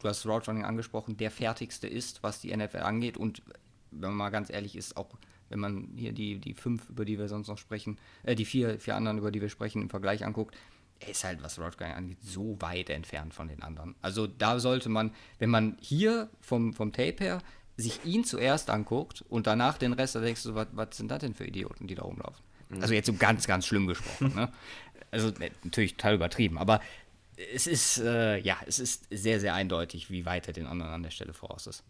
du 0.00 0.08
hast 0.08 0.26
Route 0.26 0.46
Running 0.46 0.64
angesprochen, 0.64 1.16
der 1.16 1.30
fertigste 1.30 1.88
ist, 1.88 2.22
was 2.22 2.40
die 2.40 2.56
NFL 2.56 2.78
angeht. 2.78 3.16
Und 3.16 3.42
wenn 3.90 4.10
man 4.10 4.16
mal 4.16 4.30
ganz 4.30 4.50
ehrlich 4.50 4.76
ist, 4.76 4.96
auch 4.96 5.08
wenn 5.50 5.60
man 5.60 5.88
hier 5.96 6.12
die, 6.12 6.38
die 6.38 6.54
fünf, 6.54 6.88
über 6.88 7.04
die 7.04 7.18
wir 7.18 7.28
sonst 7.28 7.48
noch 7.48 7.58
sprechen, 7.58 7.98
äh, 8.22 8.34
die 8.34 8.44
vier, 8.44 8.80
vier 8.80 8.96
anderen, 8.96 9.18
über 9.18 9.30
die 9.30 9.42
wir 9.42 9.50
sprechen, 9.50 9.82
im 9.82 9.90
Vergleich 9.90 10.24
anguckt, 10.24 10.56
er 11.00 11.08
ist 11.08 11.24
halt, 11.24 11.42
was 11.42 11.58
Running 11.58 11.92
angeht, 11.92 12.18
so 12.22 12.56
weit 12.60 12.90
entfernt 12.90 13.34
von 13.34 13.48
den 13.48 13.62
anderen. 13.62 13.94
Also 14.02 14.26
da 14.26 14.60
sollte 14.60 14.88
man, 14.88 15.12
wenn 15.38 15.50
man 15.50 15.76
hier 15.80 16.28
vom, 16.40 16.74
vom 16.74 16.92
Tape 16.92 17.16
her 17.24 17.42
sich 17.76 18.04
ihn 18.04 18.24
zuerst 18.24 18.70
anguckt 18.70 19.24
und 19.28 19.46
danach 19.46 19.78
den 19.78 19.94
Rest, 19.94 20.14
da 20.14 20.20
denkst 20.20 20.42
du, 20.42 20.54
was, 20.54 20.68
was 20.72 20.96
sind 20.96 21.10
das 21.10 21.20
denn 21.20 21.34
für 21.34 21.46
Idioten, 21.46 21.86
die 21.86 21.94
da 21.94 22.02
rumlaufen? 22.02 22.44
Mhm. 22.68 22.82
Also 22.82 22.94
jetzt 22.94 23.06
so 23.06 23.14
ganz, 23.14 23.46
ganz 23.46 23.66
schlimm 23.66 23.86
gesprochen. 23.86 24.34
ne? 24.34 24.52
Also 25.10 25.28
äh, 25.28 25.50
natürlich 25.64 25.96
total 25.96 26.14
übertrieben, 26.14 26.58
aber 26.58 26.80
es 27.54 27.66
ist, 27.66 27.98
äh, 27.98 28.38
ja, 28.38 28.58
es 28.66 28.78
ist 28.78 29.06
sehr, 29.10 29.40
sehr 29.40 29.54
eindeutig, 29.54 30.10
wie 30.10 30.26
weit 30.26 30.46
er 30.46 30.52
den 30.52 30.66
anderen 30.66 30.92
an 30.92 31.02
der 31.02 31.10
Stelle 31.10 31.32
voraus 31.32 31.66
ist. 31.66 31.82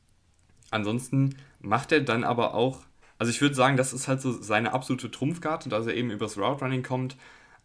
Ansonsten 0.70 1.36
macht 1.58 1.90
er 1.90 2.00
dann 2.00 2.22
aber 2.22 2.54
auch, 2.54 2.84
also 3.20 3.28
ich 3.28 3.42
würde 3.42 3.54
sagen, 3.54 3.76
das 3.76 3.92
ist 3.92 4.08
halt 4.08 4.22
so 4.22 4.32
seine 4.32 4.72
absolute 4.72 5.10
Trumpfkarte, 5.10 5.68
dass 5.68 5.86
er 5.86 5.94
eben 5.94 6.10
übers 6.10 6.38
Route 6.38 6.64
Running 6.64 6.82
kommt, 6.82 7.18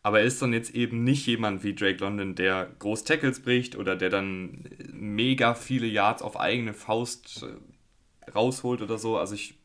aber 0.04 0.20
er 0.20 0.26
ist 0.26 0.42
dann 0.42 0.52
jetzt 0.52 0.76
eben 0.76 1.06
nicht 1.06 1.26
jemand 1.28 1.64
wie 1.64 1.74
Drake 1.74 2.00
London, 2.00 2.36
der 2.36 2.72
groß 2.80 3.06
Tackles 3.06 3.42
bricht 3.42 3.78
oder 3.78 3.96
der 3.96 4.10
dann 4.10 4.66
mega 4.92 5.56
viele 5.56 5.88
Yards 5.88 6.22
auf 6.22 6.38
eigene 6.38 6.74
Faust 6.74 7.44
äh, 7.44 8.32
rausholt 8.32 8.82
oder 8.82 8.98
so. 8.98 9.18
Also 9.18 9.34
ich, 9.34 9.58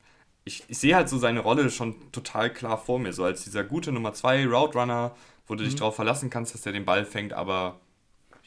ich, 0.45 0.63
ich 0.69 0.79
sehe 0.79 0.95
halt 0.95 1.09
so 1.09 1.19
seine 1.19 1.41
Rolle 1.41 1.69
schon 1.71 1.97
total 2.13 2.53
klar 2.53 2.79
vor 2.79 3.01
mir, 3.01 3.13
so 3.13 3.25
als 3.25 3.43
dieser 3.43 3.65
gute 3.65 3.91
Nummer 3.91 4.13
2 4.13 4.47
Route 4.47 4.79
Runner, 4.79 5.17
wo 5.49 5.57
du 5.57 5.65
mhm. 5.65 5.71
dich 5.71 5.75
darauf 5.75 5.97
verlassen 5.97 6.31
kannst, 6.31 6.55
dass 6.55 6.63
der 6.63 6.73
den 6.73 6.85
Ball 6.85 7.05
fängt, 7.05 7.33
aber 7.33 7.81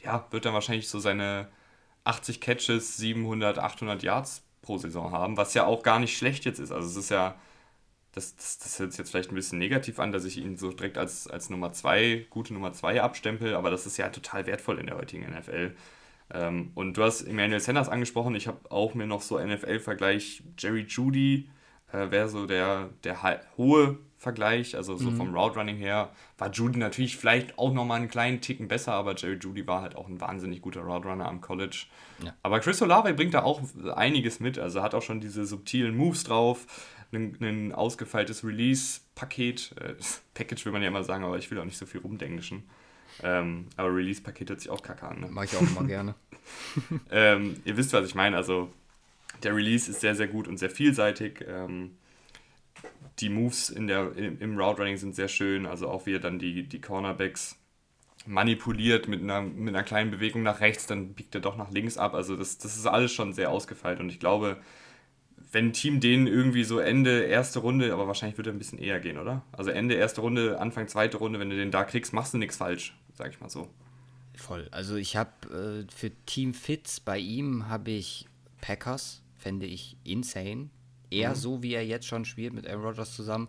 ja, 0.02 0.26
wird 0.30 0.46
dann 0.46 0.54
wahrscheinlich 0.54 0.88
so 0.88 0.98
seine 0.98 1.48
80 2.04 2.40
Catches, 2.40 2.96
700, 2.96 3.58
800 3.58 4.02
Yards 4.02 4.44
pro 4.64 4.78
Saison 4.78 5.12
haben, 5.12 5.36
was 5.36 5.54
ja 5.54 5.64
auch 5.66 5.82
gar 5.82 6.00
nicht 6.00 6.16
schlecht 6.16 6.44
jetzt 6.44 6.58
ist. 6.58 6.72
Also 6.72 6.88
es 6.88 6.96
ist 6.96 7.10
ja, 7.10 7.36
das, 8.12 8.34
das, 8.36 8.58
das 8.58 8.78
hört 8.78 8.92
sich 8.92 8.98
jetzt 8.98 9.10
vielleicht 9.10 9.30
ein 9.30 9.34
bisschen 9.34 9.58
negativ 9.58 9.98
an, 10.00 10.12
dass 10.12 10.24
ich 10.24 10.38
ihn 10.38 10.56
so 10.56 10.72
direkt 10.72 10.98
als, 10.98 11.28
als 11.28 11.50
Nummer 11.50 11.72
2, 11.72 12.26
gute 12.30 12.54
Nummer 12.54 12.72
2 12.72 13.02
abstempel, 13.02 13.54
aber 13.54 13.70
das 13.70 13.86
ist 13.86 13.96
ja 13.96 14.08
total 14.08 14.46
wertvoll 14.46 14.78
in 14.78 14.86
der 14.86 14.96
heutigen 14.96 15.24
NFL. 15.30 15.74
Ähm, 16.32 16.72
und 16.74 16.96
du 16.96 17.02
hast 17.02 17.22
Emmanuel 17.22 17.60
Sanders 17.60 17.88
angesprochen, 17.88 18.34
ich 18.34 18.46
habe 18.46 18.70
auch 18.70 18.94
mir 18.94 19.06
noch 19.06 19.22
so 19.22 19.38
NFL-Vergleich 19.38 20.42
Jerry 20.58 20.86
Judy, 20.88 21.48
äh, 21.92 22.10
wäre 22.10 22.28
so 22.28 22.46
der, 22.46 22.90
der 23.04 23.40
hohe 23.56 23.98
Vergleich, 24.24 24.74
also 24.74 24.96
so 24.96 25.10
mhm. 25.10 25.16
vom 25.16 25.34
Route 25.36 25.56
Running 25.56 25.76
her, 25.76 26.10
war 26.38 26.50
Judy 26.50 26.78
natürlich 26.78 27.16
vielleicht 27.16 27.56
auch 27.58 27.72
nochmal 27.72 28.00
einen 28.00 28.08
kleinen 28.08 28.40
Ticken 28.40 28.66
besser, 28.66 28.94
aber 28.94 29.14
Jerry 29.14 29.38
Judy 29.40 29.66
war 29.66 29.82
halt 29.82 29.94
auch 29.94 30.08
ein 30.08 30.20
wahnsinnig 30.20 30.60
guter 30.62 30.80
Route 30.80 31.06
Runner 31.06 31.28
am 31.28 31.40
College. 31.40 31.84
Ja. 32.24 32.34
Aber 32.42 32.58
Chris 32.60 32.82
Olave 32.82 33.14
bringt 33.14 33.34
da 33.34 33.42
auch 33.42 33.60
einiges 33.94 34.40
mit, 34.40 34.58
also 34.58 34.82
hat 34.82 34.94
auch 34.94 35.02
schon 35.02 35.20
diese 35.20 35.46
subtilen 35.46 35.96
Moves 35.96 36.24
drauf, 36.24 36.66
ein, 37.12 37.36
ein 37.40 37.72
ausgefeiltes 37.72 38.44
Release-Paket, 38.44 39.74
äh, 39.80 39.94
Package 40.34 40.64
will 40.64 40.72
man 40.72 40.82
ja 40.82 40.88
immer 40.88 41.04
sagen, 41.04 41.22
aber 41.22 41.38
ich 41.38 41.50
will 41.50 41.60
auch 41.60 41.64
nicht 41.64 41.78
so 41.78 41.86
viel 41.86 42.00
rumdenglischen. 42.00 42.64
Ähm, 43.22 43.66
aber 43.76 43.94
Release-Paket 43.94 44.50
hört 44.50 44.60
sich 44.60 44.70
auch 44.70 44.82
kacke 44.82 45.06
an. 45.06 45.20
Ne? 45.20 45.28
Mach 45.30 45.44
ich 45.44 45.54
auch 45.56 45.62
immer 45.62 45.84
gerne. 45.84 46.14
ähm, 47.12 47.60
ihr 47.64 47.76
wisst, 47.76 47.92
was 47.92 48.06
ich 48.06 48.16
meine, 48.16 48.36
also 48.36 48.72
der 49.42 49.54
Release 49.54 49.90
ist 49.90 50.00
sehr, 50.00 50.16
sehr 50.16 50.26
gut 50.26 50.48
und 50.48 50.58
sehr 50.58 50.70
vielseitig. 50.70 51.44
Ähm, 51.46 51.92
die 53.20 53.28
Moves 53.28 53.70
in 53.70 53.86
der, 53.86 54.16
im, 54.16 54.40
im 54.40 54.58
Route 54.58 54.78
Running 54.80 54.96
sind 54.96 55.14
sehr 55.14 55.28
schön, 55.28 55.66
also 55.66 55.88
auch 55.88 56.06
wie 56.06 56.14
er 56.14 56.20
dann 56.20 56.38
die, 56.38 56.64
die 56.64 56.80
Cornerbacks 56.80 57.56
manipuliert 58.26 59.06
mit 59.08 59.22
einer, 59.22 59.42
mit 59.42 59.74
einer 59.74 59.84
kleinen 59.84 60.10
Bewegung 60.10 60.42
nach 60.42 60.60
rechts, 60.60 60.86
dann 60.86 61.14
biegt 61.14 61.34
er 61.34 61.40
doch 61.40 61.56
nach 61.56 61.70
links 61.70 61.98
ab. 61.98 62.14
Also 62.14 62.36
das, 62.36 62.58
das 62.58 62.76
ist 62.76 62.86
alles 62.86 63.12
schon 63.12 63.32
sehr 63.32 63.50
ausgefeilt 63.50 64.00
und 64.00 64.08
ich 64.08 64.18
glaube, 64.18 64.58
wenn 65.52 65.66
ein 65.66 65.72
Team 65.72 66.00
den 66.00 66.26
irgendwie 66.26 66.64
so 66.64 66.78
Ende 66.78 67.22
erste 67.22 67.60
Runde, 67.60 67.92
aber 67.92 68.08
wahrscheinlich 68.08 68.36
wird 68.36 68.48
er 68.48 68.52
ein 68.52 68.58
bisschen 68.58 68.78
eher 68.78 68.98
gehen, 68.98 69.18
oder? 69.18 69.42
Also 69.52 69.70
Ende 69.70 69.94
erste 69.94 70.20
Runde, 70.20 70.58
Anfang 70.60 70.88
zweite 70.88 71.18
Runde, 71.18 71.38
wenn 71.38 71.50
du 71.50 71.56
den 71.56 71.70
da 71.70 71.84
kriegst, 71.84 72.12
machst 72.12 72.34
du 72.34 72.38
nichts 72.38 72.56
falsch, 72.56 72.96
sag 73.14 73.30
ich 73.30 73.40
mal 73.40 73.50
so. 73.50 73.68
Voll. 74.34 74.66
Also 74.72 74.96
ich 74.96 75.16
habe 75.16 75.86
äh, 75.86 75.92
für 75.94 76.10
Team 76.26 76.54
Fits 76.54 76.98
bei 76.98 77.18
ihm 77.18 77.68
habe 77.68 77.92
ich 77.92 78.26
Packers, 78.60 79.22
fände 79.38 79.66
ich 79.66 79.96
insane. 80.02 80.70
Eher 81.14 81.30
mhm. 81.30 81.34
so, 81.36 81.62
wie 81.62 81.74
er 81.74 81.86
jetzt 81.86 82.06
schon 82.06 82.24
spielt 82.24 82.52
mit 82.52 82.66
Aaron 82.66 82.84
Rodgers 82.84 83.14
zusammen. 83.14 83.48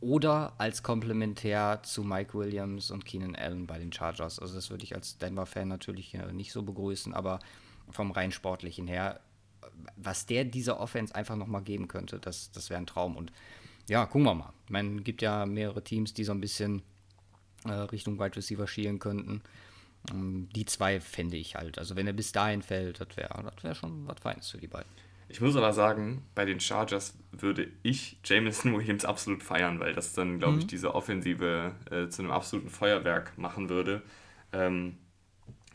oder 0.00 0.52
als 0.58 0.82
Komplementär 0.82 1.80
zu 1.82 2.04
Mike 2.04 2.34
Williams 2.34 2.90
und 2.90 3.04
Keenan 3.04 3.34
Allen 3.34 3.66
bei 3.66 3.78
den 3.78 3.92
Chargers. 3.92 4.38
Also 4.38 4.54
das 4.54 4.70
würde 4.70 4.84
ich 4.84 4.94
als 4.94 5.16
Denver-Fan 5.18 5.68
natürlich 5.68 6.12
nicht 6.32 6.52
so 6.52 6.62
begrüßen, 6.62 7.14
aber 7.14 7.38
vom 7.90 8.10
rein 8.10 8.30
sportlichen 8.30 8.86
her, 8.86 9.20
was 9.96 10.26
der 10.26 10.44
dieser 10.44 10.80
Offense 10.80 11.14
einfach 11.14 11.36
nochmal 11.36 11.62
geben 11.62 11.88
könnte, 11.88 12.18
das, 12.18 12.50
das 12.52 12.70
wäre 12.70 12.80
ein 12.80 12.86
Traum. 12.86 13.16
Und 13.16 13.32
ja, 13.88 14.04
gucken 14.06 14.24
wir 14.24 14.34
mal. 14.34 14.52
Es 14.70 15.04
gibt 15.04 15.22
ja 15.22 15.46
mehrere 15.46 15.82
Teams, 15.82 16.12
die 16.12 16.24
so 16.24 16.32
ein 16.32 16.40
bisschen 16.40 16.82
äh, 17.64 17.72
Richtung 17.72 18.18
Wide 18.18 18.36
Receiver 18.36 18.66
schielen 18.66 18.98
könnten. 18.98 19.42
Ähm, 20.10 20.48
die 20.54 20.66
zwei 20.66 21.00
fände 21.00 21.36
ich 21.36 21.56
halt. 21.56 21.78
Also 21.78 21.96
wenn 21.96 22.06
er 22.06 22.12
bis 22.12 22.32
dahin 22.32 22.62
fällt, 22.62 23.00
das 23.00 23.16
wäre 23.16 23.42
das 23.42 23.64
wär 23.64 23.74
schon 23.74 24.06
was 24.06 24.20
Feines 24.20 24.50
für 24.50 24.58
die 24.58 24.66
beiden. 24.66 24.90
Ich 25.36 25.42
muss 25.42 25.54
aber 25.54 25.74
sagen, 25.74 26.22
bei 26.34 26.46
den 26.46 26.60
Chargers 26.60 27.14
würde 27.30 27.68
ich 27.82 28.16
Jameson 28.24 28.74
Williams 28.74 29.04
absolut 29.04 29.42
feiern, 29.42 29.80
weil 29.80 29.92
das 29.92 30.14
dann, 30.14 30.38
glaube 30.38 30.54
mhm. 30.54 30.58
ich, 30.60 30.66
diese 30.66 30.94
Offensive 30.94 31.74
äh, 31.90 32.08
zu 32.08 32.22
einem 32.22 32.30
absoluten 32.30 32.70
Feuerwerk 32.70 33.36
machen 33.36 33.68
würde. 33.68 34.00
Ähm, 34.54 34.96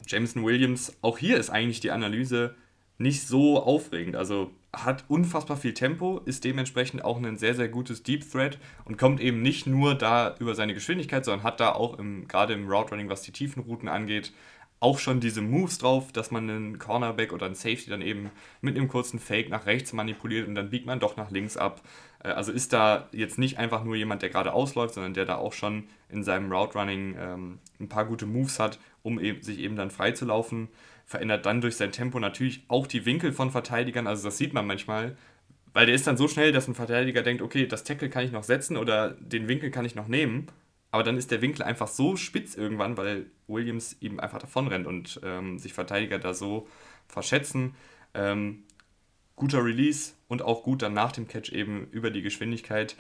Jameson 0.08 0.44
Williams, 0.44 0.98
auch 1.04 1.20
hier 1.20 1.38
ist 1.38 1.52
eigentlich 1.52 1.80
die 1.80 1.92
Analyse 1.92 2.56
nicht 2.98 3.28
so 3.28 3.62
aufregend. 3.62 4.16
Also 4.16 4.50
hat 4.74 5.06
unfassbar 5.10 5.58
viel 5.58 5.76
Tempo, 5.76 6.22
ist 6.26 6.44
dementsprechend 6.44 7.06
auch 7.06 7.22
ein 7.22 7.38
sehr, 7.38 7.54
sehr 7.54 7.70
gutes 7.70 8.02
Deep 8.02 8.28
Threat 8.32 8.58
und 8.86 8.98
kommt 8.98 9.22
eben 9.22 9.44
nicht 9.44 9.68
nur 9.68 9.94
da 9.94 10.36
über 10.40 10.56
seine 10.56 10.74
Geschwindigkeit, 10.74 11.24
sondern 11.24 11.44
hat 11.44 11.60
da 11.60 11.74
auch 11.74 12.00
im, 12.00 12.28
gerade 12.28 12.56
im 12.56 12.68
Route 12.68 12.90
Running, 12.90 13.10
was 13.10 13.22
die 13.22 13.32
tiefen 13.32 13.62
Routen 13.62 13.90
angeht, 13.90 14.34
auch 14.82 15.00
schon 15.00 15.22
diese 15.22 15.42
Moves 15.42 15.78
drauf, 15.78 16.12
dass 16.12 16.32
man 16.32 16.50
einen 16.50 16.80
Cornerback 16.80 17.32
oder 17.32 17.46
einen 17.46 17.56
Safety 17.56 17.90
dann 17.90 18.02
eben 18.02 18.32
mit 18.60 18.76
einem 18.76 18.90
kurzen 18.90 19.20
Fake 19.20 19.50
nach 19.50 19.66
rechts 19.66 19.94
manipuliert 19.94 20.48
und 20.48 20.56
dann 20.56 20.72
biegt 20.72 20.86
man 20.86 21.00
doch 21.00 21.16
nach 21.16 21.32
links 21.32 21.56
ab. 21.56 21.82
Äh, 22.22 22.30
also 22.30 22.52
ist 22.52 22.74
da 22.74 23.08
jetzt 23.14 23.38
nicht 23.38 23.58
einfach 23.58 23.86
nur 23.86 23.96
jemand, 23.96 24.22
der 24.22 24.30
gerade 24.30 24.52
ausläuft, 24.52 24.96
sondern 24.96 25.14
der 25.14 25.26
da 25.26 25.36
auch 25.38 25.54
schon 25.54 25.86
in 26.10 26.24
seinem 26.24 26.52
Route 26.52 26.78
Running 26.78 27.16
ähm, 27.18 27.60
ein 27.80 27.88
paar 27.88 28.06
gute 28.06 28.26
Moves 28.26 28.60
hat, 28.60 28.80
um 29.04 29.20
eben, 29.20 29.42
sich 29.42 29.60
eben 29.60 29.78
dann 29.78 29.90
frei 29.90 30.12
zu 30.12 30.26
laufen 30.26 30.68
verändert 31.12 31.46
dann 31.46 31.62
durch 31.62 31.76
sein 31.76 31.92
Tempo 31.92 32.20
natürlich 32.20 32.64
auch 32.70 32.88
die 32.88 33.06
Winkel 33.06 33.34
von 33.34 33.52
Verteidigern. 33.52 34.08
Also 34.08 34.24
das 34.24 34.38
sieht 34.38 34.54
man 34.54 34.66
manchmal, 34.66 35.18
weil 35.74 35.86
der 35.86 35.96
ist 35.96 36.08
dann 36.08 36.18
so 36.18 36.28
schnell, 36.28 36.52
dass 36.52 36.68
ein 36.68 36.76
Verteidiger 36.76 37.22
denkt, 37.22 37.42
okay, 37.44 37.68
das 37.68 37.84
Tackle 37.84 38.10
kann 38.10 38.26
ich 38.26 38.32
noch 38.32 38.44
setzen 38.44 38.78
oder 38.78 39.12
den 39.12 39.48
Winkel 39.48 39.70
kann 39.72 39.86
ich 39.86 39.94
noch 39.94 40.08
nehmen. 40.08 40.48
Aber 40.92 41.04
dann 41.04 41.18
ist 41.18 41.32
der 41.32 41.42
Winkel 41.42 41.64
einfach 41.64 41.88
so 41.88 42.18
spitz 42.18 42.56
irgendwann, 42.56 42.98
weil 42.98 43.28
Williams 43.48 43.96
ihm 44.02 44.20
einfach 44.20 44.40
davonrennt 44.40 44.88
und 44.88 45.22
ähm, 45.24 45.58
sich 45.58 45.74
Verteidiger 45.74 46.20
da 46.20 46.34
so 46.34 46.68
verschätzen. 47.08 47.76
Ähm, 48.14 48.64
guter 49.38 49.64
Release 49.64 50.14
und 50.28 50.42
auch 50.42 50.64
gut 50.64 50.82
dann 50.82 50.94
nach 50.94 51.14
dem 51.14 51.28
Catch 51.28 51.52
eben 51.52 51.88
über 51.92 52.12
die 52.12 52.22
Geschwindigkeit. 52.22 52.96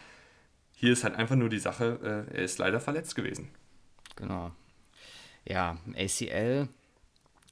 Hier 0.73 0.93
ist 0.93 1.03
halt 1.03 1.15
einfach 1.15 1.35
nur 1.35 1.49
die 1.49 1.59
Sache, 1.59 2.27
äh, 2.31 2.37
er 2.37 2.43
ist 2.43 2.57
leider 2.57 2.79
verletzt 2.79 3.15
gewesen. 3.15 3.49
Genau. 4.15 4.51
Ja, 5.45 5.77
ACL 5.95 6.67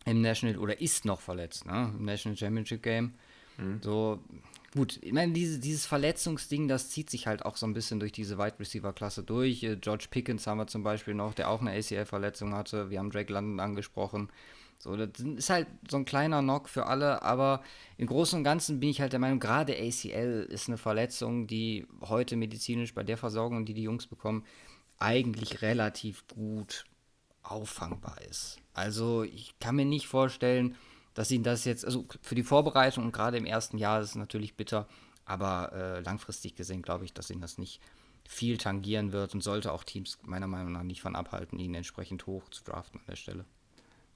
im 0.05 0.21
National 0.21 0.57
oder 0.57 0.79
ist 0.79 1.05
noch 1.05 1.19
verletzt, 1.19 1.65
ne? 1.65 1.93
Im 1.97 2.05
National 2.05 2.37
Championship 2.37 2.81
Game. 2.81 3.13
Mhm. 3.57 3.81
So, 3.81 4.23
gut, 4.75 4.99
ich 5.01 5.13
meine, 5.13 5.33
diese, 5.33 5.59
dieses 5.59 5.85
Verletzungsding, 5.85 6.67
das 6.67 6.89
zieht 6.89 7.09
sich 7.09 7.27
halt 7.27 7.45
auch 7.45 7.57
so 7.57 7.65
ein 7.65 7.73
bisschen 7.73 7.99
durch 7.99 8.11
diese 8.11 8.37
Wide 8.37 8.59
Receiver-Klasse 8.59 9.23
durch. 9.23 9.63
Äh, 9.63 9.77
George 9.77 10.07
Pickens 10.09 10.47
haben 10.47 10.57
wir 10.57 10.67
zum 10.67 10.83
Beispiel 10.83 11.13
noch, 11.13 11.33
der 11.33 11.49
auch 11.49 11.61
eine 11.61 11.71
ACL-Verletzung 11.71 12.53
hatte. 12.53 12.89
Wir 12.89 12.99
haben 12.99 13.11
Drake 13.11 13.31
London 13.31 13.59
angesprochen. 13.59 14.29
So, 14.81 14.95
das 14.95 15.19
ist 15.19 15.49
halt 15.49 15.67
so 15.89 15.97
ein 15.97 16.05
kleiner 16.05 16.41
Knock 16.41 16.69
für 16.69 16.85
alle, 16.85 17.21
aber 17.21 17.61
im 17.97 18.07
Großen 18.07 18.37
und 18.37 18.45
Ganzen 18.45 18.79
bin 18.79 18.89
ich 18.89 19.01
halt 19.01 19.11
der 19.11 19.19
Meinung, 19.19 19.39
gerade 19.39 19.73
ACL 19.73 20.47
ist 20.49 20.69
eine 20.69 20.77
Verletzung, 20.77 21.47
die 21.47 21.85
heute 22.01 22.37
medizinisch 22.37 22.93
bei 22.93 23.03
der 23.03 23.17
Versorgung, 23.17 23.65
die 23.65 23.73
die 23.73 23.83
Jungs 23.83 24.07
bekommen, 24.07 24.45
eigentlich 24.97 25.61
relativ 25.61 26.25
gut 26.27 26.85
auffangbar 27.43 28.21
ist. 28.29 28.57
Also 28.73 29.23
ich 29.23 29.59
kann 29.59 29.75
mir 29.75 29.85
nicht 29.85 30.07
vorstellen, 30.07 30.75
dass 31.13 31.31
ihnen 31.31 31.43
das 31.43 31.65
jetzt, 31.65 31.85
also 31.85 32.05
für 32.21 32.35
die 32.35 32.43
Vorbereitung 32.43 33.05
und 33.05 33.11
gerade 33.11 33.37
im 33.37 33.45
ersten 33.45 33.77
Jahr 33.77 34.01
ist 34.01 34.09
es 34.09 34.15
natürlich 34.15 34.55
bitter, 34.55 34.87
aber 35.25 35.71
äh, 35.73 35.99
langfristig 36.01 36.55
gesehen 36.55 36.81
glaube 36.81 37.05
ich, 37.05 37.13
dass 37.13 37.29
ihnen 37.29 37.41
das 37.41 37.57
nicht 37.57 37.81
viel 38.27 38.57
tangieren 38.57 39.11
wird 39.11 39.33
und 39.33 39.41
sollte 39.41 39.71
auch 39.71 39.83
Teams 39.83 40.19
meiner 40.23 40.47
Meinung 40.47 40.73
nach 40.73 40.83
nicht 40.83 41.01
von 41.01 41.15
abhalten, 41.15 41.59
ihn 41.59 41.73
entsprechend 41.73 42.27
hoch 42.27 42.47
zu 42.49 42.63
draften 42.63 42.99
an 42.99 43.05
der 43.07 43.15
Stelle. 43.15 43.45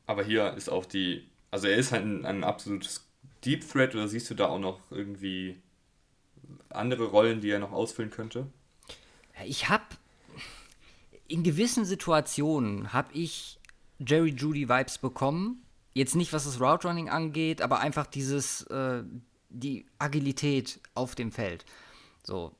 Aber 0.06 0.24
hier 0.24 0.54
ist 0.54 0.70
auch 0.70 0.86
die, 0.86 1.28
also 1.50 1.68
er 1.68 1.78
ist 1.78 1.92
halt 1.92 2.04
ein, 2.04 2.26
ein 2.26 2.44
absolutes 2.44 3.08
Deep 3.44 3.68
Threat 3.68 3.96
oder 3.96 4.08
siehst 4.08 4.30
du 4.30 4.36
da 4.36 4.48
auch 4.48 4.60
noch 4.60 4.80
irgendwie 4.92 5.58
andere 6.70 7.06
Rollen, 7.06 7.42
die 7.42 7.50
er 7.50 7.60
noch 7.60 7.72
ausfüllen 7.72 8.12
könnte? 8.12 8.48
Ich 9.46 9.70
habe 9.70 9.84
in 11.28 11.44
gewissen 11.44 11.86
Situationen 11.86 12.94
habe 12.94 13.14
ich 13.14 13.60
Jerry 14.00 14.30
Judy 14.30 14.70
Vibes 14.70 14.98
bekommen. 14.98 15.63
Jetzt 15.94 16.16
nicht, 16.16 16.34
was 16.34 16.46
das 16.46 16.60
Route 16.60 16.88
Running 16.88 17.10
angeht, 17.10 17.62
aber 17.62 17.80
einfach 17.80 18.08
dieses, 18.08 18.64
äh, 18.64 19.04
die 19.50 19.86
Agilität 20.00 20.80
auf 20.96 21.16
dem 21.16 21.32
Feld. 21.32 21.66
So, 22.24 22.56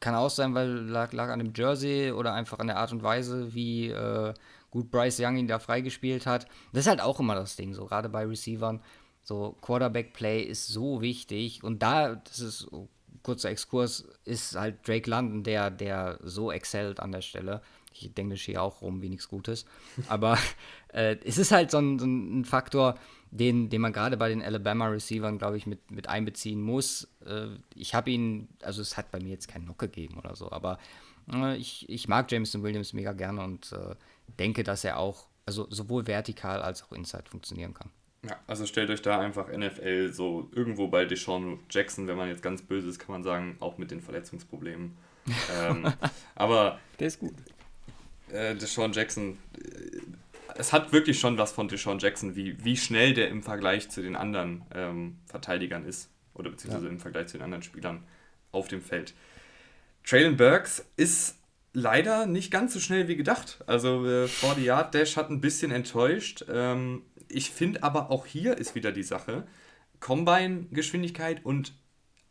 kann 0.00 0.14
auch 0.14 0.30
sein, 0.30 0.54
weil 0.54 0.68
lag, 0.68 1.12
lag 1.12 1.28
an 1.30 1.40
dem 1.40 1.52
Jersey 1.54 2.12
oder 2.12 2.32
einfach 2.32 2.58
an 2.58 2.68
der 2.68 2.78
Art 2.78 2.92
und 2.92 3.02
Weise, 3.02 3.54
wie 3.54 3.88
äh, 3.88 4.32
gut 4.70 4.90
Bryce 4.90 5.20
Young 5.20 5.36
ihn 5.36 5.48
da 5.48 5.58
freigespielt 5.58 6.26
hat. 6.26 6.46
Das 6.72 6.84
ist 6.84 6.88
halt 6.88 7.00
auch 7.00 7.20
immer 7.20 7.34
das 7.34 7.56
Ding, 7.56 7.74
so 7.74 7.86
gerade 7.86 8.08
bei 8.08 8.24
Receivern. 8.24 8.80
So, 9.22 9.56
Quarterback-Play 9.60 10.42
ist 10.42 10.68
so 10.68 11.02
wichtig 11.02 11.62
und 11.62 11.82
da, 11.82 12.14
das 12.14 12.38
ist, 12.38 12.72
oh, 12.72 12.88
kurzer 13.22 13.50
Exkurs, 13.50 14.08
ist 14.24 14.56
halt 14.56 14.86
Drake 14.86 15.10
London, 15.10 15.42
der, 15.42 15.70
der 15.70 16.18
so 16.22 16.50
excellt 16.50 17.00
an 17.00 17.12
der 17.12 17.20
Stelle 17.20 17.60
ich 18.02 18.14
denke 18.14 18.36
hier 18.36 18.62
auch 18.62 18.82
rum 18.82 19.02
wie 19.02 19.08
nichts 19.08 19.28
Gutes. 19.28 19.66
Aber 20.08 20.38
äh, 20.92 21.16
es 21.24 21.38
ist 21.38 21.52
halt 21.52 21.70
so 21.70 21.78
ein, 21.78 21.98
so 21.98 22.06
ein 22.06 22.44
Faktor, 22.44 22.96
den, 23.30 23.68
den 23.68 23.80
man 23.80 23.92
gerade 23.92 24.16
bei 24.16 24.28
den 24.28 24.42
Alabama-Receivern, 24.42 25.38
glaube 25.38 25.56
ich, 25.56 25.66
mit, 25.66 25.90
mit 25.90 26.08
einbeziehen 26.08 26.62
muss. 26.62 27.08
Äh, 27.26 27.48
ich 27.74 27.94
habe 27.94 28.10
ihn, 28.10 28.48
also 28.62 28.82
es 28.82 28.96
hat 28.96 29.10
bei 29.10 29.20
mir 29.20 29.30
jetzt 29.30 29.48
keinen 29.48 29.64
Knock 29.64 29.78
gegeben 29.78 30.18
oder 30.18 30.34
so, 30.34 30.50
aber 30.50 30.78
äh, 31.32 31.56
ich, 31.56 31.88
ich 31.88 32.08
mag 32.08 32.30
Jameson 32.30 32.62
Williams 32.62 32.92
mega 32.92 33.12
gerne 33.12 33.42
und 33.42 33.72
äh, 33.72 33.94
denke, 34.38 34.64
dass 34.64 34.84
er 34.84 34.98
auch, 34.98 35.28
also 35.46 35.66
sowohl 35.70 36.06
vertikal 36.06 36.62
als 36.62 36.82
auch 36.82 36.92
inside 36.92 37.24
funktionieren 37.28 37.74
kann. 37.74 37.90
Ja, 38.28 38.36
also 38.46 38.66
stellt 38.66 38.90
euch 38.90 39.02
da 39.02 39.20
einfach 39.20 39.48
NFL 39.48 40.12
so 40.12 40.50
irgendwo 40.52 40.88
bei 40.88 41.04
Deshaun 41.04 41.60
Jackson, 41.70 42.08
wenn 42.08 42.16
man 42.16 42.28
jetzt 42.28 42.42
ganz 42.42 42.62
böse 42.62 42.88
ist, 42.88 42.98
kann 42.98 43.12
man 43.12 43.22
sagen, 43.22 43.56
auch 43.60 43.78
mit 43.78 43.90
den 43.90 44.00
Verletzungsproblemen. 44.00 44.96
ähm, 45.60 45.92
aber 46.34 46.80
der 46.98 47.06
ist 47.06 47.20
gut 47.20 47.34
äh, 48.32 48.54
Deshaun 48.54 48.92
Jackson, 48.92 49.38
äh, 49.56 50.00
es 50.56 50.72
hat 50.72 50.92
wirklich 50.92 51.20
schon 51.20 51.38
was 51.38 51.52
von 51.52 51.68
Deshaun 51.68 51.98
Jackson, 51.98 52.36
wie, 52.36 52.62
wie 52.64 52.76
schnell 52.76 53.14
der 53.14 53.28
im 53.28 53.42
Vergleich 53.42 53.90
zu 53.90 54.02
den 54.02 54.16
anderen 54.16 54.62
ähm, 54.74 55.18
Verteidigern 55.26 55.84
ist. 55.84 56.10
Oder 56.34 56.50
beziehungsweise 56.50 56.86
ja. 56.86 56.92
im 56.92 57.00
Vergleich 57.00 57.28
zu 57.28 57.38
den 57.38 57.44
anderen 57.44 57.62
Spielern 57.62 58.04
auf 58.52 58.68
dem 58.68 58.80
Feld. 58.80 59.14
Traylon 60.04 60.36
Burks 60.36 60.84
ist 60.96 61.36
leider 61.72 62.26
nicht 62.26 62.50
ganz 62.50 62.72
so 62.72 62.80
schnell 62.80 63.08
wie 63.08 63.16
gedacht. 63.16 63.58
Also 63.66 64.06
äh, 64.06 64.26
40 64.26 64.64
Yard 64.64 64.94
Dash 64.94 65.16
hat 65.16 65.30
ein 65.30 65.40
bisschen 65.40 65.70
enttäuscht. 65.70 66.44
Ähm, 66.50 67.02
ich 67.28 67.50
finde 67.50 67.82
aber 67.82 68.10
auch 68.10 68.26
hier 68.26 68.56
ist 68.56 68.74
wieder 68.74 68.92
die 68.92 69.02
Sache. 69.02 69.46
Combine-Geschwindigkeit 70.00 71.44
und 71.44 71.74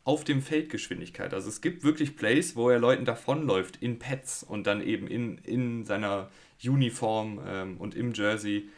auf 0.08 0.24
dem 0.24 0.40
Feld 0.40 0.70
Geschwindigkeit. 0.70 1.34
Also 1.34 1.50
es 1.50 1.60
gibt 1.60 1.84
wirklich 1.84 2.16
Plays, 2.16 2.56
wo 2.56 2.70
er 2.70 2.78
Leuten 2.78 3.04
davonläuft 3.04 3.76
in 3.82 3.98
Pads 3.98 4.42
und 4.42 4.66
dann 4.66 4.80
eben 4.80 5.06
in, 5.06 5.36
in 5.36 5.84
seiner 5.84 6.30
Uniform 6.64 7.38
ähm, 7.46 7.76
und 7.76 7.94
im 7.94 8.14
Jersey. 8.14 8.70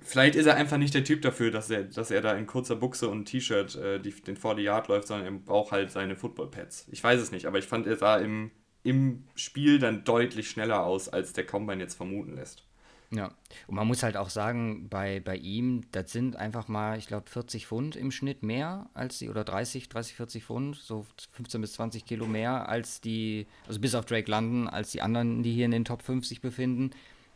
Vielleicht 0.00 0.36
ist 0.36 0.46
er 0.46 0.54
einfach 0.54 0.78
nicht 0.78 0.94
der 0.94 1.02
Typ 1.02 1.20
dafür, 1.22 1.50
dass 1.50 1.68
er, 1.68 1.82
dass 1.82 2.12
er 2.12 2.20
da 2.20 2.32
in 2.34 2.46
kurzer 2.46 2.76
Buchse 2.76 3.08
und 3.08 3.24
T-Shirt 3.24 3.74
äh, 3.74 3.98
den 3.98 4.36
40 4.36 4.64
Yard 4.64 4.86
läuft, 4.86 5.08
sondern 5.08 5.26
er 5.26 5.40
braucht 5.40 5.72
halt 5.72 5.90
seine 5.90 6.14
Football-Pads. 6.14 6.86
Ich 6.92 7.02
weiß 7.02 7.20
es 7.20 7.32
nicht, 7.32 7.46
aber 7.46 7.58
ich 7.58 7.66
fand, 7.66 7.88
er 7.88 7.96
sah 7.96 8.16
im, 8.18 8.52
im 8.84 9.24
Spiel 9.34 9.80
dann 9.80 10.04
deutlich 10.04 10.48
schneller 10.48 10.86
aus, 10.86 11.08
als 11.08 11.32
der 11.32 11.44
Combine 11.44 11.82
jetzt 11.82 11.96
vermuten 11.96 12.36
lässt. 12.36 12.67
Ja, 13.10 13.30
und 13.66 13.74
man 13.74 13.86
muss 13.86 14.02
halt 14.02 14.18
auch 14.18 14.28
sagen, 14.28 14.88
bei, 14.90 15.20
bei 15.20 15.36
ihm, 15.36 15.86
das 15.92 16.12
sind 16.12 16.36
einfach 16.36 16.68
mal, 16.68 16.98
ich 16.98 17.06
glaube, 17.06 17.30
40 17.30 17.66
Pfund 17.66 17.96
im 17.96 18.10
Schnitt 18.10 18.42
mehr 18.42 18.90
als 18.92 19.18
die, 19.18 19.30
oder 19.30 19.44
30, 19.44 19.88
30, 19.88 20.16
40 20.16 20.44
Pfund, 20.44 20.76
so 20.76 21.06
15 21.32 21.60
bis 21.62 21.72
20 21.72 22.04
Kilo 22.04 22.26
mehr 22.26 22.68
als 22.68 23.00
die, 23.00 23.46
also 23.66 23.80
bis 23.80 23.94
auf 23.94 24.04
Drake 24.04 24.30
London, 24.30 24.68
als 24.68 24.90
die 24.90 25.00
anderen, 25.00 25.42
die 25.42 25.54
hier 25.54 25.64
in 25.64 25.70
den 25.70 25.86
Top 25.86 26.02
50 26.02 26.42
befinden. 26.42 26.90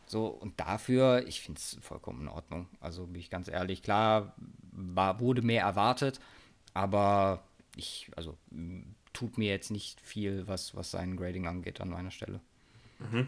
So, 0.05 0.27
und 0.27 0.59
dafür, 0.59 1.25
ich 1.27 1.41
finde 1.41 1.57
es 1.57 1.77
vollkommen 1.81 2.21
in 2.21 2.27
Ordnung. 2.27 2.67
Also 2.79 3.07
bin 3.07 3.19
ich 3.19 3.31
ganz 3.31 3.47
ehrlich, 3.47 3.81
klar, 3.81 4.35
war, 4.71 5.19
wurde 5.19 5.41
mehr 5.41 5.63
erwartet, 5.63 6.19
aber 6.75 7.43
ich, 7.75 8.11
also 8.15 8.37
tut 9.13 9.39
mir 9.39 9.49
jetzt 9.49 9.71
nicht 9.71 9.99
viel, 10.01 10.47
was, 10.47 10.75
was 10.75 10.91
sein 10.91 11.17
Grading 11.17 11.47
angeht 11.47 11.81
an 11.81 11.89
meiner 11.89 12.11
Stelle. 12.11 12.41
Mhm. 12.99 13.27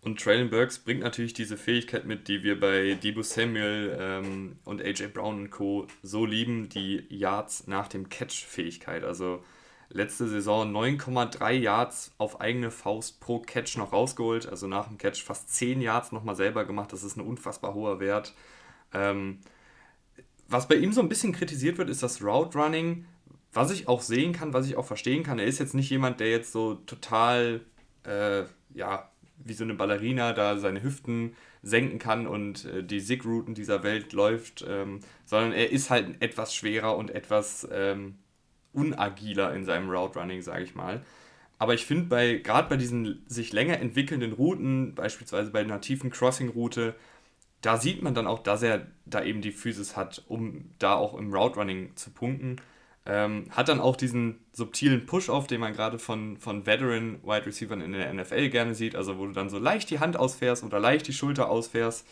Und 0.00 0.20
Traylon 0.20 0.48
Burks 0.48 0.78
bringt 0.78 1.00
natürlich 1.00 1.34
diese 1.34 1.56
Fähigkeit 1.56 2.06
mit, 2.06 2.28
die 2.28 2.44
wir 2.44 2.58
bei 2.58 2.94
Debo 2.94 3.22
Samuel 3.22 3.96
ähm, 4.00 4.56
und 4.64 4.80
AJ 4.80 5.08
Brown 5.08 5.40
und 5.42 5.50
Co. 5.50 5.86
so 6.02 6.24
lieben, 6.24 6.68
die 6.68 7.04
Yards 7.08 7.66
nach 7.66 7.88
dem 7.88 8.08
Catch-Fähigkeit. 8.08 9.02
Also 9.02 9.42
letzte 9.90 10.28
Saison 10.28 10.70
9,3 10.72 11.52
Yards 11.52 12.12
auf 12.16 12.40
eigene 12.40 12.70
Faust 12.70 13.20
pro 13.20 13.40
Catch 13.40 13.76
noch 13.76 13.92
rausgeholt. 13.92 14.48
Also 14.48 14.68
nach 14.68 14.86
dem 14.86 14.98
Catch 14.98 15.22
fast 15.24 15.52
10 15.52 15.80
Yards 15.80 16.12
nochmal 16.12 16.36
selber 16.36 16.64
gemacht. 16.64 16.92
Das 16.92 17.02
ist 17.02 17.16
ein 17.16 17.26
unfassbar 17.26 17.74
hoher 17.74 17.98
Wert. 17.98 18.34
Ähm, 18.94 19.40
was 20.48 20.68
bei 20.68 20.76
ihm 20.76 20.92
so 20.92 21.00
ein 21.00 21.08
bisschen 21.08 21.32
kritisiert 21.32 21.76
wird, 21.76 21.90
ist 21.90 22.04
das 22.04 22.22
Route 22.22 22.56
Running. 22.56 23.04
Was 23.52 23.72
ich 23.72 23.88
auch 23.88 24.02
sehen 24.02 24.32
kann, 24.32 24.52
was 24.52 24.66
ich 24.66 24.76
auch 24.76 24.86
verstehen 24.86 25.24
kann. 25.24 25.40
Er 25.40 25.46
ist 25.46 25.58
jetzt 25.58 25.74
nicht 25.74 25.90
jemand, 25.90 26.20
der 26.20 26.30
jetzt 26.30 26.52
so 26.52 26.74
total, 26.74 27.62
äh, 28.04 28.44
ja, 28.72 29.10
wie 29.44 29.52
so 29.52 29.64
eine 29.64 29.74
Ballerina 29.74 30.32
da 30.32 30.58
seine 30.58 30.82
Hüften 30.82 31.34
senken 31.62 31.98
kann 31.98 32.26
und 32.26 32.64
äh, 32.64 32.82
die 32.84 33.00
Sig-Routen 33.00 33.54
dieser 33.54 33.82
Welt 33.82 34.12
läuft, 34.12 34.64
ähm, 34.68 35.00
sondern 35.24 35.52
er 35.52 35.70
ist 35.70 35.90
halt 35.90 36.20
etwas 36.20 36.54
schwerer 36.54 36.96
und 36.96 37.10
etwas 37.10 37.68
ähm, 37.72 38.16
unagiler 38.72 39.54
in 39.54 39.64
seinem 39.64 39.90
Route 39.90 40.18
Running, 40.18 40.42
sage 40.42 40.64
ich 40.64 40.74
mal. 40.74 41.02
Aber 41.58 41.74
ich 41.74 41.84
finde, 41.84 42.04
bei, 42.04 42.36
gerade 42.36 42.68
bei 42.68 42.76
diesen 42.76 43.24
sich 43.26 43.52
länger 43.52 43.80
entwickelnden 43.80 44.32
Routen, 44.32 44.94
beispielsweise 44.94 45.50
bei 45.50 45.60
einer 45.60 45.80
tiefen 45.80 46.10
Crossing-Route, 46.10 46.94
da 47.60 47.76
sieht 47.76 48.02
man 48.02 48.14
dann 48.14 48.28
auch, 48.28 48.38
dass 48.38 48.62
er 48.62 48.86
da 49.04 49.24
eben 49.24 49.40
die 49.40 49.50
Physis 49.50 49.96
hat, 49.96 50.24
um 50.28 50.70
da 50.78 50.94
auch 50.94 51.18
im 51.18 51.34
Route 51.34 51.56
Running 51.56 51.96
zu 51.96 52.10
punkten. 52.10 52.56
Ähm, 53.10 53.46
hat 53.50 53.70
dann 53.70 53.80
auch 53.80 53.96
diesen 53.96 54.38
subtilen 54.52 55.06
Push-Off, 55.06 55.46
den 55.46 55.60
man 55.60 55.72
gerade 55.72 55.98
von, 55.98 56.36
von 56.36 56.66
Veteran-Wide 56.66 57.46
Receivers 57.46 57.82
in 57.82 57.92
der 57.92 58.12
NFL 58.12 58.50
gerne 58.50 58.74
sieht, 58.74 58.94
also 58.94 59.16
wo 59.16 59.24
du 59.24 59.32
dann 59.32 59.48
so 59.48 59.58
leicht 59.58 59.88
die 59.88 59.98
Hand 59.98 60.18
ausfährst 60.18 60.62
oder 60.62 60.78
leicht 60.78 61.08
die 61.08 61.14
Schulter 61.14 61.48
ausfährst, 61.48 62.06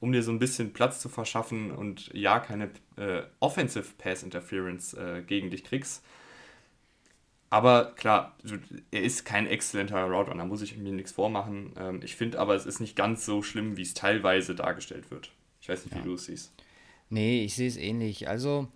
um 0.00 0.10
dir 0.10 0.24
so 0.24 0.32
ein 0.32 0.40
bisschen 0.40 0.72
Platz 0.72 0.98
zu 0.98 1.08
verschaffen 1.08 1.70
und 1.70 2.10
ja, 2.14 2.40
keine 2.40 2.70
äh, 2.96 3.22
Offensive 3.38 3.94
Pass 3.96 4.24
Interference 4.24 4.92
äh, 4.94 5.22
gegen 5.24 5.50
dich 5.50 5.62
kriegst. 5.62 6.02
Aber 7.48 7.92
klar, 7.96 8.36
er 8.90 9.02
ist 9.02 9.24
kein 9.24 9.46
exzellenter 9.46 10.02
Route 10.04 10.32
da 10.36 10.44
muss 10.44 10.62
ich 10.62 10.76
mir 10.76 10.92
nichts 10.92 11.12
vormachen. 11.12 11.74
Ähm, 11.78 12.00
ich 12.02 12.16
finde 12.16 12.40
aber, 12.40 12.56
es 12.56 12.66
ist 12.66 12.80
nicht 12.80 12.96
ganz 12.96 13.24
so 13.24 13.42
schlimm, 13.42 13.76
wie 13.76 13.82
es 13.82 13.94
teilweise 13.94 14.56
dargestellt 14.56 15.12
wird. 15.12 15.30
Ich 15.60 15.68
weiß 15.68 15.84
nicht, 15.84 15.94
wie 15.94 16.00
ja. 16.00 16.04
du 16.04 16.14
es 16.14 16.24
siehst. 16.24 16.52
Nee, 17.08 17.44
ich 17.44 17.54
sehe 17.54 17.68
es 17.68 17.76
ähnlich. 17.76 18.28
Also, 18.28 18.68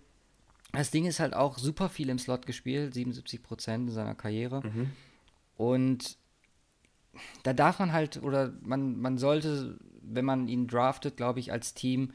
das 0.77 0.91
Ding 0.91 1.05
ist 1.05 1.19
halt 1.19 1.33
auch 1.33 1.57
super 1.57 1.89
viel 1.89 2.09
im 2.09 2.19
Slot 2.19 2.45
gespielt, 2.45 2.93
77 2.93 3.41
Prozent 3.41 3.89
in 3.89 3.95
seiner 3.95 4.15
Karriere. 4.15 4.61
Mhm. 4.61 4.91
Und 5.57 6.17
da 7.43 7.53
darf 7.53 7.79
man 7.79 7.93
halt, 7.93 8.21
oder 8.21 8.53
man, 8.61 8.99
man 8.99 9.17
sollte, 9.17 9.77
wenn 10.01 10.25
man 10.25 10.47
ihn 10.47 10.67
draftet, 10.67 11.17
glaube 11.17 11.39
ich, 11.39 11.51
als 11.51 11.73
Team, 11.73 12.11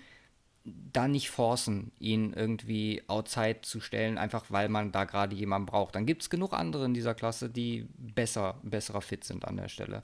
da 0.65 1.09
nicht 1.09 1.31
forcen, 1.31 1.91
ihn 1.99 2.35
irgendwie 2.35 3.03
outside 3.07 3.61
zu 3.63 3.81
stellen, 3.81 4.19
einfach 4.19 4.51
weil 4.51 4.69
man 4.69 4.93
da 4.93 5.05
gerade 5.05 5.35
jemanden 5.35 5.67
braucht. 5.67 5.95
Dann 5.95 6.05
gibt 6.05 6.23
es 6.23 6.31
genug 6.31 6.53
andere 6.53 6.85
in 6.85 6.95
dieser 6.95 7.15
Klasse, 7.15 7.49
die 7.49 7.89
besser, 7.97 8.59
besserer 8.63 9.01
fit 9.01 9.25
sind 9.25 9.47
an 9.47 9.57
der 9.57 9.69
Stelle. 9.69 10.03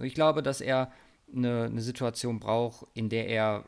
Ich 0.00 0.14
glaube, 0.14 0.42
dass 0.42 0.62
er 0.62 0.90
eine, 1.34 1.64
eine 1.64 1.82
Situation 1.82 2.40
braucht, 2.40 2.86
in 2.94 3.10
der 3.10 3.28
er 3.28 3.64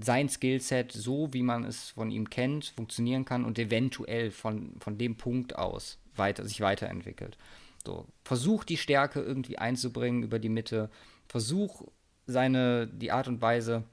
sein 0.00 0.28
Skillset 0.28 0.92
so, 0.92 1.32
wie 1.32 1.42
man 1.42 1.64
es 1.64 1.90
von 1.90 2.10
ihm 2.10 2.30
kennt, 2.30 2.66
funktionieren 2.66 3.24
kann 3.24 3.44
und 3.44 3.58
eventuell 3.58 4.30
von, 4.30 4.74
von 4.80 4.96
dem 4.96 5.16
Punkt 5.16 5.56
aus 5.56 5.98
weiter, 6.16 6.44
sich 6.46 6.60
weiterentwickelt. 6.60 7.36
So, 7.84 8.06
versuch 8.24 8.64
die 8.64 8.76
Stärke 8.76 9.20
irgendwie 9.20 9.58
einzubringen 9.58 10.22
über 10.22 10.38
die 10.38 10.48
Mitte, 10.48 10.88
versuch 11.28 11.82
seine, 12.26 12.86
die 12.86 13.12
Art 13.12 13.28
und 13.28 13.42
Weise, 13.42 13.84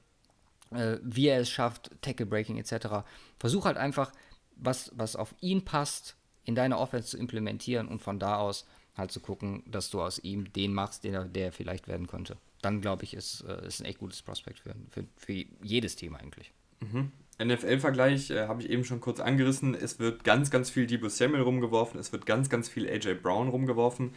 äh, 0.70 0.96
wie 1.02 1.26
er 1.26 1.40
es 1.40 1.50
schafft, 1.50 1.90
Tackle 2.00 2.26
Breaking 2.26 2.56
etc. 2.56 3.04
Versuch 3.38 3.64
halt 3.64 3.76
einfach, 3.76 4.12
was, 4.56 4.92
was 4.94 5.16
auf 5.16 5.34
ihn 5.40 5.64
passt, 5.64 6.16
in 6.44 6.54
deine 6.54 6.78
Offense 6.78 7.08
zu 7.08 7.18
implementieren 7.18 7.88
und 7.88 8.00
von 8.00 8.18
da 8.18 8.36
aus 8.36 8.66
halt 8.96 9.12
zu 9.12 9.20
gucken, 9.20 9.62
dass 9.66 9.90
du 9.90 10.00
aus 10.00 10.18
ihm 10.18 10.52
den 10.52 10.72
machst, 10.72 11.04
den 11.04 11.14
er, 11.14 11.24
der 11.24 11.52
vielleicht 11.52 11.88
werden 11.88 12.06
könnte 12.06 12.36
dann 12.62 12.80
glaube 12.80 13.04
ich, 13.04 13.14
ist, 13.14 13.42
äh, 13.42 13.66
ist 13.66 13.80
ein 13.80 13.86
echt 13.86 13.98
gutes 13.98 14.22
Prospekt 14.22 14.60
für, 14.60 14.74
für, 14.90 15.04
für 15.16 15.44
jedes 15.62 15.96
Team 15.96 16.14
eigentlich. 16.14 16.52
Mhm. 16.80 17.12
NFL-Vergleich 17.42 18.30
äh, 18.30 18.48
habe 18.48 18.62
ich 18.62 18.68
eben 18.68 18.84
schon 18.84 19.00
kurz 19.00 19.20
angerissen. 19.20 19.74
Es 19.74 19.98
wird 19.98 20.24
ganz, 20.24 20.50
ganz 20.50 20.70
viel 20.70 20.86
Debo 20.86 21.08
Samuel 21.08 21.42
rumgeworfen, 21.42 21.98
es 21.98 22.12
wird 22.12 22.26
ganz, 22.26 22.50
ganz 22.50 22.68
viel 22.68 22.88
AJ 22.88 23.14
Brown 23.14 23.48
rumgeworfen. 23.48 24.12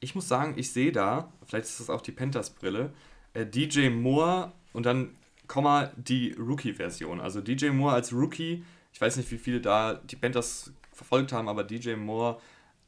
Ich 0.00 0.14
muss 0.14 0.28
sagen, 0.28 0.54
ich 0.56 0.72
sehe 0.72 0.92
da, 0.92 1.32
vielleicht 1.46 1.66
ist 1.66 1.80
das 1.80 1.90
auch 1.90 2.02
die 2.02 2.12
Panthers-Brille, 2.12 2.92
äh, 3.32 3.46
DJ 3.46 3.88
Moore 3.88 4.52
und 4.72 4.84
dann, 4.84 5.16
Komma, 5.46 5.92
die 5.96 6.32
Rookie-Version. 6.32 7.20
Also 7.20 7.40
DJ 7.40 7.68
Moore 7.70 7.94
als 7.94 8.12
Rookie, 8.12 8.64
ich 8.92 9.00
weiß 9.00 9.16
nicht, 9.16 9.30
wie 9.30 9.38
viele 9.38 9.60
da 9.60 9.94
die 9.94 10.16
Panthers 10.16 10.72
verfolgt 10.92 11.32
haben, 11.32 11.48
aber 11.48 11.62
DJ 11.62 11.94
Moore 11.94 12.40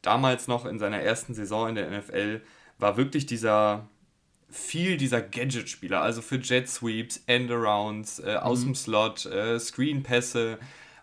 damals 0.03 0.49
noch 0.49 0.67
in 0.67 0.79
seiner 0.79 0.99
ersten 0.99 1.35
Saison 1.35 1.69
in 1.69 1.75
der 1.77 1.91
NFL 1.91 2.41
war 2.79 2.97
wirklich 2.97 3.27
dieser 3.27 3.89
viel 4.51 4.97
dieser 4.97 5.21
Gadget-Spieler, 5.21 6.01
also 6.01 6.23
für 6.23 6.37
Jet 6.37 6.69
Sweeps, 6.69 7.23
Endarounds, 7.27 8.19
äh, 8.21 8.37
aus 8.37 8.61
mhm. 8.61 8.65
dem 8.65 8.75
Slot, 8.75 9.27
äh, 9.27 9.59
Screen-Pässe 9.59 10.59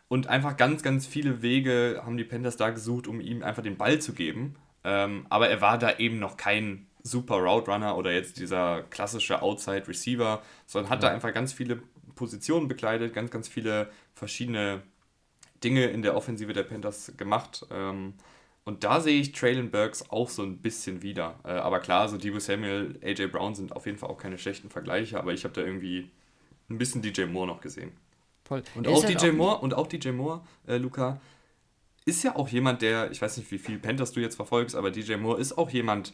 und 0.08 0.28
einfach 0.28 0.58
ganz, 0.58 0.84
ganz 0.84 1.08
viele 1.08 1.42
Wege 1.42 2.02
haben 2.06 2.18
die 2.18 2.24
Panthers 2.24 2.58
da 2.58 2.70
gesucht, 2.70 3.08
um 3.08 3.20
ihm 3.20 3.44
einfach 3.44 3.64
den 3.64 3.78
Ball 3.78 4.00
zu 4.00 4.14
geben. 4.14 4.56
Ähm, 4.84 5.26
aber 5.30 5.50
er 5.50 5.62
war 5.62 5.78
da 5.78 5.98
eben 5.98 6.20
noch 6.20 6.38
kein 6.38 6.88
super 7.02 7.36
Route 7.36 7.72
Runner 7.72 7.98
oder 7.98 8.12
jetzt 8.12 8.40
dieser 8.40 8.84
klassische 8.84 9.42
Outside 9.42 9.88
Receiver, 9.88 10.42
sondern 10.66 10.92
hat 10.92 11.04
ja. 11.04 11.10
da 11.10 11.16
einfach 11.16 11.34
ganz 11.34 11.54
viele 11.54 11.82
Positionen 12.16 12.68
bekleidet, 12.68 13.14
ganz, 13.14 13.32
ganz 13.32 13.48
viele 13.48 13.90
verschiedene 14.14 14.82
Dinge 15.64 15.86
in 15.86 16.02
der 16.02 16.16
Offensive 16.16 16.54
der 16.54 16.64
Panthers 16.64 17.14
gemacht. 17.18 17.66
Ähm, 17.72 18.14
und 18.66 18.84
da 18.84 19.00
sehe 19.00 19.22
ich 19.22 19.32
Traylon 19.32 19.70
Burks 19.70 20.10
auch 20.10 20.28
so 20.28 20.42
ein 20.42 20.58
bisschen 20.58 21.04
wieder. 21.04 21.40
Äh, 21.44 21.52
aber 21.52 21.80
klar, 21.80 22.10
so 22.10 22.18
Debo 22.18 22.40
Samuel, 22.40 23.00
AJ 23.04 23.28
Brown 23.28 23.54
sind 23.56 23.76
auf 23.76 23.86
jeden 23.86 23.98
Fall 23.98 24.10
auch 24.10 24.18
keine 24.18 24.38
schlechten 24.38 24.70
Vergleiche, 24.70 25.20
aber 25.20 25.34
ich 25.34 25.44
habe 25.44 25.54
da 25.54 25.62
irgendwie 25.62 26.10
ein 26.70 26.80
bisschen 26.80 27.02
DJ 27.02 27.26
Moore 27.26 27.48
noch 27.48 27.62
gesehen. 27.62 27.92
Voll. 28.44 28.64
Und 28.74 28.88
auch, 28.88 29.04
halt 29.04 29.22
DJ 29.22 29.30
auch 29.30 29.34
Moore, 29.34 29.58
und 29.60 29.74
auch 29.76 29.88
DJ 29.88 30.10
Moore, 30.10 30.42
äh, 30.68 30.78
Luca, 30.78 31.22
ist 32.06 32.24
ja 32.24 32.36
auch 32.36 32.48
jemand, 32.50 32.82
der, 32.82 33.12
ich 33.12 33.22
weiß 33.22 33.38
nicht, 33.38 33.52
wie 33.52 33.60
viel 33.60 33.78
Panthers 33.78 34.14
du 34.14 34.20
jetzt 34.20 34.36
verfolgst, 34.36 34.76
aber 34.76 34.90
DJ 34.92 35.16
Moore 35.16 35.40
ist 35.40 35.58
auch 35.58 35.70
jemand, 35.70 36.14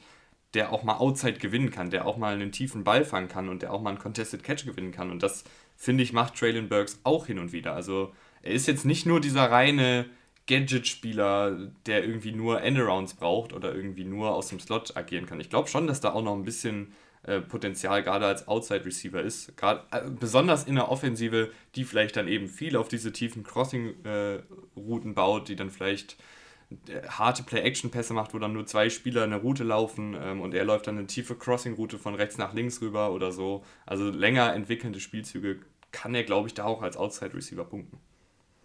der 0.54 0.74
auch 0.74 0.84
mal 0.84 0.97
Outside 0.97 1.39
gewinnen 1.39 1.72
kann, 1.72 1.89
der 1.89 2.06
auch 2.06 2.18
mal 2.18 2.34
einen 2.34 2.52
tiefen 2.52 2.84
Ball 2.84 3.06
fangen 3.06 3.30
kann 3.30 3.47
und 3.47 3.62
der 3.62 3.72
auch 3.72 3.82
mal 3.82 3.91
einen 3.91 3.99
Contested 3.99 4.43
Catch 4.43 4.66
gewinnen 4.66 4.91
kann. 4.91 5.10
Und 5.10 5.24
das, 5.24 5.45
finde 5.78 6.04
ich, 6.04 6.12
macht 6.12 6.36
Traylon 6.36 6.68
Burks 6.68 6.99
auch 7.04 7.28
hin 7.28 7.39
und 7.39 7.54
wieder. 7.54 7.74
Also 7.74 8.14
er 8.41 8.52
ist 8.52 8.68
jetzt 8.68 8.86
nicht 8.86 9.06
nur 9.06 9.22
dieser 9.22 9.49
reine 9.49 10.10
Gadget-Spieler, 10.48 11.72
der 11.86 12.04
irgendwie 12.04 12.32
nur 12.32 12.62
Endarounds 12.62 13.14
braucht 13.14 13.54
oder 13.54 13.74
irgendwie 13.74 14.04
nur 14.04 14.34
aus 14.34 14.48
dem 14.48 14.60
Slot 14.60 14.98
agieren 14.98 15.26
kann. 15.26 15.39
Ich 15.39 15.50
glaube 15.50 15.70
schon, 15.70 15.88
dass 15.88 16.02
da 16.02 16.14
auch 16.14 16.24
noch 16.24 16.36
ein 16.36 16.44
bisschen 16.44 16.94
äh, 17.24 17.39
Potenzial 17.39 18.02
gerade 18.02 18.26
als 18.26 18.48
Outside-Receiver 18.48 19.22
ist. 19.22 19.56
Gerade 19.56 19.84
äh, 19.92 20.10
besonders 20.10 20.64
in 20.64 20.76
der 20.76 20.89
Offensive, 20.89 21.52
die 21.76 21.84
vielleicht 21.84 22.18
dann 22.18 22.28
eben 22.28 22.48
viel 22.48 22.76
auf 22.76 22.88
diese 22.88 23.12
tiefen 23.12 23.44
Crossing-Routen 23.44 25.12
äh, 25.12 25.14
baut, 25.14 25.48
die 25.48 25.56
dann 25.56 25.70
vielleicht 25.70 26.18
äh, 26.88 27.08
harte 27.08 27.44
Play-Action-Pässe 27.44 28.14
macht, 28.14 28.34
wo 28.34 28.39
dann 28.39 28.54
nur 28.54 28.66
zwei 28.66 28.89
Spieler 28.89 29.24
eine 29.24 29.36
Route 29.36 29.64
laufen 29.64 30.18
ähm, 30.20 30.42
und 30.42 30.56
er 30.56 30.66
läuft 30.66 30.88
dann 30.88 30.98
eine 30.98 31.06
tiefe 31.06 31.36
Crossing-Route 31.36 32.00
von 32.00 32.16
rechts 32.16 32.39
nach 32.39 32.54
links 32.54 32.82
rüber 32.82 33.12
oder 33.12 33.32
so. 33.32 33.64
Also 33.86 34.10
länger 34.10 34.56
entwickelnde 34.56 35.00
Spielzüge 35.00 35.60
kann 35.92 36.16
er, 36.16 36.24
glaube 36.24 36.48
ich, 36.48 36.56
da 36.56 36.64
auch 36.64 36.82
als 36.82 36.98
Outside-Receiver 36.98 37.66
punkten. 37.66 38.00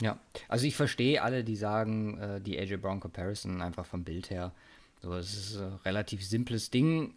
Ja, 0.01 0.19
also 0.49 0.67
ich 0.67 0.77
verstehe 0.77 1.23
alle, 1.23 1.43
die 1.43 1.57
sagen, 1.57 2.19
äh, 2.19 2.41
die 2.41 2.59
AJ 2.59 2.77
Brown 2.77 3.01
Comparison 3.01 3.63
einfach 3.63 3.87
vom 3.87 4.05
Bild 4.05 4.31
her. 4.31 4.53
So, 5.01 5.15
es 5.15 5.35
ist 5.35 5.57
ein 5.57 5.75
relativ 5.85 6.25
simples 6.25 6.71
Ding. 6.71 7.15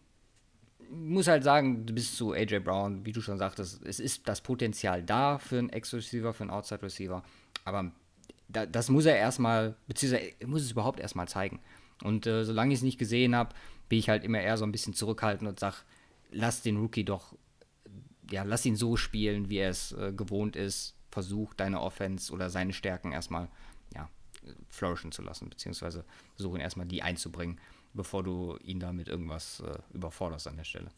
Ich 0.80 0.96
muss 0.96 1.28
halt 1.28 1.44
sagen, 1.44 1.86
du 1.86 1.94
bist 1.94 2.16
zu 2.16 2.32
AJ 2.32 2.60
Brown, 2.60 3.06
wie 3.06 3.12
du 3.12 3.22
schon 3.22 3.38
sagtest, 3.38 3.84
es 3.84 4.00
ist 4.00 4.28
das 4.28 4.42
Potenzial 4.42 5.04
da 5.04 5.38
für 5.38 5.60
einen 5.60 5.70
Ex-Receiver, 5.70 6.34
für 6.34 6.44
einen 6.44 6.52
Outside-Receiver. 6.52 7.22
Aber 7.66 7.92
da, 8.48 8.66
das 8.66 8.90
muss 8.90 9.06
er 9.06 9.18
erstmal, 9.18 9.76
beziehungsweise 9.88 10.32
er 10.40 10.48
muss 10.48 10.62
es 10.62 10.72
überhaupt 10.72 11.00
erstmal 11.00 11.28
zeigen. 11.28 11.60
Und 12.04 12.28
äh, 12.28 12.46
solange 12.46 12.74
ich 12.74 12.80
es 12.80 12.84
nicht 12.84 12.98
gesehen 12.98 13.36
habe, 13.36 13.54
bin 13.90 14.00
ich 14.00 14.10
halt 14.10 14.24
immer 14.24 14.40
eher 14.40 14.58
so 14.58 14.64
ein 14.64 14.72
bisschen 14.72 14.94
zurückhaltend 14.94 15.50
und 15.50 15.60
sage, 15.60 15.78
lass 16.32 16.62
den 16.62 16.78
Rookie 16.78 17.04
doch, 17.04 17.36
ja, 18.32 18.44
lass 18.44 18.66
ihn 18.66 18.78
so 18.78 18.96
spielen, 18.96 19.50
wie 19.50 19.58
er 19.58 19.70
es 19.70 19.92
äh, 19.92 20.14
gewohnt 20.14 20.56
ist 20.56 20.96
versuch 21.10 21.54
deine 21.54 21.82
Offense 21.82 22.32
oder 22.32 22.50
seine 22.50 22.74
Stärken 22.74 23.12
erstmal 23.12 23.50
ja, 23.94 24.10
flourishen 24.70 25.12
zu 25.12 25.22
lassen, 25.22 25.50
beziehungsweise 25.50 26.06
versuchen 26.36 26.60
erstmal 26.60 26.86
die 26.86 27.02
einzubringen, 27.02 27.60
bevor 27.94 28.24
du 28.24 28.58
ihn 28.64 28.80
damit 28.80 29.08
irgendwas 29.08 29.62
äh, 29.62 29.80
überforderst 29.94 30.48
an 30.48 30.58
der 30.58 30.64
Stelle. 30.64 30.92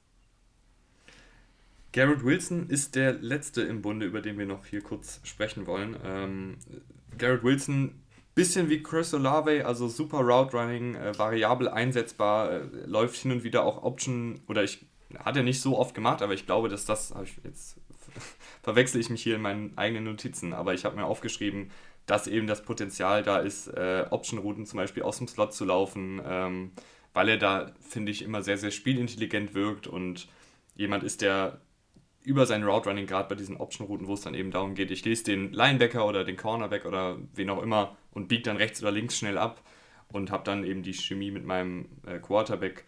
Garrett 1.94 2.24
Wilson 2.24 2.70
ist 2.70 2.96
der 2.96 3.14
letzte 3.14 3.64
im 3.64 3.82
Bunde, 3.82 4.06
über 4.06 4.22
den 4.22 4.38
wir 4.38 4.46
noch 4.46 4.66
hier 4.66 4.82
kurz 4.82 5.20
sprechen 5.24 5.68
wollen. 5.68 5.98
Ähm, 6.04 6.58
Garrett 7.18 7.44
Wilson, 7.44 8.02
bisschen 8.34 8.70
wie 8.70 8.82
Chris 8.82 9.14
Olave, 9.14 9.66
also 9.66 9.90
super 9.90 10.20
Route 10.20 10.56
Running, 10.56 10.96
äh, 10.96 11.18
variabel 11.18 11.68
einsetzbar, 11.68 12.52
äh, 12.52 12.62
läuft 12.86 13.18
hin 13.18 13.32
und 13.32 13.44
wieder 13.44 13.64
auch 13.64 13.84
Option, 13.84 14.40
oder 14.48 14.64
ich 14.64 14.86
hat 15.20 15.36
er 15.36 15.44
nicht 15.44 15.60
so 15.60 15.78
oft 15.78 15.94
gemacht, 15.94 16.22
aber 16.22 16.34
ich 16.34 16.46
glaube, 16.46 16.70
dass 16.70 16.86
das, 16.86 17.14
habe 17.14 17.26
ich 17.26 17.38
jetzt 17.44 17.78
verwechsel 18.62 19.02
ich 19.02 19.10
mich 19.10 19.24
hier 19.24 19.36
in 19.36 19.42
meinen 19.42 19.78
eigenen 19.78 20.06
Notizen, 20.06 20.54
aber 20.54 20.74
ich 20.74 20.86
habe 20.86 20.96
mir 20.96 21.06
aufgeschrieben, 21.06 21.72
dass 22.06 22.28
eben 22.28 22.48
das 22.48 22.64
Potenzial 22.64 23.24
da 23.24 23.38
ist, 23.38 23.68
äh, 23.68 24.06
Option-Routen 24.10 24.66
zum 24.66 24.78
Beispiel 24.78 25.04
aus 25.04 25.18
dem 25.18 25.28
Slot 25.28 25.54
zu 25.54 25.66
laufen, 25.66 26.22
ähm, 26.26 26.72
weil 27.14 27.30
er 27.30 27.38
da, 27.38 27.72
finde 27.80 28.12
ich, 28.12 28.22
immer 28.22 28.42
sehr, 28.42 28.58
sehr 28.58 28.72
spielintelligent 28.72 29.54
wirkt 29.54 29.88
und 29.88 30.28
jemand 30.76 31.04
ist, 31.04 31.22
der 31.22 31.62
über 32.24 32.46
sein 32.46 32.64
Route 32.64 32.90
Running, 32.90 33.08
gerade 33.08 33.30
bei 33.30 33.36
diesen 33.36 33.58
Option-Routen, 33.58 34.08
wo 34.08 34.14
es 34.14 34.22
dann 34.22 34.36
eben 34.36 34.52
darum 34.52 34.76
geht, 34.76 34.92
ich 34.92 35.04
lese 35.06 35.24
den 35.24 35.52
Linebacker 35.52 36.06
oder 36.06 36.24
den 36.24 36.38
Cornerback 36.38 36.86
oder 36.86 37.18
wen 37.34 37.50
auch 37.50 37.62
immer 37.62 37.98
und 38.12 38.28
biege 38.28 38.44
dann 38.44 38.58
rechts 38.58 38.82
oder 38.82 38.92
links 38.92 39.18
schnell 39.18 39.38
ab 39.38 39.64
und 40.10 40.32
habe 40.32 40.44
dann 40.44 40.64
eben 40.64 40.84
die 40.84 40.94
Chemie 40.94 41.32
mit 41.32 41.46
meinem 41.46 41.88
äh, 42.06 42.20
Quarterback, 42.20 42.84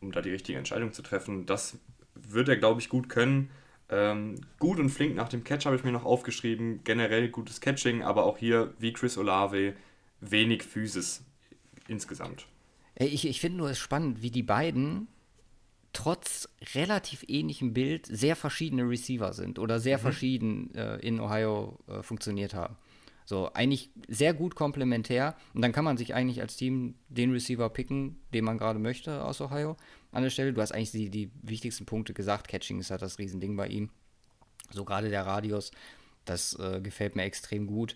um 0.00 0.12
da 0.12 0.22
die 0.22 0.30
richtige 0.30 0.58
Entscheidung 0.58 0.92
zu 0.92 1.02
treffen. 1.02 1.44
Das 1.44 1.78
wird 2.14 2.48
er, 2.48 2.56
glaube 2.56 2.80
ich, 2.80 2.88
gut 2.88 3.08
können. 3.08 3.50
Ähm, 3.90 4.34
gut 4.58 4.78
und 4.78 4.90
flink 4.90 5.14
nach 5.14 5.28
dem 5.28 5.44
Catch 5.44 5.64
habe 5.66 5.76
ich 5.76 5.84
mir 5.84 5.92
noch 5.92 6.04
aufgeschrieben. 6.04 6.80
Generell 6.84 7.28
gutes 7.30 7.60
Catching, 7.60 8.02
aber 8.02 8.24
auch 8.24 8.38
hier, 8.38 8.74
wie 8.78 8.92
Chris 8.92 9.16
Olave, 9.16 9.74
wenig 10.20 10.62
Physis 10.62 11.24
insgesamt. 11.86 12.46
Ich, 12.96 13.26
ich 13.26 13.40
finde 13.40 13.58
nur 13.58 13.70
es 13.70 13.78
spannend, 13.78 14.22
wie 14.22 14.30
die 14.30 14.42
beiden 14.42 15.08
trotz 15.92 16.48
relativ 16.74 17.24
ähnlichem 17.28 17.72
Bild 17.72 18.06
sehr 18.06 18.36
verschiedene 18.36 18.82
Receiver 18.88 19.32
sind 19.32 19.58
oder 19.58 19.80
sehr 19.80 19.98
mhm. 19.98 20.02
verschieden 20.02 20.74
äh, 20.74 20.96
in 20.96 21.18
Ohio 21.18 21.78
äh, 21.88 22.02
funktioniert 22.02 22.54
haben. 22.54 22.76
So, 23.24 23.50
eigentlich 23.52 23.90
sehr 24.08 24.32
gut 24.32 24.54
komplementär. 24.54 25.36
Und 25.52 25.62
dann 25.62 25.72
kann 25.72 25.84
man 25.84 25.98
sich 25.98 26.14
eigentlich 26.14 26.40
als 26.40 26.56
Team 26.56 26.94
den 27.08 27.30
Receiver 27.30 27.68
picken, 27.68 28.16
den 28.32 28.44
man 28.44 28.58
gerade 28.58 28.78
möchte 28.78 29.24
aus 29.24 29.40
Ohio 29.40 29.76
an 30.12 30.22
der 30.22 30.30
Stelle. 30.30 30.52
Du 30.52 30.60
hast 30.60 30.72
eigentlich 30.72 30.92
die, 30.92 31.10
die 31.10 31.30
wichtigsten 31.42 31.86
Punkte 31.86 32.14
gesagt. 32.14 32.48
Catching 32.48 32.80
ist 32.80 32.90
halt 32.90 33.02
das 33.02 33.18
Riesending 33.18 33.56
bei 33.56 33.68
ihm. 33.68 33.90
So 34.70 34.84
gerade 34.84 35.08
der 35.10 35.26
Radius, 35.26 35.70
das 36.24 36.58
äh, 36.58 36.80
gefällt 36.80 37.16
mir 37.16 37.24
extrem 37.24 37.66
gut. 37.66 37.94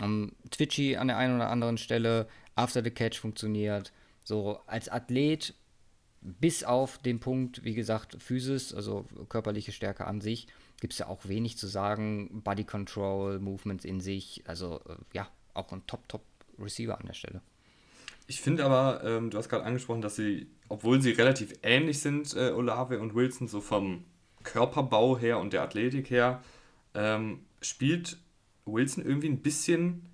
Um, 0.00 0.32
Twitchy 0.50 0.96
an 0.96 1.08
der 1.08 1.18
einen 1.18 1.36
oder 1.36 1.50
anderen 1.50 1.78
Stelle, 1.78 2.28
After 2.56 2.82
the 2.82 2.90
Catch 2.90 3.18
funktioniert. 3.18 3.92
So 4.24 4.60
als 4.66 4.88
Athlet 4.88 5.54
bis 6.20 6.64
auf 6.64 6.98
den 6.98 7.20
Punkt, 7.20 7.64
wie 7.64 7.74
gesagt, 7.74 8.16
Physis, 8.20 8.72
also 8.72 9.06
körperliche 9.28 9.72
Stärke 9.72 10.06
an 10.06 10.20
sich, 10.20 10.48
gibt 10.80 10.94
es 10.94 10.98
ja 10.98 11.06
auch 11.06 11.28
wenig 11.28 11.58
zu 11.58 11.66
sagen. 11.66 12.42
Body 12.42 12.64
Control, 12.64 13.38
Movements 13.38 13.84
in 13.84 14.00
sich, 14.00 14.42
also 14.46 14.80
äh, 14.88 14.96
ja, 15.12 15.28
auch 15.52 15.70
ein 15.72 15.86
Top-Top-Receiver 15.86 16.98
an 16.98 17.06
der 17.06 17.12
Stelle. 17.12 17.42
Ich 18.26 18.40
finde 18.40 18.64
aber, 18.64 19.02
ähm, 19.04 19.30
du 19.30 19.38
hast 19.38 19.48
gerade 19.48 19.64
angesprochen, 19.64 20.00
dass 20.00 20.16
sie, 20.16 20.50
obwohl 20.68 21.00
sie 21.02 21.10
relativ 21.10 21.54
ähnlich 21.62 22.00
sind, 22.00 22.34
äh, 22.34 22.50
Olave 22.50 23.00
und 23.00 23.14
Wilson, 23.14 23.48
so 23.48 23.60
vom 23.60 24.04
Körperbau 24.42 25.18
her 25.18 25.38
und 25.38 25.52
der 25.52 25.62
Athletik 25.62 26.10
her, 26.10 26.42
ähm, 26.94 27.44
spielt 27.60 28.18
Wilson 28.64 29.04
irgendwie 29.04 29.28
ein 29.28 29.42
bisschen, 29.42 30.08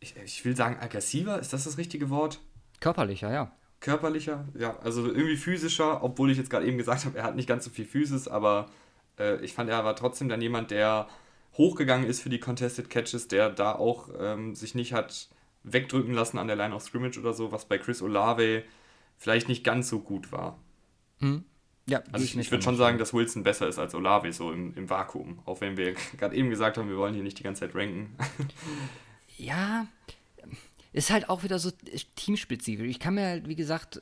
ich, 0.00 0.14
ich 0.24 0.44
will 0.44 0.56
sagen, 0.56 0.76
aggressiver, 0.80 1.40
ist 1.40 1.52
das 1.52 1.64
das 1.64 1.78
richtige 1.78 2.10
Wort? 2.10 2.40
Körperlicher, 2.80 3.32
ja. 3.32 3.52
Körperlicher, 3.80 4.46
ja, 4.58 4.76
also 4.80 5.06
irgendwie 5.06 5.36
physischer, 5.36 6.02
obwohl 6.02 6.30
ich 6.30 6.38
jetzt 6.38 6.50
gerade 6.50 6.66
eben 6.66 6.78
gesagt 6.78 7.04
habe, 7.04 7.18
er 7.18 7.24
hat 7.24 7.36
nicht 7.36 7.48
ganz 7.48 7.64
so 7.64 7.70
viel 7.70 7.84
Physis, 7.84 8.28
aber 8.28 8.66
äh, 9.18 9.42
ich 9.44 9.54
fand, 9.54 9.70
er 9.70 9.84
war 9.84 9.96
trotzdem 9.96 10.28
dann 10.28 10.40
jemand, 10.40 10.70
der 10.70 11.08
hochgegangen 11.56 12.08
ist 12.08 12.20
für 12.20 12.28
die 12.28 12.38
Contested 12.38 12.90
Catches, 12.90 13.26
der 13.26 13.50
da 13.50 13.74
auch 13.74 14.08
ähm, 14.18 14.54
sich 14.54 14.74
nicht 14.76 14.92
hat 14.92 15.28
wegdrücken 15.72 16.14
lassen 16.14 16.38
an 16.38 16.46
der 16.46 16.56
Line 16.56 16.74
of 16.74 16.82
Scrimmage 16.82 17.18
oder 17.18 17.32
so, 17.32 17.52
was 17.52 17.66
bei 17.66 17.78
Chris 17.78 18.02
Olave 18.02 18.64
vielleicht 19.16 19.48
nicht 19.48 19.64
ganz 19.64 19.88
so 19.88 20.00
gut 20.00 20.32
war. 20.32 20.58
Hm. 21.18 21.44
Ja, 21.86 22.02
also 22.12 22.24
ich, 22.24 22.36
ich 22.36 22.50
würde 22.50 22.62
schon 22.62 22.76
sagen, 22.76 22.98
dass 22.98 23.14
Wilson 23.14 23.42
besser 23.42 23.66
ist 23.66 23.78
als 23.78 23.94
Olave, 23.94 24.30
so 24.32 24.52
im, 24.52 24.74
im 24.76 24.90
Vakuum. 24.90 25.40
Auch 25.46 25.62
wenn 25.62 25.76
wir 25.76 25.94
gerade 26.18 26.36
eben 26.36 26.50
gesagt 26.50 26.76
haben, 26.76 26.88
wir 26.88 26.98
wollen 26.98 27.14
hier 27.14 27.22
nicht 27.22 27.38
die 27.38 27.42
ganze 27.42 27.60
Zeit 27.60 27.74
ranken. 27.74 28.14
ja, 29.38 29.86
ist 30.92 31.10
halt 31.10 31.28
auch 31.28 31.44
wieder 31.44 31.58
so 31.58 31.70
teamspezifisch. 32.14 32.88
Ich 32.88 33.00
kann 33.00 33.14
mir 33.14 33.26
halt, 33.26 33.48
wie 33.48 33.56
gesagt, 33.56 34.00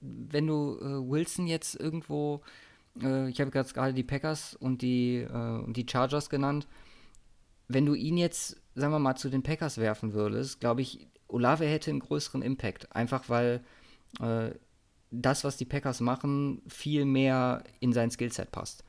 wenn 0.00 0.46
du 0.46 0.78
äh, 0.80 1.10
Wilson 1.10 1.46
jetzt 1.46 1.74
irgendwo, 1.78 2.42
äh, 3.02 3.28
ich 3.28 3.40
habe 3.40 3.50
gerade 3.50 3.94
die 3.94 4.02
Packers 4.02 4.54
und 4.54 4.82
die, 4.82 5.18
äh, 5.18 5.62
und 5.62 5.76
die 5.76 5.86
Chargers 5.88 6.30
genannt, 6.30 6.66
wenn 7.68 7.86
du 7.86 7.94
ihn 7.94 8.16
jetzt, 8.16 8.56
sagen 8.78 8.92
wir 8.92 8.98
mal, 8.98 9.16
zu 9.16 9.28
den 9.28 9.42
Packers 9.42 9.78
werfen 9.78 10.12
würdest, 10.12 10.60
glaube 10.60 10.82
ich, 10.82 11.06
Olave 11.28 11.66
hätte 11.66 11.90
einen 11.90 12.00
größeren 12.00 12.42
Impact. 12.42 12.94
Einfach 12.94 13.28
weil 13.28 13.62
äh, 14.20 14.50
das, 15.10 15.44
was 15.44 15.56
die 15.56 15.64
Packers 15.64 16.00
machen, 16.00 16.62
viel 16.68 17.04
mehr 17.04 17.64
in 17.80 17.92
sein 17.92 18.10
Skillset 18.10 18.50
passt. 18.50 18.84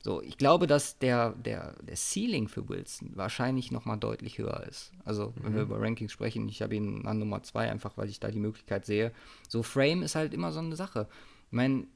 So, 0.00 0.20
ich 0.20 0.36
glaube, 0.36 0.66
dass 0.66 0.98
der, 0.98 1.30
der, 1.30 1.76
der 1.80 1.94
Ceiling 1.96 2.48
für 2.48 2.68
Wilson 2.68 3.12
wahrscheinlich 3.14 3.70
nochmal 3.70 3.98
deutlich 3.98 4.38
höher 4.38 4.66
ist. 4.68 4.90
Also, 5.04 5.32
wenn 5.40 5.52
mhm. 5.52 5.56
wir 5.56 5.62
über 5.62 5.80
Rankings 5.80 6.10
sprechen, 6.10 6.48
ich 6.48 6.60
habe 6.60 6.74
ihn 6.74 7.06
an 7.06 7.20
Nummer 7.20 7.42
2, 7.42 7.70
einfach 7.70 7.96
weil 7.96 8.08
ich 8.08 8.18
da 8.18 8.28
die 8.30 8.40
Möglichkeit 8.40 8.84
sehe. 8.84 9.12
So, 9.48 9.62
Frame 9.62 10.02
ist 10.02 10.16
halt 10.16 10.34
immer 10.34 10.50
so 10.50 10.58
eine 10.58 10.74
Sache. 10.74 11.06
Ich 11.46 11.52
meine, 11.52 11.86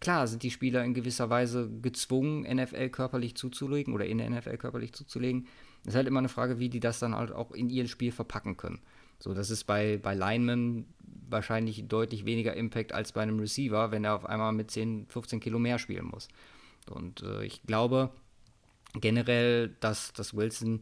klar 0.00 0.26
sind 0.26 0.42
die 0.42 0.50
Spieler 0.50 0.82
in 0.82 0.94
gewisser 0.94 1.28
Weise 1.28 1.70
gezwungen, 1.82 2.42
NFL 2.42 2.88
körperlich 2.88 3.36
zuzulegen 3.36 3.92
oder 3.92 4.06
in 4.06 4.16
der 4.16 4.30
NFL 4.30 4.56
körperlich 4.56 4.94
zuzulegen. 4.94 5.46
Ist 5.84 5.94
halt 5.94 6.06
immer 6.06 6.18
eine 6.18 6.28
Frage, 6.28 6.58
wie 6.58 6.68
die 6.68 6.80
das 6.80 6.98
dann 6.98 7.14
halt 7.14 7.32
auch 7.32 7.50
in 7.52 7.68
ihr 7.68 7.86
Spiel 7.88 8.12
verpacken 8.12 8.56
können. 8.56 8.80
So, 9.18 9.34
das 9.34 9.50
ist 9.50 9.64
bei, 9.64 9.98
bei 9.98 10.14
Linemen 10.14 10.86
wahrscheinlich 11.28 11.86
deutlich 11.86 12.24
weniger 12.24 12.54
Impact 12.54 12.92
als 12.92 13.12
bei 13.12 13.22
einem 13.22 13.38
Receiver, 13.38 13.90
wenn 13.90 14.04
er 14.04 14.14
auf 14.14 14.26
einmal 14.26 14.52
mit 14.52 14.70
10, 14.70 15.06
15 15.08 15.40
Kilo 15.40 15.58
mehr 15.58 15.78
spielen 15.78 16.06
muss. 16.06 16.28
Und 16.90 17.22
äh, 17.22 17.44
ich 17.44 17.62
glaube 17.62 18.10
generell, 18.94 19.74
dass, 19.80 20.12
dass 20.12 20.34
Wilson 20.34 20.80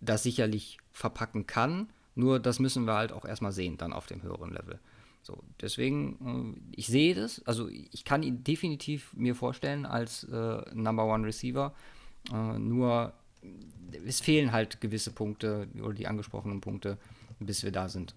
das 0.00 0.22
sicherlich 0.22 0.78
verpacken 0.92 1.46
kann. 1.46 1.88
Nur 2.14 2.38
das 2.38 2.58
müssen 2.58 2.84
wir 2.84 2.94
halt 2.94 3.12
auch 3.12 3.24
erstmal 3.24 3.52
sehen, 3.52 3.76
dann 3.76 3.92
auf 3.92 4.06
dem 4.06 4.22
höheren 4.22 4.52
Level. 4.52 4.78
So, 5.22 5.42
deswegen, 5.60 6.56
äh, 6.56 6.76
ich 6.76 6.86
sehe 6.86 7.14
das, 7.14 7.42
also 7.46 7.68
ich 7.68 8.04
kann 8.04 8.22
ihn 8.22 8.42
definitiv 8.42 9.12
mir 9.14 9.34
vorstellen 9.34 9.86
als 9.86 10.24
äh, 10.24 10.62
Number 10.74 11.04
One 11.06 11.26
Receiver. 11.26 11.74
Äh, 12.32 12.58
nur 12.58 13.12
es 14.06 14.20
fehlen 14.20 14.52
halt 14.52 14.80
gewisse 14.80 15.10
Punkte 15.10 15.68
oder 15.82 15.94
die 15.94 16.06
angesprochenen 16.06 16.60
Punkte, 16.60 16.98
bis 17.38 17.64
wir 17.64 17.72
da 17.72 17.88
sind. 17.88 18.14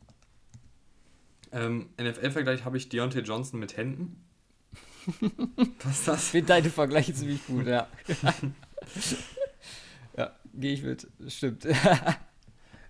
Ähm, 1.51 1.89
NFL-Vergleich 2.01 2.65
habe 2.65 2.78
ich 2.78 2.89
Deontay 2.89 3.21
Johnson 3.21 3.59
mit 3.59 3.78
Händen. 3.78 4.24
Was 5.84 5.99
ist 5.99 6.07
das? 6.07 6.24
Ich 6.26 6.32
finde 6.32 6.47
deine 6.47 6.69
Vergleiche 6.69 7.13
ziemlich 7.13 7.45
gut, 7.45 7.67
ja. 7.67 7.88
ja, 10.17 10.36
gehe 10.53 10.74
ich 10.74 10.84
mit. 10.84 11.07
Stimmt. 11.28 11.67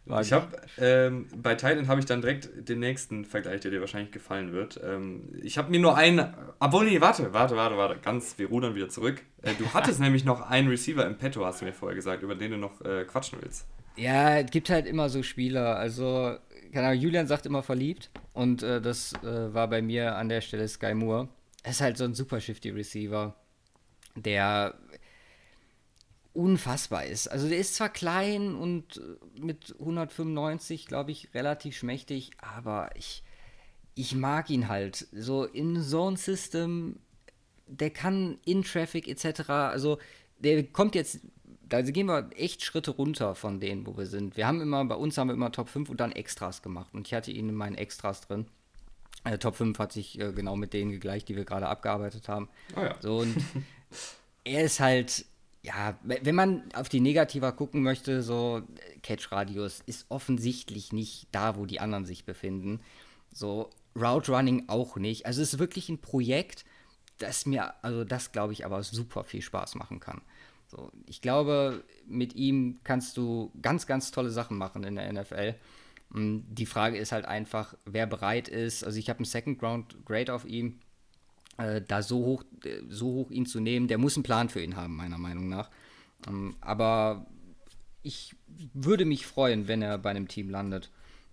Ich 0.05 0.33
habe 0.33 0.47
ähm, 0.77 1.27
bei 1.35 1.55
Thailand 1.55 1.87
habe 1.87 1.99
ich 1.99 2.05
dann 2.05 2.21
direkt 2.21 2.49
den 2.67 2.79
nächsten 2.79 3.23
Vergleich, 3.25 3.61
der 3.61 3.71
dir 3.71 3.79
wahrscheinlich 3.79 4.11
gefallen 4.11 4.51
wird. 4.51 4.79
Ähm, 4.83 5.29
ich 5.41 5.57
habe 5.57 5.71
mir 5.71 5.79
nur 5.79 5.95
einen. 5.95 6.33
Obwohl, 6.59 6.85
nee, 6.85 6.99
warte, 6.99 7.33
warte, 7.33 7.55
warte, 7.55 7.77
warte. 7.77 7.99
Ganz, 8.01 8.37
wir 8.37 8.47
rudern 8.47 8.75
wieder 8.75 8.89
zurück. 8.89 9.21
Äh, 9.41 9.53
du 9.57 9.65
hattest 9.73 9.99
nämlich 9.99 10.25
noch 10.25 10.41
einen 10.41 10.67
Receiver 10.67 11.05
im 11.05 11.17
Petto, 11.17 11.45
hast 11.45 11.61
du 11.61 11.65
mir 11.65 11.73
vorher 11.73 11.95
gesagt, 11.95 12.21
über 12.23 12.35
den 12.35 12.51
du 12.51 12.57
noch 12.57 12.81
äh, 12.81 13.05
quatschen 13.05 13.39
willst. 13.41 13.65
Ja, 13.95 14.39
es 14.39 14.51
gibt 14.51 14.69
halt 14.69 14.87
immer 14.87 15.07
so 15.09 15.23
Spieler. 15.23 15.77
Also, 15.77 16.35
keine 16.73 16.87
Ahnung, 16.87 16.99
Julian 16.99 17.27
sagt 17.27 17.45
immer 17.45 17.63
verliebt. 17.63 18.09
Und 18.33 18.63
äh, 18.63 18.81
das 18.81 19.13
äh, 19.23 19.53
war 19.53 19.69
bei 19.69 19.81
mir 19.81 20.15
an 20.17 20.27
der 20.29 20.41
Stelle 20.41 20.67
Sky 20.67 20.93
Moore 20.93 21.29
ist 21.69 21.81
halt 21.81 21.97
so 21.97 22.03
ein 22.03 22.13
super 22.13 22.39
shifty 22.39 22.69
Receiver, 22.69 23.35
der 24.15 24.75
unfassbar 26.33 27.05
ist. 27.05 27.27
Also 27.27 27.47
der 27.47 27.59
ist 27.59 27.75
zwar 27.75 27.89
klein 27.89 28.55
und 28.55 29.01
mit 29.39 29.75
195, 29.79 30.87
glaube 30.87 31.11
ich, 31.11 31.33
relativ 31.33 31.77
schmächtig, 31.77 32.31
aber 32.39 32.89
ich, 32.95 33.23
ich 33.95 34.15
mag 34.15 34.49
ihn 34.49 34.67
halt. 34.67 35.07
So 35.11 35.45
in 35.45 35.81
Zone 35.81 36.17
System, 36.17 36.99
der 37.67 37.91
kann 37.91 38.39
in 38.45 38.63
Traffic 38.63 39.07
etc. 39.07 39.49
Also 39.49 39.99
der 40.39 40.63
kommt 40.63 40.95
jetzt, 40.95 41.19
da 41.69 41.81
gehen 41.81 42.07
wir 42.07 42.29
echt 42.35 42.63
Schritte 42.63 42.91
runter 42.91 43.35
von 43.35 43.59
denen, 43.59 43.85
wo 43.85 43.95
wir 43.95 44.07
sind. 44.07 44.35
Wir 44.35 44.47
haben 44.47 44.59
immer, 44.59 44.83
bei 44.85 44.95
uns 44.95 45.17
haben 45.17 45.27
wir 45.27 45.35
immer 45.35 45.51
Top 45.51 45.69
5 45.69 45.89
und 45.89 45.99
dann 45.99 46.11
Extras 46.11 46.61
gemacht 46.61 46.93
und 46.93 47.07
ich 47.07 47.13
hatte 47.13 47.31
ihn 47.31 47.49
in 47.49 47.55
meinen 47.55 47.75
Extras 47.75 48.21
drin. 48.21 48.47
Äh, 49.23 49.37
Top 49.37 49.55
5 49.55 49.77
hat 49.79 49.93
sich 49.93 50.19
äh, 50.19 50.33
genau 50.33 50.55
mit 50.55 50.73
denen 50.73 50.91
gegleicht, 50.91 51.29
die 51.29 51.35
wir 51.35 51.45
gerade 51.45 51.67
abgearbeitet 51.67 52.27
haben. 52.27 52.49
Oh 52.75 52.81
ja. 52.81 52.95
So, 52.99 53.17
und 53.19 53.35
er 54.43 54.65
ist 54.65 54.79
halt, 54.79 55.25
ja, 55.63 55.97
wenn 56.03 56.35
man 56.35 56.63
auf 56.73 56.89
die 56.89 56.99
Negativer 56.99 57.53
gucken 57.53 57.83
möchte, 57.83 58.21
so 58.21 58.63
Catch 59.01 59.31
Radius 59.31 59.81
ist 59.85 60.05
offensichtlich 60.09 60.91
nicht 60.91 61.27
da, 61.31 61.55
wo 61.55 61.65
die 61.65 61.79
anderen 61.79 62.05
sich 62.05 62.25
befinden. 62.25 62.81
So 63.31 63.69
Route 63.95 64.31
Running 64.31 64.65
auch 64.67 64.97
nicht. 64.97 65.25
Also 65.25 65.41
es 65.41 65.53
ist 65.53 65.59
wirklich 65.59 65.87
ein 65.87 66.01
Projekt, 66.01 66.65
das 67.17 67.45
mir, 67.45 67.73
also 67.81 68.03
das 68.03 68.33
glaube 68.33 68.51
ich 68.51 68.65
aber 68.65 68.83
super 68.83 69.23
viel 69.23 69.41
Spaß 69.41 69.75
machen 69.75 70.01
kann. 70.01 70.21
So, 70.67 70.91
ich 71.05 71.21
glaube, 71.21 71.83
mit 72.07 72.35
ihm 72.35 72.79
kannst 72.83 73.15
du 73.15 73.51
ganz, 73.61 73.87
ganz 73.87 74.11
tolle 74.11 74.31
Sachen 74.31 74.57
machen 74.57 74.83
in 74.83 74.95
der 74.95 75.11
NFL. 75.13 75.55
Mm, 76.09 76.39
die 76.49 76.65
Frage 76.65 76.97
ist 76.97 77.11
halt 77.11 77.25
einfach, 77.25 77.75
wer 77.85 78.07
bereit 78.07 78.49
ist. 78.49 78.83
Also 78.83 78.99
ich 78.99 79.09
habe 79.09 79.19
einen 79.19 79.25
Second 79.25 79.59
Ground 79.59 79.95
Grade 80.05 80.33
auf 80.33 80.45
ihm. 80.45 80.79
Äh, 81.57 81.81
da 81.87 82.01
so 82.01 82.17
hoch, 82.17 82.43
so 82.89 83.07
hoch 83.07 83.31
ihn 83.31 83.45
zu 83.45 83.59
nehmen, 83.59 83.87
der 83.87 83.97
muss 83.97 84.15
einen 84.15 84.23
Plan 84.23 84.49
für 84.49 84.61
ihn 84.61 84.75
haben, 84.75 84.95
meiner 84.95 85.17
Meinung 85.17 85.49
nach. 85.49 85.69
Ähm, 86.27 86.55
aber 86.61 87.25
ich 88.01 88.35
würde 88.73 89.05
mich 89.05 89.25
freuen, 89.25 89.67
wenn 89.67 89.81
er 89.81 89.97
bei 89.97 90.09
einem 90.09 90.27
Team 90.27 90.49
landet, 90.49 90.89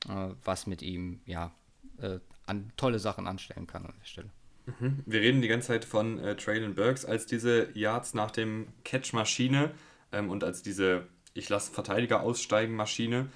äh, 0.09 0.29
was 0.45 0.66
mit 0.66 0.83
ihm 0.83 1.21
ja 1.27 1.53
äh, 1.99 2.18
an 2.47 2.73
tolle 2.77 2.99
Sachen 2.99 3.27
anstellen 3.27 3.66
kann 3.66 3.87
an 3.87 3.95
der 3.99 4.07
Stelle. 4.07 4.31
Mhm. 4.79 5.03
Wir 5.07 5.21
reden 5.21 5.43
die 5.43 5.49
ganze 5.49 5.68
Zeit 5.68 5.85
von 5.85 6.18
äh, 6.18 6.37
Traylon 6.37 6.75
Burks 6.75 7.05
als 7.05 7.27
diese 7.27 7.68
Yards 7.75 8.14
nach 8.14 8.31
dem 8.31 8.68
Catch-Maschine 8.85 9.73
ähm, 10.12 10.31
und 10.31 10.45
als 10.45 10.62
diese 10.62 11.07
Ich 11.35 11.49
lasse 11.49 11.73
Verteidiger 11.73 12.23
aussteigen 12.23 12.75
Maschine. 12.75 13.29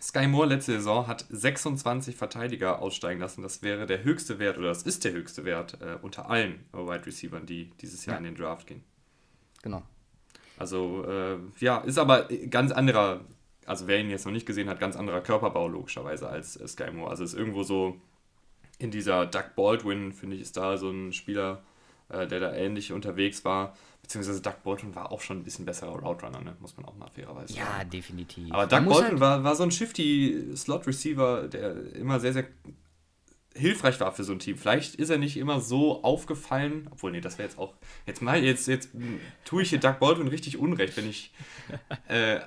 Sky 0.00 0.26
Moore 0.26 0.48
letzte 0.48 0.72
Saison 0.72 1.06
hat 1.06 1.24
26 1.28 2.16
Verteidiger 2.16 2.80
aussteigen 2.80 3.20
lassen. 3.20 3.42
Das 3.42 3.62
wäre 3.62 3.86
der 3.86 4.04
höchste 4.04 4.38
Wert 4.38 4.58
oder 4.58 4.68
das 4.68 4.82
ist 4.82 5.04
der 5.04 5.12
höchste 5.12 5.44
Wert 5.44 5.78
äh, 5.80 5.96
unter 6.02 6.30
allen 6.30 6.64
Wide 6.72 7.06
Receivers, 7.06 7.42
die 7.46 7.70
dieses 7.80 8.06
Jahr 8.06 8.14
ja. 8.14 8.18
in 8.18 8.24
den 8.24 8.34
Draft 8.34 8.66
gehen. 8.66 8.84
Genau. 9.62 9.82
Also 10.56 11.04
äh, 11.04 11.38
ja, 11.60 11.78
ist 11.78 11.98
aber 11.98 12.28
ganz 12.50 12.72
anderer, 12.72 13.20
also 13.66 13.86
wer 13.86 14.00
ihn 14.00 14.10
jetzt 14.10 14.24
noch 14.24 14.32
nicht 14.32 14.46
gesehen 14.46 14.68
hat, 14.68 14.80
ganz 14.80 14.96
anderer 14.96 15.20
Körperbau 15.20 15.68
logischerweise 15.68 16.28
als 16.28 16.56
äh, 16.56 16.66
Sky 16.66 16.90
Moore. 16.90 17.10
Also 17.10 17.24
ist 17.24 17.34
irgendwo 17.34 17.62
so 17.62 18.00
in 18.78 18.90
dieser 18.90 19.26
Doug 19.26 19.54
Baldwin, 19.56 20.12
finde 20.12 20.36
ich, 20.36 20.42
ist 20.42 20.56
da 20.56 20.76
so 20.76 20.90
ein 20.90 21.12
Spieler, 21.12 21.62
äh, 22.08 22.26
der 22.26 22.40
da 22.40 22.54
ähnlich 22.54 22.92
unterwegs 22.92 23.44
war. 23.44 23.76
Beziehungsweise 24.02 24.40
Doug 24.40 24.62
Baldwin 24.64 24.94
war 24.94 25.12
auch 25.12 25.20
schon 25.20 25.38
ein 25.38 25.44
bisschen 25.44 25.66
besserer 25.66 25.98
Route 25.98 26.24
Runner, 26.24 26.40
ne? 26.40 26.56
muss 26.60 26.76
man 26.76 26.86
auch 26.86 26.96
mal 26.96 27.10
fairerweise 27.10 27.52
sagen. 27.52 27.66
Ja, 27.78 27.84
definitiv. 27.84 28.50
Aber 28.52 28.66
Doug 28.66 28.86
Baldwin 28.86 29.10
halt 29.10 29.20
war, 29.20 29.44
war 29.44 29.54
so 29.54 29.64
ein 29.64 29.70
shifty 29.70 30.52
Slot-Receiver, 30.56 31.48
der 31.48 31.94
immer 31.94 32.18
sehr, 32.18 32.32
sehr 32.32 32.46
hilfreich 33.54 34.00
war 34.00 34.12
für 34.12 34.24
so 34.24 34.32
ein 34.32 34.38
Team. 34.38 34.56
Vielleicht 34.56 34.94
ist 34.94 35.10
er 35.10 35.18
nicht 35.18 35.36
immer 35.36 35.60
so 35.60 36.02
aufgefallen, 36.02 36.88
obwohl, 36.90 37.10
nee, 37.10 37.20
das 37.20 37.38
wäre 37.38 37.48
jetzt 37.48 37.58
auch. 37.58 37.74
Jetzt 38.06 38.22
mal, 38.22 38.42
jetzt, 38.42 38.68
jetzt 38.68 38.90
tue 39.44 39.62
ich 39.62 39.70
hier 39.70 39.80
Doug 39.80 39.98
Baldwin 40.00 40.28
richtig 40.28 40.58
unrecht, 40.58 40.96
wenn 40.96 41.08
ich. 41.08 41.32
Äh, 42.08 42.40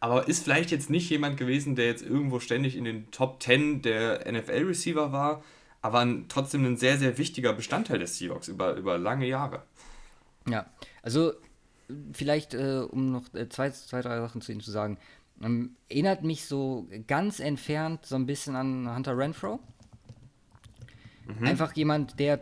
aber 0.00 0.28
ist 0.28 0.44
vielleicht 0.44 0.70
jetzt 0.70 0.90
nicht 0.90 1.08
jemand 1.08 1.38
gewesen, 1.38 1.76
der 1.76 1.86
jetzt 1.86 2.02
irgendwo 2.02 2.40
ständig 2.40 2.76
in 2.76 2.84
den 2.84 3.10
Top 3.10 3.42
10 3.42 3.80
der 3.80 4.30
NFL-Receiver 4.30 5.12
war, 5.12 5.42
aber 5.82 6.06
trotzdem 6.28 6.64
ein 6.64 6.76
sehr, 6.76 6.98
sehr 6.98 7.16
wichtiger 7.18 7.52
Bestandteil 7.52 7.98
des 7.98 8.18
Seahawks 8.18 8.48
über, 8.48 8.74
über 8.74 8.98
lange 8.98 9.26
Jahre. 9.26 9.62
Ja, 10.48 10.66
also 11.02 11.32
vielleicht, 12.12 12.54
äh, 12.54 12.84
um 12.88 13.12
noch 13.12 13.32
äh, 13.34 13.48
zwei, 13.48 13.70
zwei, 13.70 14.02
drei 14.02 14.20
Sachen 14.20 14.40
zu 14.40 14.52
ihm 14.52 14.60
zu 14.60 14.70
sagen. 14.70 14.98
Ähm, 15.42 15.76
erinnert 15.88 16.22
mich 16.22 16.44
so 16.44 16.86
ganz 17.06 17.40
entfernt 17.40 18.04
so 18.04 18.16
ein 18.16 18.26
bisschen 18.26 18.56
an 18.56 18.94
Hunter 18.94 19.16
Renfro. 19.16 19.60
Mhm. 21.26 21.46
Einfach 21.46 21.74
jemand, 21.74 22.18
der. 22.18 22.40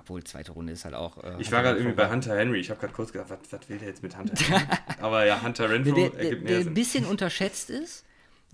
Obwohl, 0.00 0.22
zweite 0.24 0.52
Runde 0.52 0.72
ist 0.72 0.84
halt 0.84 0.94
auch. 0.94 1.22
Äh, 1.24 1.40
ich 1.40 1.50
war 1.50 1.62
gerade 1.62 1.78
irgendwie 1.78 1.96
bei 1.96 2.10
Hunter 2.10 2.36
Henry. 2.36 2.60
Ich 2.60 2.68
habe 2.68 2.78
gerade 2.78 2.92
kurz 2.92 3.12
gedacht, 3.12 3.30
was, 3.30 3.38
was 3.50 3.68
will 3.70 3.78
der 3.78 3.88
jetzt 3.88 4.02
mit 4.02 4.16
Hunter 4.18 4.34
Henry? 4.36 4.66
Aber 5.00 5.24
ja, 5.24 5.40
Hunter 5.42 5.70
Renfro 5.70 5.94
der, 5.94 6.10
der, 6.10 6.20
ergibt 6.20 6.42
mehr 6.42 6.52
der 6.52 6.62
Sinn. 6.62 6.72
ein 6.72 6.74
bisschen 6.74 7.06
unterschätzt 7.06 7.70
ist, 7.70 8.04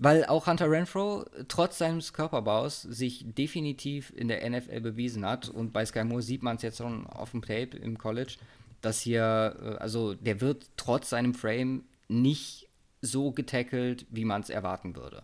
weil 0.01 0.25
auch 0.25 0.47
Hunter 0.47 0.69
Renfro 0.69 1.25
trotz 1.47 1.77
seines 1.77 2.11
Körperbaus 2.11 2.81
sich 2.81 3.23
definitiv 3.23 4.11
in 4.15 4.29
der 4.29 4.49
NFL 4.49 4.81
bewiesen 4.81 5.23
hat. 5.23 5.47
Und 5.47 5.73
bei 5.73 5.85
Sky 5.85 6.03
Moore 6.03 6.23
sieht 6.23 6.41
man 6.41 6.55
es 6.55 6.63
jetzt 6.63 6.79
schon 6.79 7.05
auf 7.05 7.31
dem 7.31 7.43
Tape 7.43 7.77
im 7.77 7.99
College, 7.99 8.37
dass 8.81 8.99
hier, 8.99 9.55
äh, 9.61 9.75
also 9.75 10.15
der 10.15 10.41
wird 10.41 10.71
trotz 10.75 11.11
seinem 11.11 11.35
Frame 11.35 11.83
nicht 12.07 12.67
so 13.01 13.31
getackelt, 13.31 14.07
wie 14.09 14.25
man 14.25 14.41
es 14.41 14.49
erwarten 14.49 14.95
würde. 14.95 15.21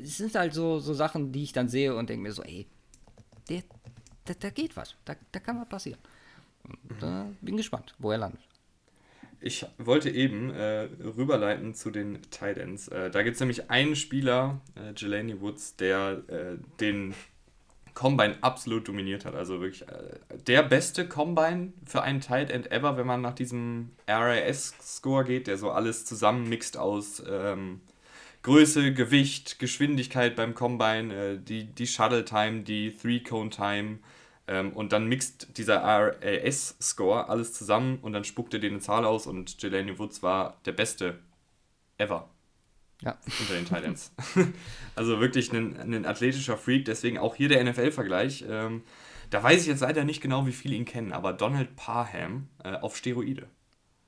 Es 0.00 0.16
sind 0.16 0.32
halt 0.36 0.54
so, 0.54 0.78
so 0.78 0.94
Sachen, 0.94 1.32
die 1.32 1.42
ich 1.42 1.52
dann 1.52 1.68
sehe 1.68 1.96
und 1.96 2.08
denke 2.08 2.22
mir 2.22 2.32
so, 2.32 2.44
ey, 2.44 2.68
der, 3.48 3.64
da, 4.26 4.34
da 4.34 4.50
geht 4.50 4.76
was. 4.76 4.94
Da, 5.06 5.16
da 5.32 5.40
kann 5.40 5.60
was 5.60 5.68
passieren. 5.68 5.98
Und, 6.62 7.02
äh, 7.02 7.24
bin 7.40 7.56
gespannt, 7.56 7.96
wo 7.98 8.12
er 8.12 8.18
landet. 8.18 8.47
Ich 9.40 9.64
wollte 9.78 10.10
eben 10.10 10.50
äh, 10.50 10.88
rüberleiten 11.16 11.74
zu 11.74 11.90
den 11.90 12.20
Titans. 12.30 12.88
Äh, 12.88 13.10
da 13.10 13.22
gibt 13.22 13.34
es 13.34 13.40
nämlich 13.40 13.70
einen 13.70 13.94
Spieler, 13.94 14.60
äh, 14.74 14.92
Jelani 14.96 15.40
Woods, 15.40 15.76
der 15.76 16.22
äh, 16.28 16.56
den 16.80 17.14
Combine 17.94 18.36
absolut 18.42 18.86
dominiert 18.86 19.24
hat. 19.24 19.34
Also 19.34 19.60
wirklich 19.60 19.82
äh, 19.82 20.38
der 20.46 20.62
beste 20.62 21.08
Combine 21.08 21.72
für 21.84 22.02
einen 22.02 22.20
Tight 22.20 22.50
End 22.50 22.70
ever, 22.70 22.96
wenn 22.96 23.06
man 23.06 23.20
nach 23.20 23.34
diesem 23.34 23.90
RAS-Score 24.08 25.24
geht, 25.24 25.46
der 25.46 25.56
so 25.56 25.70
alles 25.70 26.04
zusammenmixt 26.04 26.76
aus 26.76 27.22
ähm, 27.28 27.80
Größe, 28.42 28.92
Gewicht, 28.92 29.58
Geschwindigkeit 29.58 30.36
beim 30.36 30.54
Combine, 30.54 31.14
äh, 31.14 31.38
die, 31.38 31.64
die 31.64 31.86
Shuttle 31.86 32.24
Time, 32.24 32.62
die 32.62 32.94
Three-Cone-Time 32.94 33.98
ähm, 34.48 34.72
und 34.72 34.92
dann 34.92 35.06
mixt 35.06 35.58
dieser 35.58 35.82
RAS-Score 35.82 37.28
alles 37.28 37.52
zusammen 37.52 37.98
und 38.00 38.14
dann 38.14 38.24
spuckt 38.24 38.54
er 38.54 38.60
dir 38.60 38.70
eine 38.70 38.80
Zahl 38.80 39.04
aus 39.04 39.26
und 39.26 39.62
Jelani 39.62 39.98
Woods 39.98 40.22
war 40.22 40.58
der 40.64 40.72
Beste 40.72 41.18
ever. 41.98 42.28
Ja. 43.02 43.16
Unter 43.40 43.54
den 43.54 43.66
Titans. 43.66 44.12
also 44.96 45.20
wirklich 45.20 45.52
ein, 45.52 45.76
ein 45.78 46.06
athletischer 46.06 46.56
Freak, 46.56 46.86
deswegen 46.86 47.18
auch 47.18 47.36
hier 47.36 47.48
der 47.48 47.62
NFL-Vergleich. 47.62 48.44
Ähm, 48.48 48.82
da 49.30 49.42
weiß 49.42 49.60
ich 49.60 49.66
jetzt 49.68 49.80
leider 49.80 50.04
nicht 50.04 50.20
genau, 50.20 50.46
wie 50.46 50.52
viele 50.52 50.74
ihn 50.74 50.86
kennen, 50.86 51.12
aber 51.12 51.32
Donald 51.32 51.76
Parham 51.76 52.48
äh, 52.64 52.72
auf 52.72 52.96
Steroide. 52.96 53.46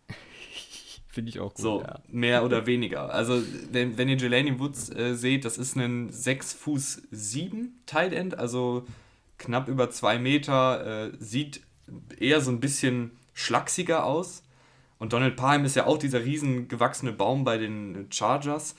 Finde 1.09 1.29
ich 1.29 1.39
auch 1.39 1.55
gut. 1.55 1.63
So, 1.63 1.83
ja. 1.83 2.01
mehr 2.09 2.45
oder 2.45 2.67
weniger. 2.67 3.13
Also, 3.13 3.43
wenn, 3.71 3.99
wenn 3.99 4.09
ihr 4.09 4.17
Jelani 4.17 4.59
Woods 4.59 4.91
äh, 4.91 5.15
seht, 5.15 5.45
das 5.45 5.59
ist 5.59 5.77
ein 5.77 6.11
6 6.11 6.55
Fuß 6.55 7.03
7 7.11 7.83
Tight 7.87 8.13
End, 8.13 8.39
also 8.39 8.87
knapp 9.41 9.69
über 9.69 9.91
2 9.91 10.21
Meter, 10.21 11.09
äh, 11.09 11.13
sieht 11.19 11.63
eher 12.19 12.41
so 12.41 12.53
ein 12.53 12.61
bisschen 12.61 13.11
schlachsiger 13.35 14.05
aus. 14.05 14.45
Und 14.99 15.13
Donald 15.13 15.35
Parham 15.35 15.65
ist 15.65 15.77
ja 15.77 15.87
auch 15.87 15.99
dieser 15.99 16.25
riesen 16.25 16.69
gewachsene 16.69 17.13
Baum 17.13 17.43
bei 17.43 17.59
den 17.59 18.07
Chargers. 18.13 18.77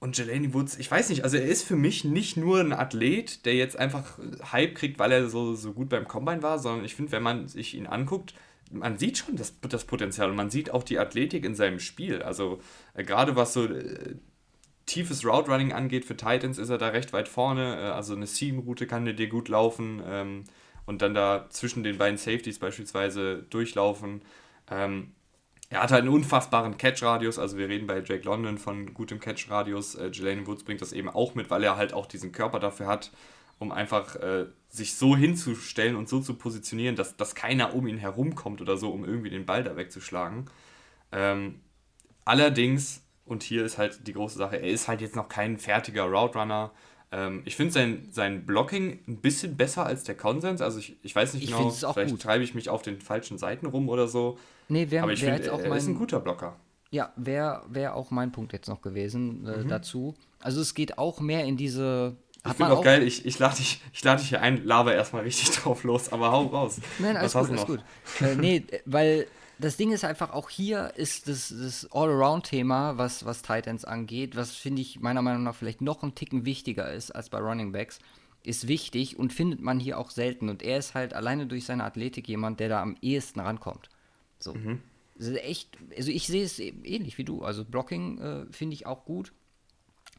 Und 0.00 0.16
Jelani 0.16 0.54
Woods, 0.54 0.78
ich 0.78 0.90
weiß 0.90 1.10
nicht, 1.10 1.24
also 1.24 1.36
er 1.36 1.44
ist 1.44 1.62
für 1.62 1.76
mich 1.76 2.04
nicht 2.04 2.38
nur 2.38 2.60
ein 2.60 2.72
Athlet, 2.72 3.44
der 3.44 3.54
jetzt 3.54 3.78
einfach 3.78 4.18
Hype 4.50 4.74
kriegt, 4.74 4.98
weil 4.98 5.12
er 5.12 5.28
so, 5.28 5.54
so 5.54 5.74
gut 5.74 5.90
beim 5.90 6.08
Combine 6.08 6.42
war, 6.42 6.58
sondern 6.58 6.86
ich 6.86 6.94
finde, 6.94 7.12
wenn 7.12 7.22
man 7.22 7.48
sich 7.48 7.74
ihn 7.74 7.86
anguckt, 7.86 8.32
man 8.72 8.96
sieht 8.96 9.18
schon 9.18 9.36
das, 9.36 9.60
das 9.60 9.84
Potenzial 9.84 10.30
und 10.30 10.36
man 10.36 10.48
sieht 10.48 10.70
auch 10.70 10.84
die 10.84 10.98
Athletik 10.98 11.44
in 11.44 11.54
seinem 11.54 11.80
Spiel. 11.80 12.22
Also 12.22 12.60
äh, 12.94 13.04
gerade 13.04 13.36
was 13.36 13.52
so 13.52 13.66
äh, 13.66 14.14
tiefes 14.90 15.24
Route 15.24 15.50
Running 15.50 15.72
angeht 15.72 16.04
für 16.04 16.16
Titans 16.16 16.58
ist 16.58 16.68
er 16.68 16.78
da 16.78 16.88
recht 16.88 17.12
weit 17.12 17.28
vorne. 17.28 17.76
Äh, 17.76 17.84
also 17.90 18.14
eine 18.14 18.26
Seam-Route 18.26 18.86
kann 18.86 19.04
dir 19.04 19.28
gut 19.28 19.48
laufen 19.48 20.02
ähm, 20.06 20.44
und 20.86 21.02
dann 21.02 21.14
da 21.14 21.46
zwischen 21.50 21.82
den 21.82 21.98
beiden 21.98 22.18
Safeties 22.18 22.58
beispielsweise 22.58 23.44
durchlaufen. 23.50 24.22
Ähm, 24.70 25.12
er 25.68 25.82
hat 25.82 25.92
halt 25.92 26.02
einen 26.02 26.12
unfassbaren 26.14 26.76
Catch-Radius, 26.76 27.38
also 27.38 27.56
wir 27.56 27.68
reden 27.68 27.86
bei 27.86 28.00
Jake 28.00 28.24
London 28.24 28.58
von 28.58 28.92
gutem 28.92 29.20
Catch-Radius. 29.20 29.94
Äh, 29.94 30.10
Jelani 30.12 30.46
Woods 30.46 30.64
bringt 30.64 30.80
das 30.80 30.92
eben 30.92 31.08
auch 31.08 31.34
mit, 31.34 31.50
weil 31.50 31.62
er 31.62 31.76
halt 31.76 31.92
auch 31.92 32.06
diesen 32.06 32.32
Körper 32.32 32.58
dafür 32.58 32.86
hat 32.86 33.12
um 33.60 33.72
einfach 33.72 34.16
äh, 34.16 34.46
sich 34.70 34.94
so 34.94 35.14
hinzustellen 35.14 35.94
und 35.94 36.08
so 36.08 36.20
zu 36.20 36.34
positionieren, 36.34 36.96
dass, 36.96 37.16
dass 37.16 37.34
keiner 37.34 37.74
um 37.74 37.86
ihn 37.86 37.98
herumkommt 37.98 38.62
oder 38.62 38.78
so, 38.78 38.90
um 38.90 39.04
irgendwie 39.04 39.28
den 39.28 39.44
Ball 39.44 39.62
da 39.62 39.76
wegzuschlagen. 39.76 40.46
Ähm, 41.12 41.60
allerdings, 42.24 43.02
und 43.30 43.44
hier 43.44 43.64
ist 43.64 43.78
halt 43.78 44.06
die 44.06 44.12
große 44.12 44.36
Sache, 44.36 44.56
er 44.56 44.68
ist 44.68 44.88
halt 44.88 45.00
jetzt 45.00 45.14
noch 45.14 45.28
kein 45.28 45.56
fertiger 45.56 46.04
Route 46.04 46.38
Runner. 46.38 46.72
Ähm, 47.12 47.42
ich 47.44 47.56
finde 47.56 47.72
sein, 47.72 48.08
sein 48.10 48.44
Blocking 48.44 48.98
ein 49.06 49.18
bisschen 49.18 49.56
besser 49.56 49.86
als 49.86 50.04
der 50.04 50.16
Konsens. 50.16 50.60
Also 50.60 50.80
ich, 50.80 50.96
ich 51.02 51.14
weiß 51.14 51.34
nicht 51.34 51.44
ich 51.44 51.50
genau, 51.50 51.70
vielleicht 51.70 52.10
gut. 52.10 52.22
treibe 52.22 52.42
ich 52.42 52.54
mich 52.54 52.68
auf 52.68 52.82
den 52.82 53.00
falschen 53.00 53.38
Seiten 53.38 53.66
rum 53.66 53.88
oder 53.88 54.08
so. 54.08 54.36
Nee, 54.68 54.86
wer, 54.90 55.04
aber 55.04 55.12
ich 55.12 55.20
finde, 55.20 55.44
er 55.46 55.68
mein, 55.68 55.78
ist 55.78 55.86
ein 55.86 55.94
guter 55.94 56.20
Blocker. 56.20 56.56
Ja, 56.90 57.12
wäre 57.16 57.62
wär 57.68 57.94
auch 57.94 58.10
mein 58.10 58.32
Punkt 58.32 58.52
jetzt 58.52 58.68
noch 58.68 58.82
gewesen 58.82 59.46
äh, 59.46 59.58
mhm. 59.58 59.68
dazu. 59.68 60.14
Also 60.40 60.60
es 60.60 60.74
geht 60.74 60.98
auch 60.98 61.20
mehr 61.20 61.44
in 61.44 61.56
diese 61.56 62.16
ich 62.44 62.54
finde 62.54 62.72
auch, 62.72 62.82
geil, 62.82 63.02
ich, 63.02 63.26
ich 63.26 63.38
lade 63.38 63.56
dich, 63.56 63.82
lad 64.02 64.18
dich 64.18 64.30
hier 64.30 64.40
ein, 64.40 64.64
laber 64.64 64.94
erstmal 64.94 65.22
richtig 65.22 65.50
drauf 65.56 65.84
los, 65.84 66.10
aber 66.10 66.32
hau 66.32 66.46
raus. 66.46 66.80
Nein, 66.98 67.16
alles 67.16 67.34
Was 67.34 67.48
gut, 67.48 67.58
alles 67.58 67.66
gut. 67.66 67.80
äh, 68.22 68.34
nee, 68.34 68.64
weil 68.86 69.26
das 69.60 69.76
Ding 69.76 69.92
ist 69.92 70.04
einfach, 70.04 70.32
auch 70.32 70.50
hier 70.50 70.94
ist 70.96 71.28
das, 71.28 71.48
das 71.48 71.88
All-Around-Thema, 71.92 72.98
was, 72.98 73.24
was 73.24 73.42
Titans 73.42 73.84
angeht, 73.84 74.36
was 74.36 74.54
finde 74.54 74.82
ich 74.82 75.00
meiner 75.00 75.22
Meinung 75.22 75.42
nach 75.42 75.54
vielleicht 75.54 75.80
noch 75.80 76.02
ein 76.02 76.14
Ticken 76.14 76.44
wichtiger 76.44 76.92
ist 76.92 77.10
als 77.10 77.28
bei 77.28 77.38
Running 77.38 77.72
Backs, 77.72 77.98
ist 78.42 78.68
wichtig 78.68 79.18
und 79.18 79.32
findet 79.32 79.60
man 79.60 79.78
hier 79.78 79.98
auch 79.98 80.10
selten. 80.10 80.48
Und 80.48 80.62
er 80.62 80.78
ist 80.78 80.94
halt 80.94 81.14
alleine 81.14 81.46
durch 81.46 81.64
seine 81.64 81.84
Athletik 81.84 82.28
jemand, 82.28 82.60
der 82.60 82.68
da 82.68 82.82
am 82.82 82.96
ehesten 83.02 83.40
rankommt. 83.40 83.90
So. 84.38 84.54
Mhm. 84.54 84.80
Also 85.18 85.34
echt, 85.34 85.76
also 85.96 86.10
ich 86.10 86.26
sehe 86.26 86.44
es 86.44 86.58
ähnlich 86.58 87.18
wie 87.18 87.24
du. 87.24 87.42
Also 87.42 87.64
Blocking 87.64 88.18
äh, 88.18 88.46
finde 88.50 88.74
ich 88.74 88.86
auch 88.86 89.04
gut 89.04 89.32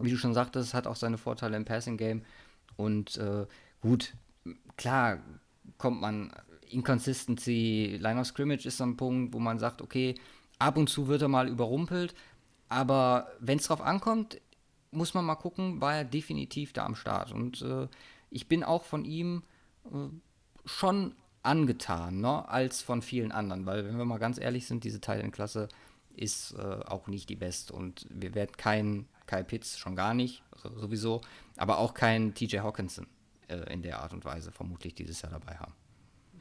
wie 0.04 0.12
du 0.12 0.18
schon 0.18 0.34
sagtest, 0.34 0.74
hat 0.74 0.88
auch 0.88 0.96
seine 0.96 1.18
Vorteile 1.18 1.58
im 1.58 1.66
Passing 1.66 1.98
Game. 1.98 2.24
Und 2.78 3.18
äh, 3.18 3.46
gut, 3.82 4.14
klar 4.78 5.20
kommt 5.78 6.02
man, 6.02 6.34
Inconsistency, 6.72 7.98
Line 8.00 8.20
of 8.20 8.28
Scrimmage 8.28 8.66
ist 8.66 8.78
so 8.78 8.84
ein 8.84 8.98
Punkt, 8.98 9.34
wo 9.34 9.40
man 9.40 9.60
sagt, 9.60 9.82
okay, 9.82 10.16
ab 10.60 10.78
und 10.78 10.90
zu 10.90 11.08
wird 11.08 11.22
er 11.22 11.28
mal 11.28 11.48
überrumpelt, 11.48 12.14
aber 12.70 13.28
wenn 13.40 13.58
es 13.58 13.68
drauf 13.68 13.82
ankommt, 13.82 14.40
muss 14.92 15.14
man 15.14 15.26
mal 15.26 15.36
gucken, 15.36 15.82
war 15.82 15.96
er 15.96 16.06
definitiv 16.06 16.74
da 16.74 16.86
am 16.86 16.96
Start. 16.96 17.32
Und 17.32 17.62
äh, 17.62 17.88
ich 18.30 18.48
bin 18.48 18.64
auch 18.64 18.84
von 18.84 19.06
ihm 19.06 19.44
äh, 19.86 20.10
schon 20.66 21.16
angetan, 21.44 22.22
ne, 22.22 22.48
als 22.48 22.82
von 22.82 23.02
vielen 23.02 23.32
anderen, 23.32 23.66
weil 23.66 23.86
wenn 23.86 23.98
wir 23.98 24.06
mal 24.06 24.20
ganz 24.20 24.40
ehrlich 24.40 24.68
sind, 24.68 24.84
diese 24.84 25.02
Teil 25.02 25.22
in 25.22 25.32
Klasse 25.32 25.70
ist 26.16 26.54
äh, 26.54 26.62
auch 26.86 27.08
nicht 27.08 27.30
die 27.30 27.36
beste. 27.36 27.74
Und 27.74 28.06
wir 28.10 28.36
werden 28.36 28.56
keinen 28.58 29.08
Kyle 29.28 29.44
Pitts, 29.44 29.78
schon 29.78 29.96
gar 29.96 30.14
nicht, 30.14 30.44
sowieso, 30.76 31.22
aber 31.58 31.78
auch 31.78 31.94
keinen 31.94 32.34
TJ 32.34 32.60
Hawkinson 32.60 33.08
äh, 33.48 33.74
in 33.74 33.82
der 33.82 34.02
Art 34.02 34.14
und 34.14 34.26
Weise 34.26 34.52
vermutlich 34.52 34.94
dieses 34.94 35.22
Jahr 35.22 35.32
dabei 35.32 35.56
haben. 35.56 35.74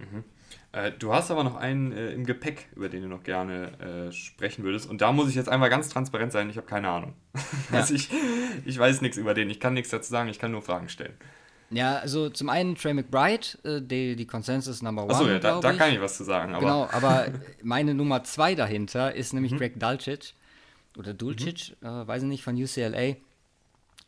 Mhm. 0.01 0.24
Äh, 0.72 0.92
du 0.92 1.12
hast 1.12 1.30
aber 1.30 1.42
noch 1.42 1.57
einen 1.57 1.92
äh, 1.92 2.12
im 2.12 2.24
Gepäck, 2.24 2.68
über 2.76 2.88
den 2.88 3.03
du 3.03 3.09
noch 3.09 3.24
gerne 3.24 4.09
äh, 4.09 4.12
sprechen 4.12 4.62
würdest. 4.62 4.88
Und 4.88 5.01
da 5.01 5.11
muss 5.12 5.28
ich 5.28 5.34
jetzt 5.34 5.48
einmal 5.48 5.68
ganz 5.68 5.88
transparent 5.88 6.32
sein, 6.32 6.48
ich 6.48 6.57
habe 6.57 6.66
keine 6.66 6.88
Ahnung. 6.88 7.14
Ja. 7.72 7.78
also 7.78 7.94
ich, 7.94 8.09
ich 8.64 8.78
weiß 8.78 9.01
nichts 9.01 9.16
über 9.16 9.34
den, 9.34 9.51
ich 9.51 9.61
kann 9.61 9.74
nichts 9.74 9.90
dazu 9.90 10.11
sagen, 10.11 10.28
ich 10.28 10.38
kann 10.38 10.53
nur 10.53 10.62
Fragen 10.62 10.88
stellen. 10.88 11.14
Ja, 11.70 11.98
also 11.98 12.30
zum 12.30 12.48
einen 12.48 12.74
Trey 12.74 12.94
McBride, 12.94 13.46
äh, 13.64 13.80
die, 13.80 14.16
die 14.16 14.26
Consensus 14.26 14.82
Number 14.82 15.05
One. 15.05 15.12
Achso, 15.12 15.28
ja, 15.28 15.38
da, 15.38 15.61
da, 15.61 15.72
kann 15.72 15.92
ich 15.92 16.01
was 16.01 16.16
zu 16.16 16.24
sagen. 16.24 16.55
Aber. 16.55 16.61
Genau, 16.61 16.88
aber 16.90 17.28
meine 17.62 17.94
Nummer 17.94 18.24
zwei 18.24 18.55
dahinter 18.55 19.14
ist 19.14 19.32
nämlich 19.32 19.53
mhm. 19.53 19.59
Greg 19.59 19.78
Dulcich 19.78 20.34
oder 20.96 21.14
Dulcich, 21.14 21.76
mhm. 21.80 21.86
äh, 21.86 22.07
weiß 22.07 22.22
ich 22.22 22.28
nicht, 22.28 22.42
von 22.42 22.61
UCLA, 22.61 23.16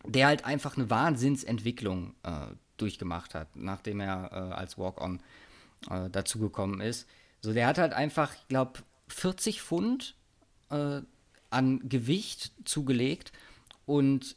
der 0.05 0.27
halt 0.27 0.45
einfach 0.45 0.77
eine 0.77 0.91
Wahnsinnsentwicklung 0.91 2.15
äh, 2.25 2.47
durchgemacht 2.77 3.35
hat, 3.37 3.55
nachdem 3.55 4.01
er 4.01 4.33
als 4.33 4.77
Walk-On 4.77 5.21
äh, 5.91 6.11
dazugekommen 6.11 6.81
ist. 6.81 7.07
So, 7.41 7.53
der 7.53 7.67
hat 7.67 7.79
halt 7.79 7.93
einfach, 7.93 8.33
ich 8.35 8.49
glaube, 8.49 8.81
40 9.09 9.63
Pfund 9.63 10.15
äh, 10.71 11.01
an 11.51 11.89
Gewicht 11.89 12.53
zugelegt 12.65 13.33
und 13.85 14.37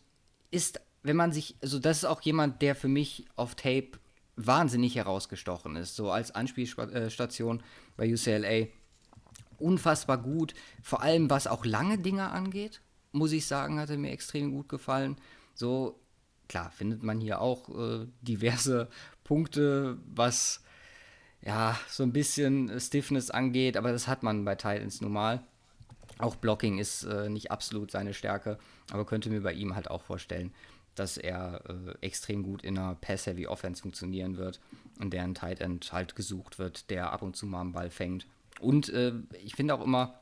ist, 0.51 0.81
wenn 1.03 1.15
man 1.15 1.31
sich, 1.31 1.55
also 1.61 1.79
das 1.79 1.97
ist 1.97 2.05
auch 2.05 2.21
jemand, 2.21 2.61
der 2.61 2.75
für 2.75 2.87
mich 2.87 3.25
auf 3.35 3.55
Tape 3.55 3.91
wahnsinnig 4.35 4.95
herausgestochen 4.95 5.75
ist, 5.75 5.95
so 5.95 6.11
als 6.11 6.31
Anspielstation 6.31 7.63
bei 7.95 8.11
UCLA. 8.11 8.67
Unfassbar 9.57 10.17
gut, 10.17 10.53
vor 10.81 11.01
allem 11.01 11.29
was 11.29 11.47
auch 11.47 11.63
lange 11.63 11.97
Dinge 11.97 12.29
angeht, 12.29 12.81
muss 13.13 13.31
ich 13.31 13.45
sagen, 13.45 13.79
hat 13.79 13.89
er 13.89 13.97
mir 13.97 14.11
extrem 14.11 14.51
gut 14.51 14.67
gefallen. 14.67 15.15
So, 15.53 16.01
klar, 16.49 16.71
findet 16.71 17.03
man 17.03 17.21
hier 17.21 17.39
auch 17.39 17.69
äh, 17.69 18.07
diverse 18.21 18.89
Punkte, 19.23 19.97
was 20.05 20.61
ja, 21.45 21.79
so 21.87 22.03
ein 22.03 22.11
bisschen 22.11 22.79
Stiffness 22.79 23.29
angeht, 23.29 23.77
aber 23.77 23.91
das 23.91 24.07
hat 24.07 24.23
man 24.23 24.43
bei 24.45 24.55
Titans 24.55 24.99
normal. 24.99 25.43
Auch 26.17 26.35
Blocking 26.35 26.79
ist 26.79 27.03
äh, 27.03 27.29
nicht 27.29 27.51
absolut 27.51 27.91
seine 27.91 28.13
Stärke, 28.13 28.57
aber 28.91 29.05
könnte 29.05 29.29
mir 29.29 29.41
bei 29.41 29.53
ihm 29.53 29.75
halt 29.75 29.89
auch 29.89 30.01
vorstellen, 30.01 30.53
dass 30.95 31.17
er 31.17 31.61
äh, 31.69 32.05
extrem 32.05 32.41
gut 32.41 32.63
in 32.63 32.77
einer 32.77 32.95
Pass-Heavy 32.95 33.47
Offense 33.47 33.81
funktionieren 33.81 34.37
wird, 34.37 34.59
in 34.99 35.09
der 35.09 35.23
ein 35.23 35.35
Tight 35.35 35.61
End 35.61 35.91
halt 35.91 36.15
gesucht 36.15 36.57
wird, 36.57 36.89
der 36.89 37.11
ab 37.11 37.21
und 37.21 37.35
zu 37.35 37.45
mal 37.45 37.61
einen 37.61 37.73
Ball 37.73 37.89
fängt. 37.89 38.25
Und 38.59 38.89
äh, 38.89 39.13
ich 39.43 39.55
finde 39.55 39.75
auch 39.75 39.83
immer, 39.83 40.19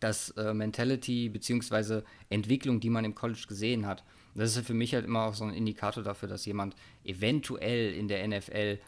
dass 0.00 0.30
äh, 0.30 0.54
Mentality 0.54 1.28
bzw. 1.28 2.02
Entwicklung, 2.30 2.80
die 2.80 2.90
man 2.90 3.04
im 3.04 3.14
College 3.14 3.44
gesehen 3.46 3.86
hat, 3.86 4.02
das 4.34 4.56
ist 4.56 4.66
für 4.66 4.74
mich 4.74 4.94
halt 4.94 5.04
immer 5.04 5.26
auch 5.26 5.34
so 5.34 5.44
ein 5.44 5.54
Indikator 5.54 6.02
dafür, 6.02 6.28
dass 6.28 6.46
jemand 6.46 6.74
eventuell 7.04 7.92
in 7.92 8.08
der 8.08 8.26
NFL 8.26 8.78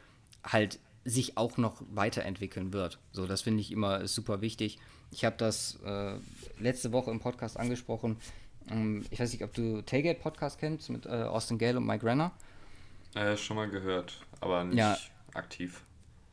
halt 0.43 0.81
sich 1.05 1.37
auch 1.37 1.57
noch 1.57 1.83
weiterentwickeln 1.91 2.73
wird. 2.73 2.99
So, 3.13 3.27
das 3.27 3.43
finde 3.43 3.61
ich 3.61 3.73
immer 3.73 4.07
super 4.07 4.41
wichtig. 4.41 4.79
Ich 5.11 5.25
habe 5.25 5.37
das 5.37 5.79
äh, 5.85 6.15
letzte 6.59 6.93
Woche 6.93 7.11
im 7.11 7.21
Podcast 7.21 7.59
angesprochen. 7.59 8.17
Ähm, 8.71 9.05
ich 9.11 9.21
weiß 9.21 9.33
nicht, 9.33 9.45
ob 9.45 9.53
du 9.53 9.83
Tailgate 9.83 10.21
Podcast 10.21 10.59
kennst 10.59 10.91
mit 10.91 11.07
äh, 11.07 11.11
Austin 11.11 11.59
Gale 11.59 11.79
und 11.79 11.87
Mike 11.87 12.05
Renner. 12.05 12.33
Äh, 13.15 13.37
schon 13.37 13.57
mal 13.57 13.69
gehört, 13.69 14.21
aber 14.41 14.65
nicht 14.65 14.79
ja. 14.79 14.97
aktiv 15.35 15.85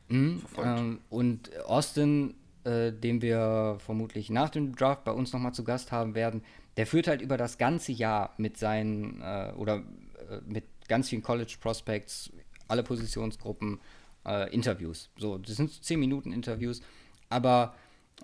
mhm, 0.08 0.40
verfolgt. 0.40 0.80
Ähm, 0.80 1.00
und 1.10 1.56
Austin, 1.64 2.34
äh, 2.64 2.92
den 2.92 3.22
wir 3.22 3.76
vermutlich 3.78 4.30
nach 4.30 4.50
dem 4.50 4.74
Draft 4.74 5.04
bei 5.04 5.12
uns 5.12 5.32
nochmal 5.32 5.52
zu 5.52 5.64
Gast 5.64 5.92
haben 5.92 6.14
werden, 6.14 6.42
der 6.76 6.86
führt 6.86 7.06
halt 7.06 7.22
über 7.22 7.36
das 7.36 7.58
ganze 7.58 7.92
Jahr 7.92 8.34
mit 8.38 8.56
seinen 8.56 9.20
äh, 9.20 9.52
oder 9.56 9.82
äh, 10.30 10.40
mit 10.46 10.64
ganz 10.88 11.08
vielen 11.08 11.22
College 11.22 11.56
Prospects, 11.60 12.30
alle 12.68 12.82
Positionsgruppen, 12.82 13.80
äh, 14.26 14.52
Interviews. 14.52 15.10
So, 15.16 15.38
das 15.38 15.56
sind 15.56 15.84
10 15.84 15.98
Minuten 15.98 16.32
Interviews, 16.32 16.80
aber 17.28 17.74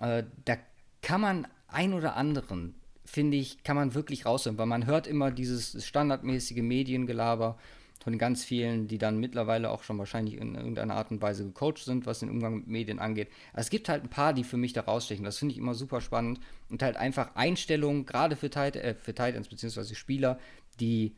äh, 0.01 0.23
da 0.45 0.57
kann 1.01 1.21
man 1.21 1.47
ein 1.67 1.93
oder 1.93 2.15
anderen, 2.15 2.75
finde 3.05 3.37
ich, 3.37 3.63
kann 3.63 3.75
man 3.75 3.93
wirklich 3.93 4.25
raushören, 4.25 4.57
weil 4.57 4.65
man 4.65 4.85
hört 4.85 5.07
immer 5.07 5.31
dieses 5.31 5.85
standardmäßige 5.85 6.61
Mediengelaber 6.61 7.57
von 8.01 8.17
ganz 8.17 8.43
vielen, 8.43 8.87
die 8.87 8.97
dann 8.97 9.19
mittlerweile 9.19 9.69
auch 9.69 9.83
schon 9.83 9.97
wahrscheinlich 9.97 10.35
in 10.35 10.55
irgendeiner 10.55 10.95
Art 10.95 11.11
und 11.11 11.21
Weise 11.21 11.45
gecoacht 11.45 11.79
sind, 11.79 12.05
was 12.05 12.19
den 12.19 12.29
Umgang 12.29 12.55
mit 12.55 12.67
Medien 12.67 12.99
angeht. 12.99 13.29
Es 13.53 13.69
gibt 13.69 13.89
halt 13.89 14.03
ein 14.03 14.09
paar, 14.09 14.33
die 14.33 14.45
für 14.45 14.57
mich 14.57 14.73
da 14.73 14.81
rausstechen. 14.81 15.25
Das 15.25 15.37
finde 15.37 15.53
ich 15.53 15.57
immer 15.57 15.73
super 15.73 15.99
spannend 15.99 16.39
und 16.69 16.81
halt 16.81 16.95
einfach 16.95 17.35
Einstellungen, 17.35 18.05
gerade 18.05 18.35
für, 18.35 18.47
äh, 18.47 18.95
für 18.95 19.13
Titans 19.13 19.49
bzw. 19.49 19.95
Spieler, 19.95 20.39
die 20.79 21.15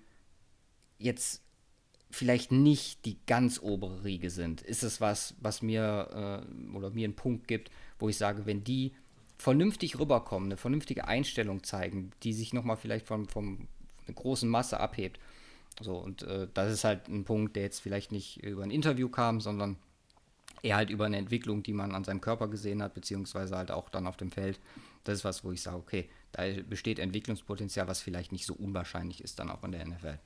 jetzt 0.97 1.43
vielleicht 2.11 2.51
nicht 2.51 3.05
die 3.05 3.17
ganz 3.25 3.59
obere 3.61 4.03
Riege 4.03 4.29
sind, 4.29 4.61
ist 4.61 4.83
es 4.83 5.01
was, 5.01 5.33
was 5.39 5.61
mir 5.61 6.45
äh, 6.45 6.75
oder 6.75 6.89
mir 6.91 7.05
einen 7.05 7.15
Punkt 7.15 7.47
gibt, 7.47 7.71
wo 7.99 8.09
ich 8.09 8.17
sage, 8.17 8.45
wenn 8.45 8.63
die 8.63 8.93
vernünftig 9.37 9.97
rüberkommen, 9.99 10.49
eine 10.49 10.57
vernünftige 10.57 11.07
Einstellung 11.07 11.63
zeigen, 11.63 12.11
die 12.23 12.33
sich 12.33 12.53
nochmal 12.53 12.77
vielleicht 12.77 13.07
von, 13.07 13.27
von 13.27 13.67
einer 14.05 14.15
großen 14.15 14.47
Masse 14.49 14.79
abhebt. 14.79 15.19
So, 15.79 15.97
und 15.97 16.23
äh, 16.23 16.47
das 16.53 16.71
ist 16.71 16.83
halt 16.83 17.07
ein 17.07 17.23
Punkt, 17.23 17.55
der 17.55 17.63
jetzt 17.63 17.79
vielleicht 17.79 18.11
nicht 18.11 18.43
über 18.43 18.63
ein 18.63 18.71
Interview 18.71 19.09
kam, 19.09 19.41
sondern 19.41 19.77
eher 20.61 20.75
halt 20.75 20.89
über 20.89 21.05
eine 21.05 21.17
Entwicklung, 21.17 21.63
die 21.63 21.73
man 21.73 21.95
an 21.95 22.03
seinem 22.03 22.21
Körper 22.21 22.47
gesehen 22.47 22.83
hat, 22.83 22.93
beziehungsweise 22.93 23.57
halt 23.57 23.71
auch 23.71 23.89
dann 23.89 24.05
auf 24.05 24.17
dem 24.17 24.31
Feld. 24.31 24.59
Das 25.03 25.19
ist 25.19 25.25
was, 25.25 25.43
wo 25.43 25.51
ich 25.51 25.61
sage, 25.61 25.77
okay, 25.77 26.09
da 26.33 26.43
besteht 26.69 26.99
Entwicklungspotenzial, 26.99 27.87
was 27.87 28.01
vielleicht 28.01 28.31
nicht 28.31 28.45
so 28.45 28.53
unwahrscheinlich 28.53 29.23
ist 29.23 29.39
dann 29.39 29.49
auch 29.49 29.63
in 29.63 29.71
der 29.71 29.87
NFL. 29.87 30.19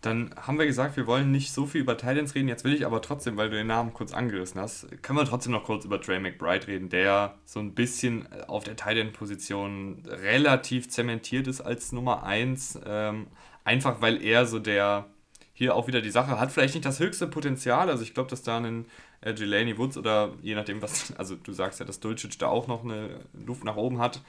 Dann 0.00 0.32
haben 0.36 0.58
wir 0.58 0.66
gesagt, 0.66 0.96
wir 0.96 1.08
wollen 1.08 1.32
nicht 1.32 1.52
so 1.52 1.66
viel 1.66 1.80
über 1.80 1.96
Titans 1.96 2.34
reden. 2.36 2.46
Jetzt 2.46 2.62
will 2.62 2.72
ich 2.72 2.86
aber 2.86 3.02
trotzdem, 3.02 3.36
weil 3.36 3.50
du 3.50 3.56
den 3.56 3.66
Namen 3.66 3.92
kurz 3.92 4.14
angerissen 4.14 4.60
hast, 4.60 4.86
können 5.02 5.18
wir 5.18 5.24
trotzdem 5.24 5.52
noch 5.52 5.64
kurz 5.64 5.84
über 5.84 6.00
Trey 6.00 6.20
McBride 6.20 6.68
reden, 6.68 6.88
der 6.88 7.34
so 7.44 7.58
ein 7.58 7.74
bisschen 7.74 8.32
auf 8.46 8.62
der 8.62 8.76
Titan-Position 8.76 10.04
relativ 10.06 10.88
zementiert 10.88 11.48
ist 11.48 11.60
als 11.60 11.90
Nummer 11.90 12.22
1. 12.22 12.78
Ähm, 12.86 13.26
einfach 13.64 14.00
weil 14.00 14.22
er 14.22 14.46
so 14.46 14.60
der, 14.60 15.06
hier 15.52 15.74
auch 15.74 15.88
wieder 15.88 16.00
die 16.00 16.10
Sache, 16.10 16.38
hat 16.38 16.52
vielleicht 16.52 16.74
nicht 16.74 16.86
das 16.86 17.00
höchste 17.00 17.26
Potenzial. 17.26 17.90
Also 17.90 18.04
ich 18.04 18.14
glaube, 18.14 18.30
dass 18.30 18.44
da 18.44 18.58
ein 18.58 18.86
äh, 19.20 19.32
Jelani 19.32 19.78
Woods 19.78 19.96
oder 19.96 20.32
je 20.42 20.54
nachdem, 20.54 20.80
was, 20.80 21.12
also 21.18 21.34
du 21.34 21.52
sagst 21.52 21.80
ja, 21.80 21.86
dass 21.86 21.98
Dulcich 21.98 22.38
da 22.38 22.46
auch 22.46 22.68
noch 22.68 22.84
eine 22.84 23.18
Luft 23.32 23.64
nach 23.64 23.76
oben 23.76 23.98
hat. 23.98 24.22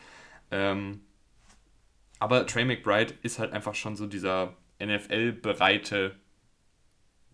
Ähm, 0.49 1.01
aber 2.17 2.47
Trey 2.47 2.65
McBride 2.65 3.13
ist 3.21 3.37
halt 3.37 3.53
einfach 3.53 3.75
schon 3.75 3.95
so 3.95 4.07
dieser 4.07 4.55
NFL-bereite 4.79 6.15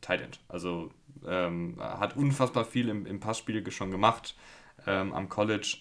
Tight 0.01 0.21
End. 0.21 0.39
Also 0.47 0.91
ähm, 1.25 1.77
hat 1.79 2.15
unfassbar 2.15 2.65
viel 2.65 2.89
im, 2.89 3.05
im 3.05 3.19
Passspiel 3.19 3.69
schon 3.71 3.91
gemacht 3.91 4.35
ähm, 4.85 5.13
am 5.13 5.29
College. 5.29 5.77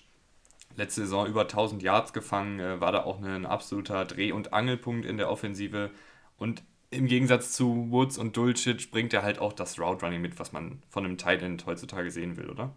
Letzte 0.76 1.02
Saison 1.02 1.26
über 1.26 1.42
1000 1.42 1.82
Yards 1.82 2.12
gefangen, 2.12 2.58
äh, 2.58 2.80
war 2.80 2.92
da 2.92 3.04
auch 3.04 3.22
ein 3.22 3.46
absoluter 3.46 4.04
Dreh- 4.04 4.32
und 4.32 4.52
Angelpunkt 4.52 5.06
in 5.06 5.18
der 5.18 5.30
Offensive. 5.30 5.90
Und 6.36 6.62
im 6.90 7.06
Gegensatz 7.06 7.52
zu 7.52 7.90
Woods 7.90 8.18
und 8.18 8.36
Dulcich 8.36 8.90
bringt 8.90 9.12
er 9.12 9.22
halt 9.22 9.38
auch 9.38 9.52
das 9.52 9.78
Route 9.78 10.04
Running 10.04 10.20
mit, 10.20 10.38
was 10.38 10.52
man 10.52 10.82
von 10.88 11.04
einem 11.04 11.18
Tight 11.18 11.42
End 11.42 11.66
heutzutage 11.66 12.10
sehen 12.10 12.36
will, 12.36 12.50
oder? 12.50 12.74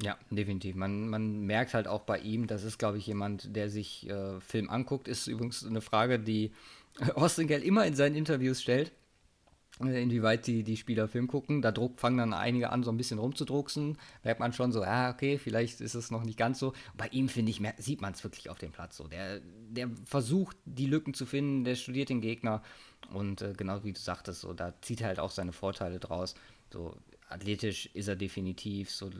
Ja, 0.00 0.16
definitiv. 0.30 0.76
Man, 0.76 1.08
man 1.08 1.40
merkt 1.40 1.74
halt 1.74 1.88
auch 1.88 2.02
bei 2.02 2.20
ihm, 2.20 2.46
das 2.46 2.62
ist, 2.62 2.78
glaube 2.78 2.98
ich, 2.98 3.06
jemand, 3.06 3.56
der 3.56 3.68
sich 3.68 4.08
äh, 4.08 4.40
Film 4.40 4.70
anguckt. 4.70 5.08
Ist 5.08 5.26
übrigens 5.26 5.66
eine 5.66 5.80
Frage, 5.80 6.20
die 6.20 6.52
Austin 7.14 7.46
Gell 7.46 7.62
immer 7.62 7.86
in 7.86 7.94
seinen 7.94 8.16
Interviews 8.16 8.62
stellt, 8.62 8.92
äh, 9.80 10.02
inwieweit 10.02 10.46
die, 10.46 10.62
die 10.62 10.76
Spieler 10.76 11.08
Film 11.08 11.28
gucken. 11.28 11.62
Da 11.62 11.72
druck, 11.72 11.98
fangen 12.00 12.18
dann 12.18 12.32
einige 12.32 12.70
an, 12.70 12.82
so 12.82 12.90
ein 12.90 12.96
bisschen 12.96 13.18
rumzudrucksen. 13.18 13.98
Merkt 14.24 14.40
man 14.40 14.52
schon 14.52 14.72
so, 14.72 14.82
ja, 14.82 15.10
okay, 15.10 15.38
vielleicht 15.38 15.80
ist 15.80 15.94
es 15.94 16.10
noch 16.10 16.24
nicht 16.24 16.38
ganz 16.38 16.58
so. 16.58 16.72
Bei 16.96 17.08
ihm, 17.08 17.28
finde 17.28 17.50
ich, 17.50 17.62
sieht 17.78 18.00
man 18.00 18.12
es 18.12 18.24
wirklich 18.24 18.50
auf 18.50 18.58
dem 18.58 18.72
Platz 18.72 18.96
so. 18.96 19.06
Der, 19.08 19.40
der 19.68 19.90
versucht, 20.04 20.56
die 20.64 20.86
Lücken 20.86 21.14
zu 21.14 21.26
finden, 21.26 21.64
der 21.64 21.76
studiert 21.76 22.08
den 22.08 22.20
Gegner. 22.20 22.62
Und 23.12 23.42
äh, 23.42 23.52
genau 23.56 23.84
wie 23.84 23.92
du 23.92 24.00
sagtest, 24.00 24.40
so, 24.40 24.52
da 24.52 24.74
zieht 24.82 25.00
er 25.00 25.08
halt 25.08 25.20
auch 25.20 25.30
seine 25.30 25.52
Vorteile 25.52 26.00
draus. 26.00 26.34
So, 26.72 26.96
athletisch 27.28 27.86
ist 27.94 28.08
er 28.08 28.16
definitiv. 28.16 28.90
So, 28.90 29.10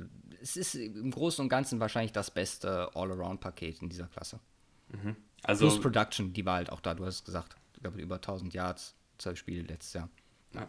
es 0.42 0.56
ist 0.56 0.74
im 0.74 1.10
Großen 1.10 1.42
und 1.42 1.48
Ganzen 1.48 1.78
wahrscheinlich 1.78 2.12
das 2.12 2.30
beste 2.30 2.94
All-Around-Paket 2.94 3.82
in 3.82 3.88
dieser 3.88 4.06
Klasse. 4.06 4.40
Mhm. 4.88 5.16
Also, 5.42 5.66
Plus 5.68 5.80
Production, 5.80 6.32
die 6.32 6.44
war 6.44 6.56
halt 6.56 6.72
auch 6.72 6.80
da, 6.80 6.94
du 6.94 7.06
hast 7.06 7.16
es 7.16 7.24
gesagt 7.24 7.54
ich 7.78 7.82
glaube, 7.82 8.00
über 8.00 8.16
1000 8.16 8.54
Yards, 8.54 8.96
zwölf 9.18 9.38
Spiele 9.38 9.62
letztes 9.62 9.92
Jahr. 9.92 10.08
Ja. 10.52 10.66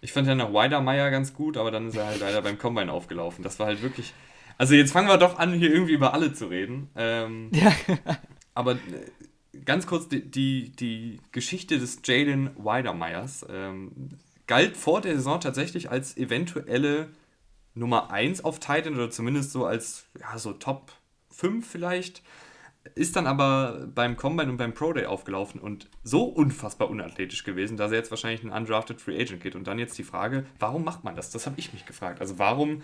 Ich 0.00 0.12
fand 0.12 0.26
ja 0.26 0.34
noch 0.34 0.52
Weidermeier 0.52 1.12
ganz 1.12 1.32
gut, 1.32 1.56
aber 1.56 1.70
dann 1.70 1.86
ist 1.86 1.96
er 1.96 2.06
halt 2.06 2.18
leider 2.18 2.42
beim 2.42 2.58
Combine 2.58 2.92
aufgelaufen. 2.92 3.44
Das 3.44 3.60
war 3.60 3.68
halt 3.68 3.80
wirklich. 3.80 4.12
Also 4.58 4.74
jetzt 4.74 4.90
fangen 4.90 5.06
wir 5.06 5.18
doch 5.18 5.38
an, 5.38 5.52
hier 5.52 5.72
irgendwie 5.72 5.92
über 5.92 6.14
alle 6.14 6.32
zu 6.32 6.46
reden. 6.46 6.90
Ähm, 6.96 7.50
ja. 7.54 7.72
aber 8.54 8.72
äh, 8.72 9.58
ganz 9.64 9.86
kurz 9.86 10.08
die, 10.08 10.28
die, 10.28 10.72
die 10.72 11.20
Geschichte 11.30 11.78
des 11.78 12.00
Jalen 12.04 12.50
Weidermeyers 12.56 13.46
ähm, 13.48 14.08
galt 14.48 14.76
vor 14.76 15.00
der 15.00 15.14
Saison 15.14 15.40
tatsächlich 15.40 15.92
als 15.92 16.16
eventuelle 16.16 17.10
Nummer 17.74 18.10
1 18.10 18.44
auf 18.44 18.58
Titan 18.58 18.96
oder 18.96 19.10
zumindest 19.10 19.52
so 19.52 19.64
als 19.64 20.06
ja, 20.18 20.36
so 20.38 20.54
Top 20.54 20.92
5 21.30 21.64
vielleicht. 21.64 22.24
Ist 22.94 23.16
dann 23.16 23.26
aber 23.26 23.88
beim 23.94 24.16
Combine 24.16 24.50
und 24.50 24.56
beim 24.56 24.74
Pro 24.74 24.92
Day 24.92 25.06
aufgelaufen 25.06 25.60
und 25.60 25.88
so 26.02 26.24
unfassbar 26.24 26.88
unathletisch 26.88 27.44
gewesen, 27.44 27.76
dass 27.76 27.90
er 27.90 27.98
jetzt 27.98 28.10
wahrscheinlich 28.10 28.42
ein 28.42 28.50
undrafted 28.50 29.00
Free 29.00 29.20
Agent 29.20 29.42
geht. 29.42 29.56
Und 29.56 29.66
dann 29.66 29.78
jetzt 29.78 29.98
die 29.98 30.04
Frage, 30.04 30.46
warum 30.58 30.84
macht 30.84 31.04
man 31.04 31.16
das? 31.16 31.30
Das 31.30 31.46
habe 31.46 31.58
ich 31.58 31.72
mich 31.72 31.86
gefragt. 31.86 32.20
Also 32.20 32.38
warum, 32.38 32.82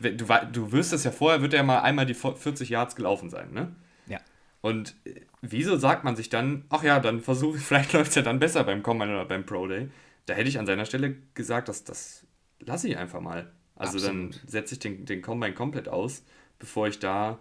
du, 0.00 0.26
du 0.52 0.72
wirst 0.72 0.92
es 0.92 1.04
ja 1.04 1.10
vorher, 1.10 1.42
wird 1.42 1.54
er 1.54 1.62
mal 1.62 1.80
einmal 1.80 2.06
die 2.06 2.14
40 2.14 2.68
Yards 2.68 2.96
gelaufen 2.96 3.30
sein, 3.30 3.52
ne? 3.52 3.74
Ja. 4.06 4.20
Und 4.60 4.94
äh, 5.04 5.20
wieso 5.40 5.76
sagt 5.76 6.04
man 6.04 6.16
sich 6.16 6.28
dann, 6.28 6.64
ach 6.68 6.82
ja, 6.82 7.00
dann 7.00 7.20
versuche 7.20 7.58
ich, 7.58 7.62
vielleicht 7.64 7.92
läuft 7.92 8.10
es 8.10 8.14
ja 8.14 8.22
dann 8.22 8.38
besser 8.38 8.64
beim 8.64 8.82
Combine 8.82 9.12
oder 9.12 9.24
beim 9.24 9.44
Pro 9.44 9.66
Day. 9.66 9.88
Da 10.26 10.34
hätte 10.34 10.48
ich 10.48 10.58
an 10.58 10.66
seiner 10.66 10.84
Stelle 10.84 11.16
gesagt, 11.34 11.68
dass 11.68 11.84
das 11.84 12.26
lasse 12.60 12.88
ich 12.88 12.96
einfach 12.96 13.20
mal. 13.20 13.50
Also 13.76 13.98
Absolut. 13.98 14.34
dann 14.34 14.40
setze 14.46 14.74
ich 14.74 14.80
den, 14.80 15.04
den 15.04 15.22
Combine 15.22 15.54
komplett 15.54 15.88
aus, 15.88 16.24
bevor 16.58 16.88
ich 16.88 16.98
da 16.98 17.38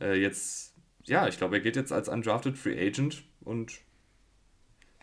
äh, 0.00 0.14
jetzt, 0.14 0.69
ja, 1.04 1.28
ich 1.28 1.38
glaube, 1.38 1.56
er 1.56 1.60
geht 1.60 1.76
jetzt 1.76 1.92
als 1.92 2.08
undrafted 2.08 2.58
Free 2.58 2.86
Agent 2.86 3.22
und 3.40 3.80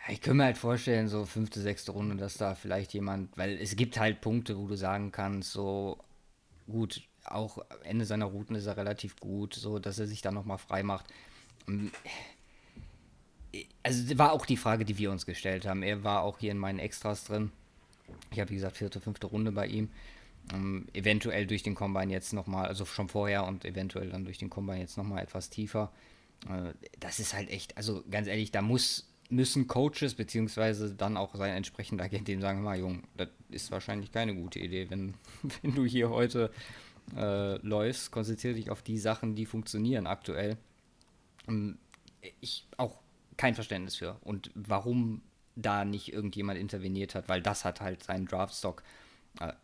ich 0.09 0.21
könnte 0.21 0.37
mir 0.37 0.45
halt 0.45 0.57
vorstellen, 0.57 1.09
so 1.09 1.25
fünfte, 1.25 1.59
sechste 1.59 1.91
Runde, 1.91 2.15
dass 2.15 2.37
da 2.37 2.55
vielleicht 2.55 2.93
jemand, 2.93 3.37
weil 3.37 3.57
es 3.57 3.75
gibt 3.75 3.99
halt 3.99 4.21
Punkte, 4.21 4.57
wo 4.57 4.67
du 4.67 4.75
sagen 4.75 5.11
kannst, 5.11 5.51
so 5.51 5.97
gut, 6.67 7.01
auch 7.25 7.59
Ende 7.83 8.05
seiner 8.05 8.25
Routen 8.25 8.55
ist 8.55 8.67
er 8.67 8.77
relativ 8.77 9.17
gut, 9.17 9.53
so 9.53 9.79
dass 9.79 9.99
er 9.99 10.07
sich 10.07 10.21
dann 10.21 10.33
nochmal 10.33 10.59
frei 10.59 10.81
macht. 10.83 11.05
Ähm, 11.67 11.91
also 13.83 14.17
war 14.17 14.31
auch 14.31 14.45
die 14.45 14.57
Frage, 14.57 14.85
die 14.85 14.97
wir 14.97 15.11
uns 15.11 15.25
gestellt 15.25 15.65
haben. 15.65 15.83
Er 15.83 16.03
war 16.03 16.21
auch 16.21 16.39
hier 16.39 16.51
in 16.51 16.57
meinen 16.57 16.79
Extras 16.79 17.25
drin. 17.25 17.51
Ich 18.31 18.39
habe, 18.39 18.49
wie 18.51 18.55
gesagt, 18.55 18.77
vierte, 18.77 19.01
fünfte 19.01 19.27
Runde 19.27 19.51
bei 19.51 19.67
ihm. 19.67 19.89
Um, 20.53 20.59
ähm, 20.59 20.87
eventuell 20.93 21.45
durch 21.45 21.63
den 21.63 21.75
Combine 21.75 22.11
jetzt 22.11 22.33
nochmal, 22.33 22.67
also 22.67 22.85
schon 22.85 23.09
vorher 23.09 23.45
und 23.45 23.65
eventuell 23.65 24.09
dann 24.09 24.25
durch 24.25 24.37
den 24.37 24.49
Combine 24.49 24.79
jetzt 24.79 24.97
nochmal 24.97 25.23
etwas 25.23 25.49
tiefer. 25.49 25.91
Uh, 26.49 26.71
das 26.99 27.19
ist 27.19 27.33
halt 27.33 27.49
echt, 27.49 27.75
also 27.77 28.03
ganz 28.09 28.27
ehrlich, 28.27 28.51
da 28.51 28.61
muss, 28.61 29.09
müssen 29.29 29.67
Coaches 29.67 30.13
beziehungsweise 30.15 30.93
dann 30.93 31.17
auch 31.17 31.35
sein 31.35 31.55
entsprechender 31.55 32.05
Agent 32.05 32.27
dem 32.27 32.41
sagen, 32.41 32.61
mal 32.61 32.79
Jung, 32.79 33.03
das 33.17 33.29
ist 33.49 33.71
wahrscheinlich 33.71 34.11
keine 34.11 34.35
gute 34.35 34.59
Idee, 34.59 34.89
wenn, 34.89 35.15
wenn 35.61 35.75
du 35.75 35.85
hier 35.85 36.09
heute 36.09 36.51
äh, 37.15 37.57
läufst, 37.57 38.11
konzentriere 38.11 38.53
dich 38.53 38.69
auf 38.69 38.81
die 38.81 38.99
Sachen, 38.99 39.35
die 39.35 39.45
funktionieren 39.45 40.07
aktuell. 40.07 40.57
Um, 41.47 41.55
ähm, 41.55 41.77
ich 42.41 42.65
auch 42.77 42.99
kein 43.37 43.55
Verständnis 43.55 43.95
für 43.95 44.17
und 44.21 44.51
warum 44.53 45.21
da 45.55 45.85
nicht 45.85 46.11
irgendjemand 46.11 46.59
interveniert 46.59 47.15
hat, 47.15 47.29
weil 47.29 47.41
das 47.41 47.63
hat 47.63 47.79
halt 47.79 48.03
seinen 48.03 48.25
Draftstock 48.25 48.81
äh, 48.81 49.06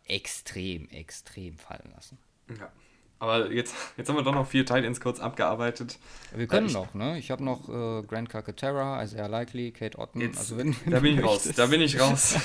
extrem, 0.06 0.88
extrem 0.90 1.58
fallen 1.58 1.90
lassen. 1.94 2.18
Ja. 2.58 2.70
Aber 3.18 3.50
jetzt, 3.52 3.74
jetzt 3.96 4.08
haben 4.08 4.16
wir 4.16 4.22
doch 4.22 4.34
noch 4.34 4.46
vier 4.46 4.66
Titans 4.66 5.00
kurz 5.00 5.20
abgearbeitet. 5.20 5.98
Wir 6.34 6.46
können 6.46 6.68
äh, 6.68 6.72
noch, 6.72 6.92
ne? 6.94 7.18
Ich 7.18 7.30
habe 7.30 7.42
noch 7.42 7.68
äh, 7.68 8.02
Grant 8.02 8.28
Carcaterra, 8.28 9.02
Isaiah 9.02 9.28
Likely, 9.28 9.70
Kate 9.70 9.98
Otten. 9.98 10.20
Jetzt, 10.20 10.38
also 10.38 10.58
wenn, 10.58 10.76
da 10.86 11.00
bin 11.00 11.18
ich 11.18 11.24
raus. 11.24 11.50
Da 11.56 11.66
bin 11.66 11.80
ich 11.80 11.98
raus. 11.98 12.36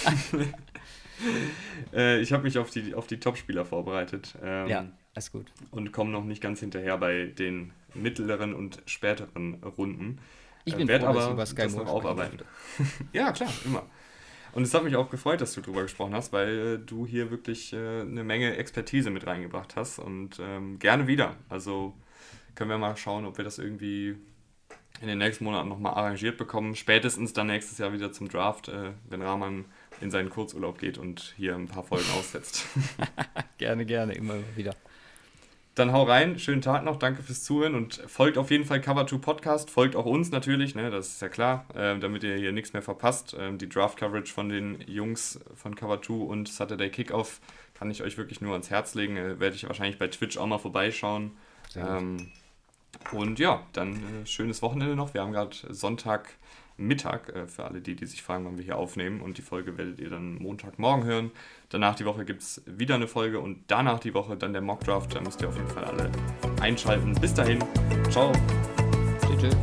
äh, 1.93 2.21
ich 2.21 2.31
habe 2.31 2.43
mich 2.43 2.57
auf 2.57 2.69
die, 2.69 2.93
auf 2.93 3.07
die 3.07 3.19
Top-Spieler 3.19 3.65
vorbereitet. 3.65 4.35
Ähm, 4.41 4.67
ja, 4.67 4.85
alles 5.15 5.31
gut. 5.31 5.47
Und 5.71 5.91
komme 5.91 6.11
noch 6.11 6.23
nicht 6.23 6.41
ganz 6.41 6.59
hinterher 6.59 6.97
bei 6.97 7.25
den 7.25 7.73
mittleren 7.93 8.53
und 8.53 8.81
späteren 8.85 9.55
Runden. 9.63 10.19
Ich 10.65 10.75
bin 10.75 10.87
werde 10.87 11.07
aber 11.07 11.31
über 11.31 11.45
Sky 11.45 11.63
das 11.63 11.75
noch 11.75 11.87
aufarbeiten. 11.87 12.39
ja, 13.11 13.31
klar, 13.31 13.51
immer. 13.65 13.83
Und 14.51 14.63
es 14.63 14.73
hat 14.73 14.83
mich 14.83 14.95
auch 14.95 15.09
gefreut, 15.09 15.41
dass 15.41 15.53
du 15.53 15.61
darüber 15.61 15.83
gesprochen 15.83 16.13
hast, 16.13 16.33
weil 16.33 16.75
äh, 16.75 16.79
du 16.79 17.05
hier 17.05 17.31
wirklich 17.31 17.73
äh, 17.73 18.01
eine 18.01 18.23
Menge 18.23 18.57
Expertise 18.57 19.09
mit 19.09 19.27
reingebracht 19.27 19.75
hast 19.75 19.99
und 19.99 20.39
ähm, 20.39 20.79
gerne 20.79 21.07
wieder. 21.07 21.35
Also 21.49 21.93
können 22.55 22.69
wir 22.69 22.77
mal 22.77 22.97
schauen, 22.97 23.25
ob 23.25 23.37
wir 23.37 23.45
das 23.45 23.59
irgendwie 23.59 24.17
in 25.01 25.07
den 25.07 25.17
nächsten 25.17 25.43
Monaten 25.45 25.69
nochmal 25.69 25.93
arrangiert 25.93 26.37
bekommen. 26.37 26.75
Spätestens 26.75 27.33
dann 27.33 27.47
nächstes 27.47 27.77
Jahr 27.77 27.93
wieder 27.93 28.11
zum 28.11 28.27
Draft, 28.27 28.67
äh, 28.67 28.91
wenn 29.09 29.21
Rahman 29.21 29.65
in 30.01 30.11
seinen 30.11 30.29
Kurzurlaub 30.29 30.77
geht 30.79 30.97
und 30.97 31.33
hier 31.37 31.55
ein 31.55 31.67
paar 31.67 31.83
Folgen 31.83 32.09
aussetzt. 32.17 32.65
gerne, 33.57 33.85
gerne, 33.85 34.13
immer 34.13 34.35
wieder. 34.55 34.75
Dann 35.79 35.93
hau 35.93 36.03
rein, 36.03 36.37
schönen 36.37 36.61
Tag 36.61 36.83
noch, 36.83 36.97
danke 36.97 37.23
fürs 37.23 37.45
Zuhören 37.45 37.73
und 37.73 38.03
folgt 38.05 38.37
auf 38.37 38.51
jeden 38.51 38.65
Fall 38.65 38.79
Cover2 38.79 39.17
Podcast, 39.19 39.71
folgt 39.71 39.95
auch 39.95 40.05
uns 40.05 40.29
natürlich, 40.29 40.75
ne, 40.75 40.91
das 40.91 41.07
ist 41.07 41.21
ja 41.21 41.29
klar, 41.29 41.65
äh, 41.73 41.97
damit 41.97 42.21
ihr 42.23 42.35
hier 42.35 42.51
nichts 42.51 42.73
mehr 42.73 42.81
verpasst. 42.81 43.33
Ähm, 43.39 43.57
die 43.57 43.69
Draft-Coverage 43.69 44.33
von 44.33 44.49
den 44.49 44.81
Jungs 44.87 45.39
von 45.55 45.75
Cover2 45.75 46.25
und 46.25 46.49
Saturday 46.49 46.89
Kickoff 46.89 47.39
kann 47.75 47.89
ich 47.89 48.03
euch 48.03 48.17
wirklich 48.17 48.41
nur 48.41 48.51
ans 48.51 48.69
Herz 48.69 48.93
legen, 48.93 49.15
äh, 49.15 49.39
werde 49.39 49.55
ich 49.55 49.65
wahrscheinlich 49.69 49.97
bei 49.97 50.09
Twitch 50.09 50.37
auch 50.37 50.47
mal 50.47 50.57
vorbeischauen. 50.57 51.31
Ähm, 51.77 52.29
und 53.13 53.39
ja, 53.39 53.65
dann 53.71 53.93
äh, 53.93 54.25
schönes 54.25 54.61
Wochenende 54.61 54.97
noch, 54.97 55.13
wir 55.13 55.21
haben 55.21 55.31
gerade 55.31 55.55
Sonntag 55.69 56.35
Mittag, 56.79 57.29
äh, 57.29 57.47
für 57.47 57.65
alle 57.65 57.81
die, 57.81 57.95
die 57.95 58.05
sich 58.05 58.23
fragen, 58.23 58.45
wann 58.45 58.57
wir 58.57 58.63
hier 58.63 58.77
aufnehmen. 58.77 59.21
Und 59.21 59.37
die 59.37 59.41
Folge 59.41 59.77
werdet 59.77 59.99
ihr 59.99 60.09
dann 60.09 60.35
Montagmorgen 60.35 61.05
hören. 61.05 61.31
Danach 61.69 61.95
die 61.95 62.05
Woche 62.05 62.25
gibt 62.25 62.41
es 62.41 62.61
wieder 62.65 62.95
eine 62.95 63.07
Folge 63.07 63.39
und 63.39 63.63
danach 63.67 63.99
die 63.99 64.13
Woche 64.13 64.35
dann 64.37 64.53
der 64.53 64.61
Mockdraft. 64.61 65.15
Da 65.15 65.21
müsst 65.21 65.41
ihr 65.41 65.49
auf 65.49 65.55
jeden 65.55 65.69
Fall 65.69 65.85
alle 65.85 66.11
einschalten. 66.61 67.13
Bis 67.19 67.33
dahin, 67.33 67.59
ciao. 68.09 68.31
Tschüss. 69.39 69.55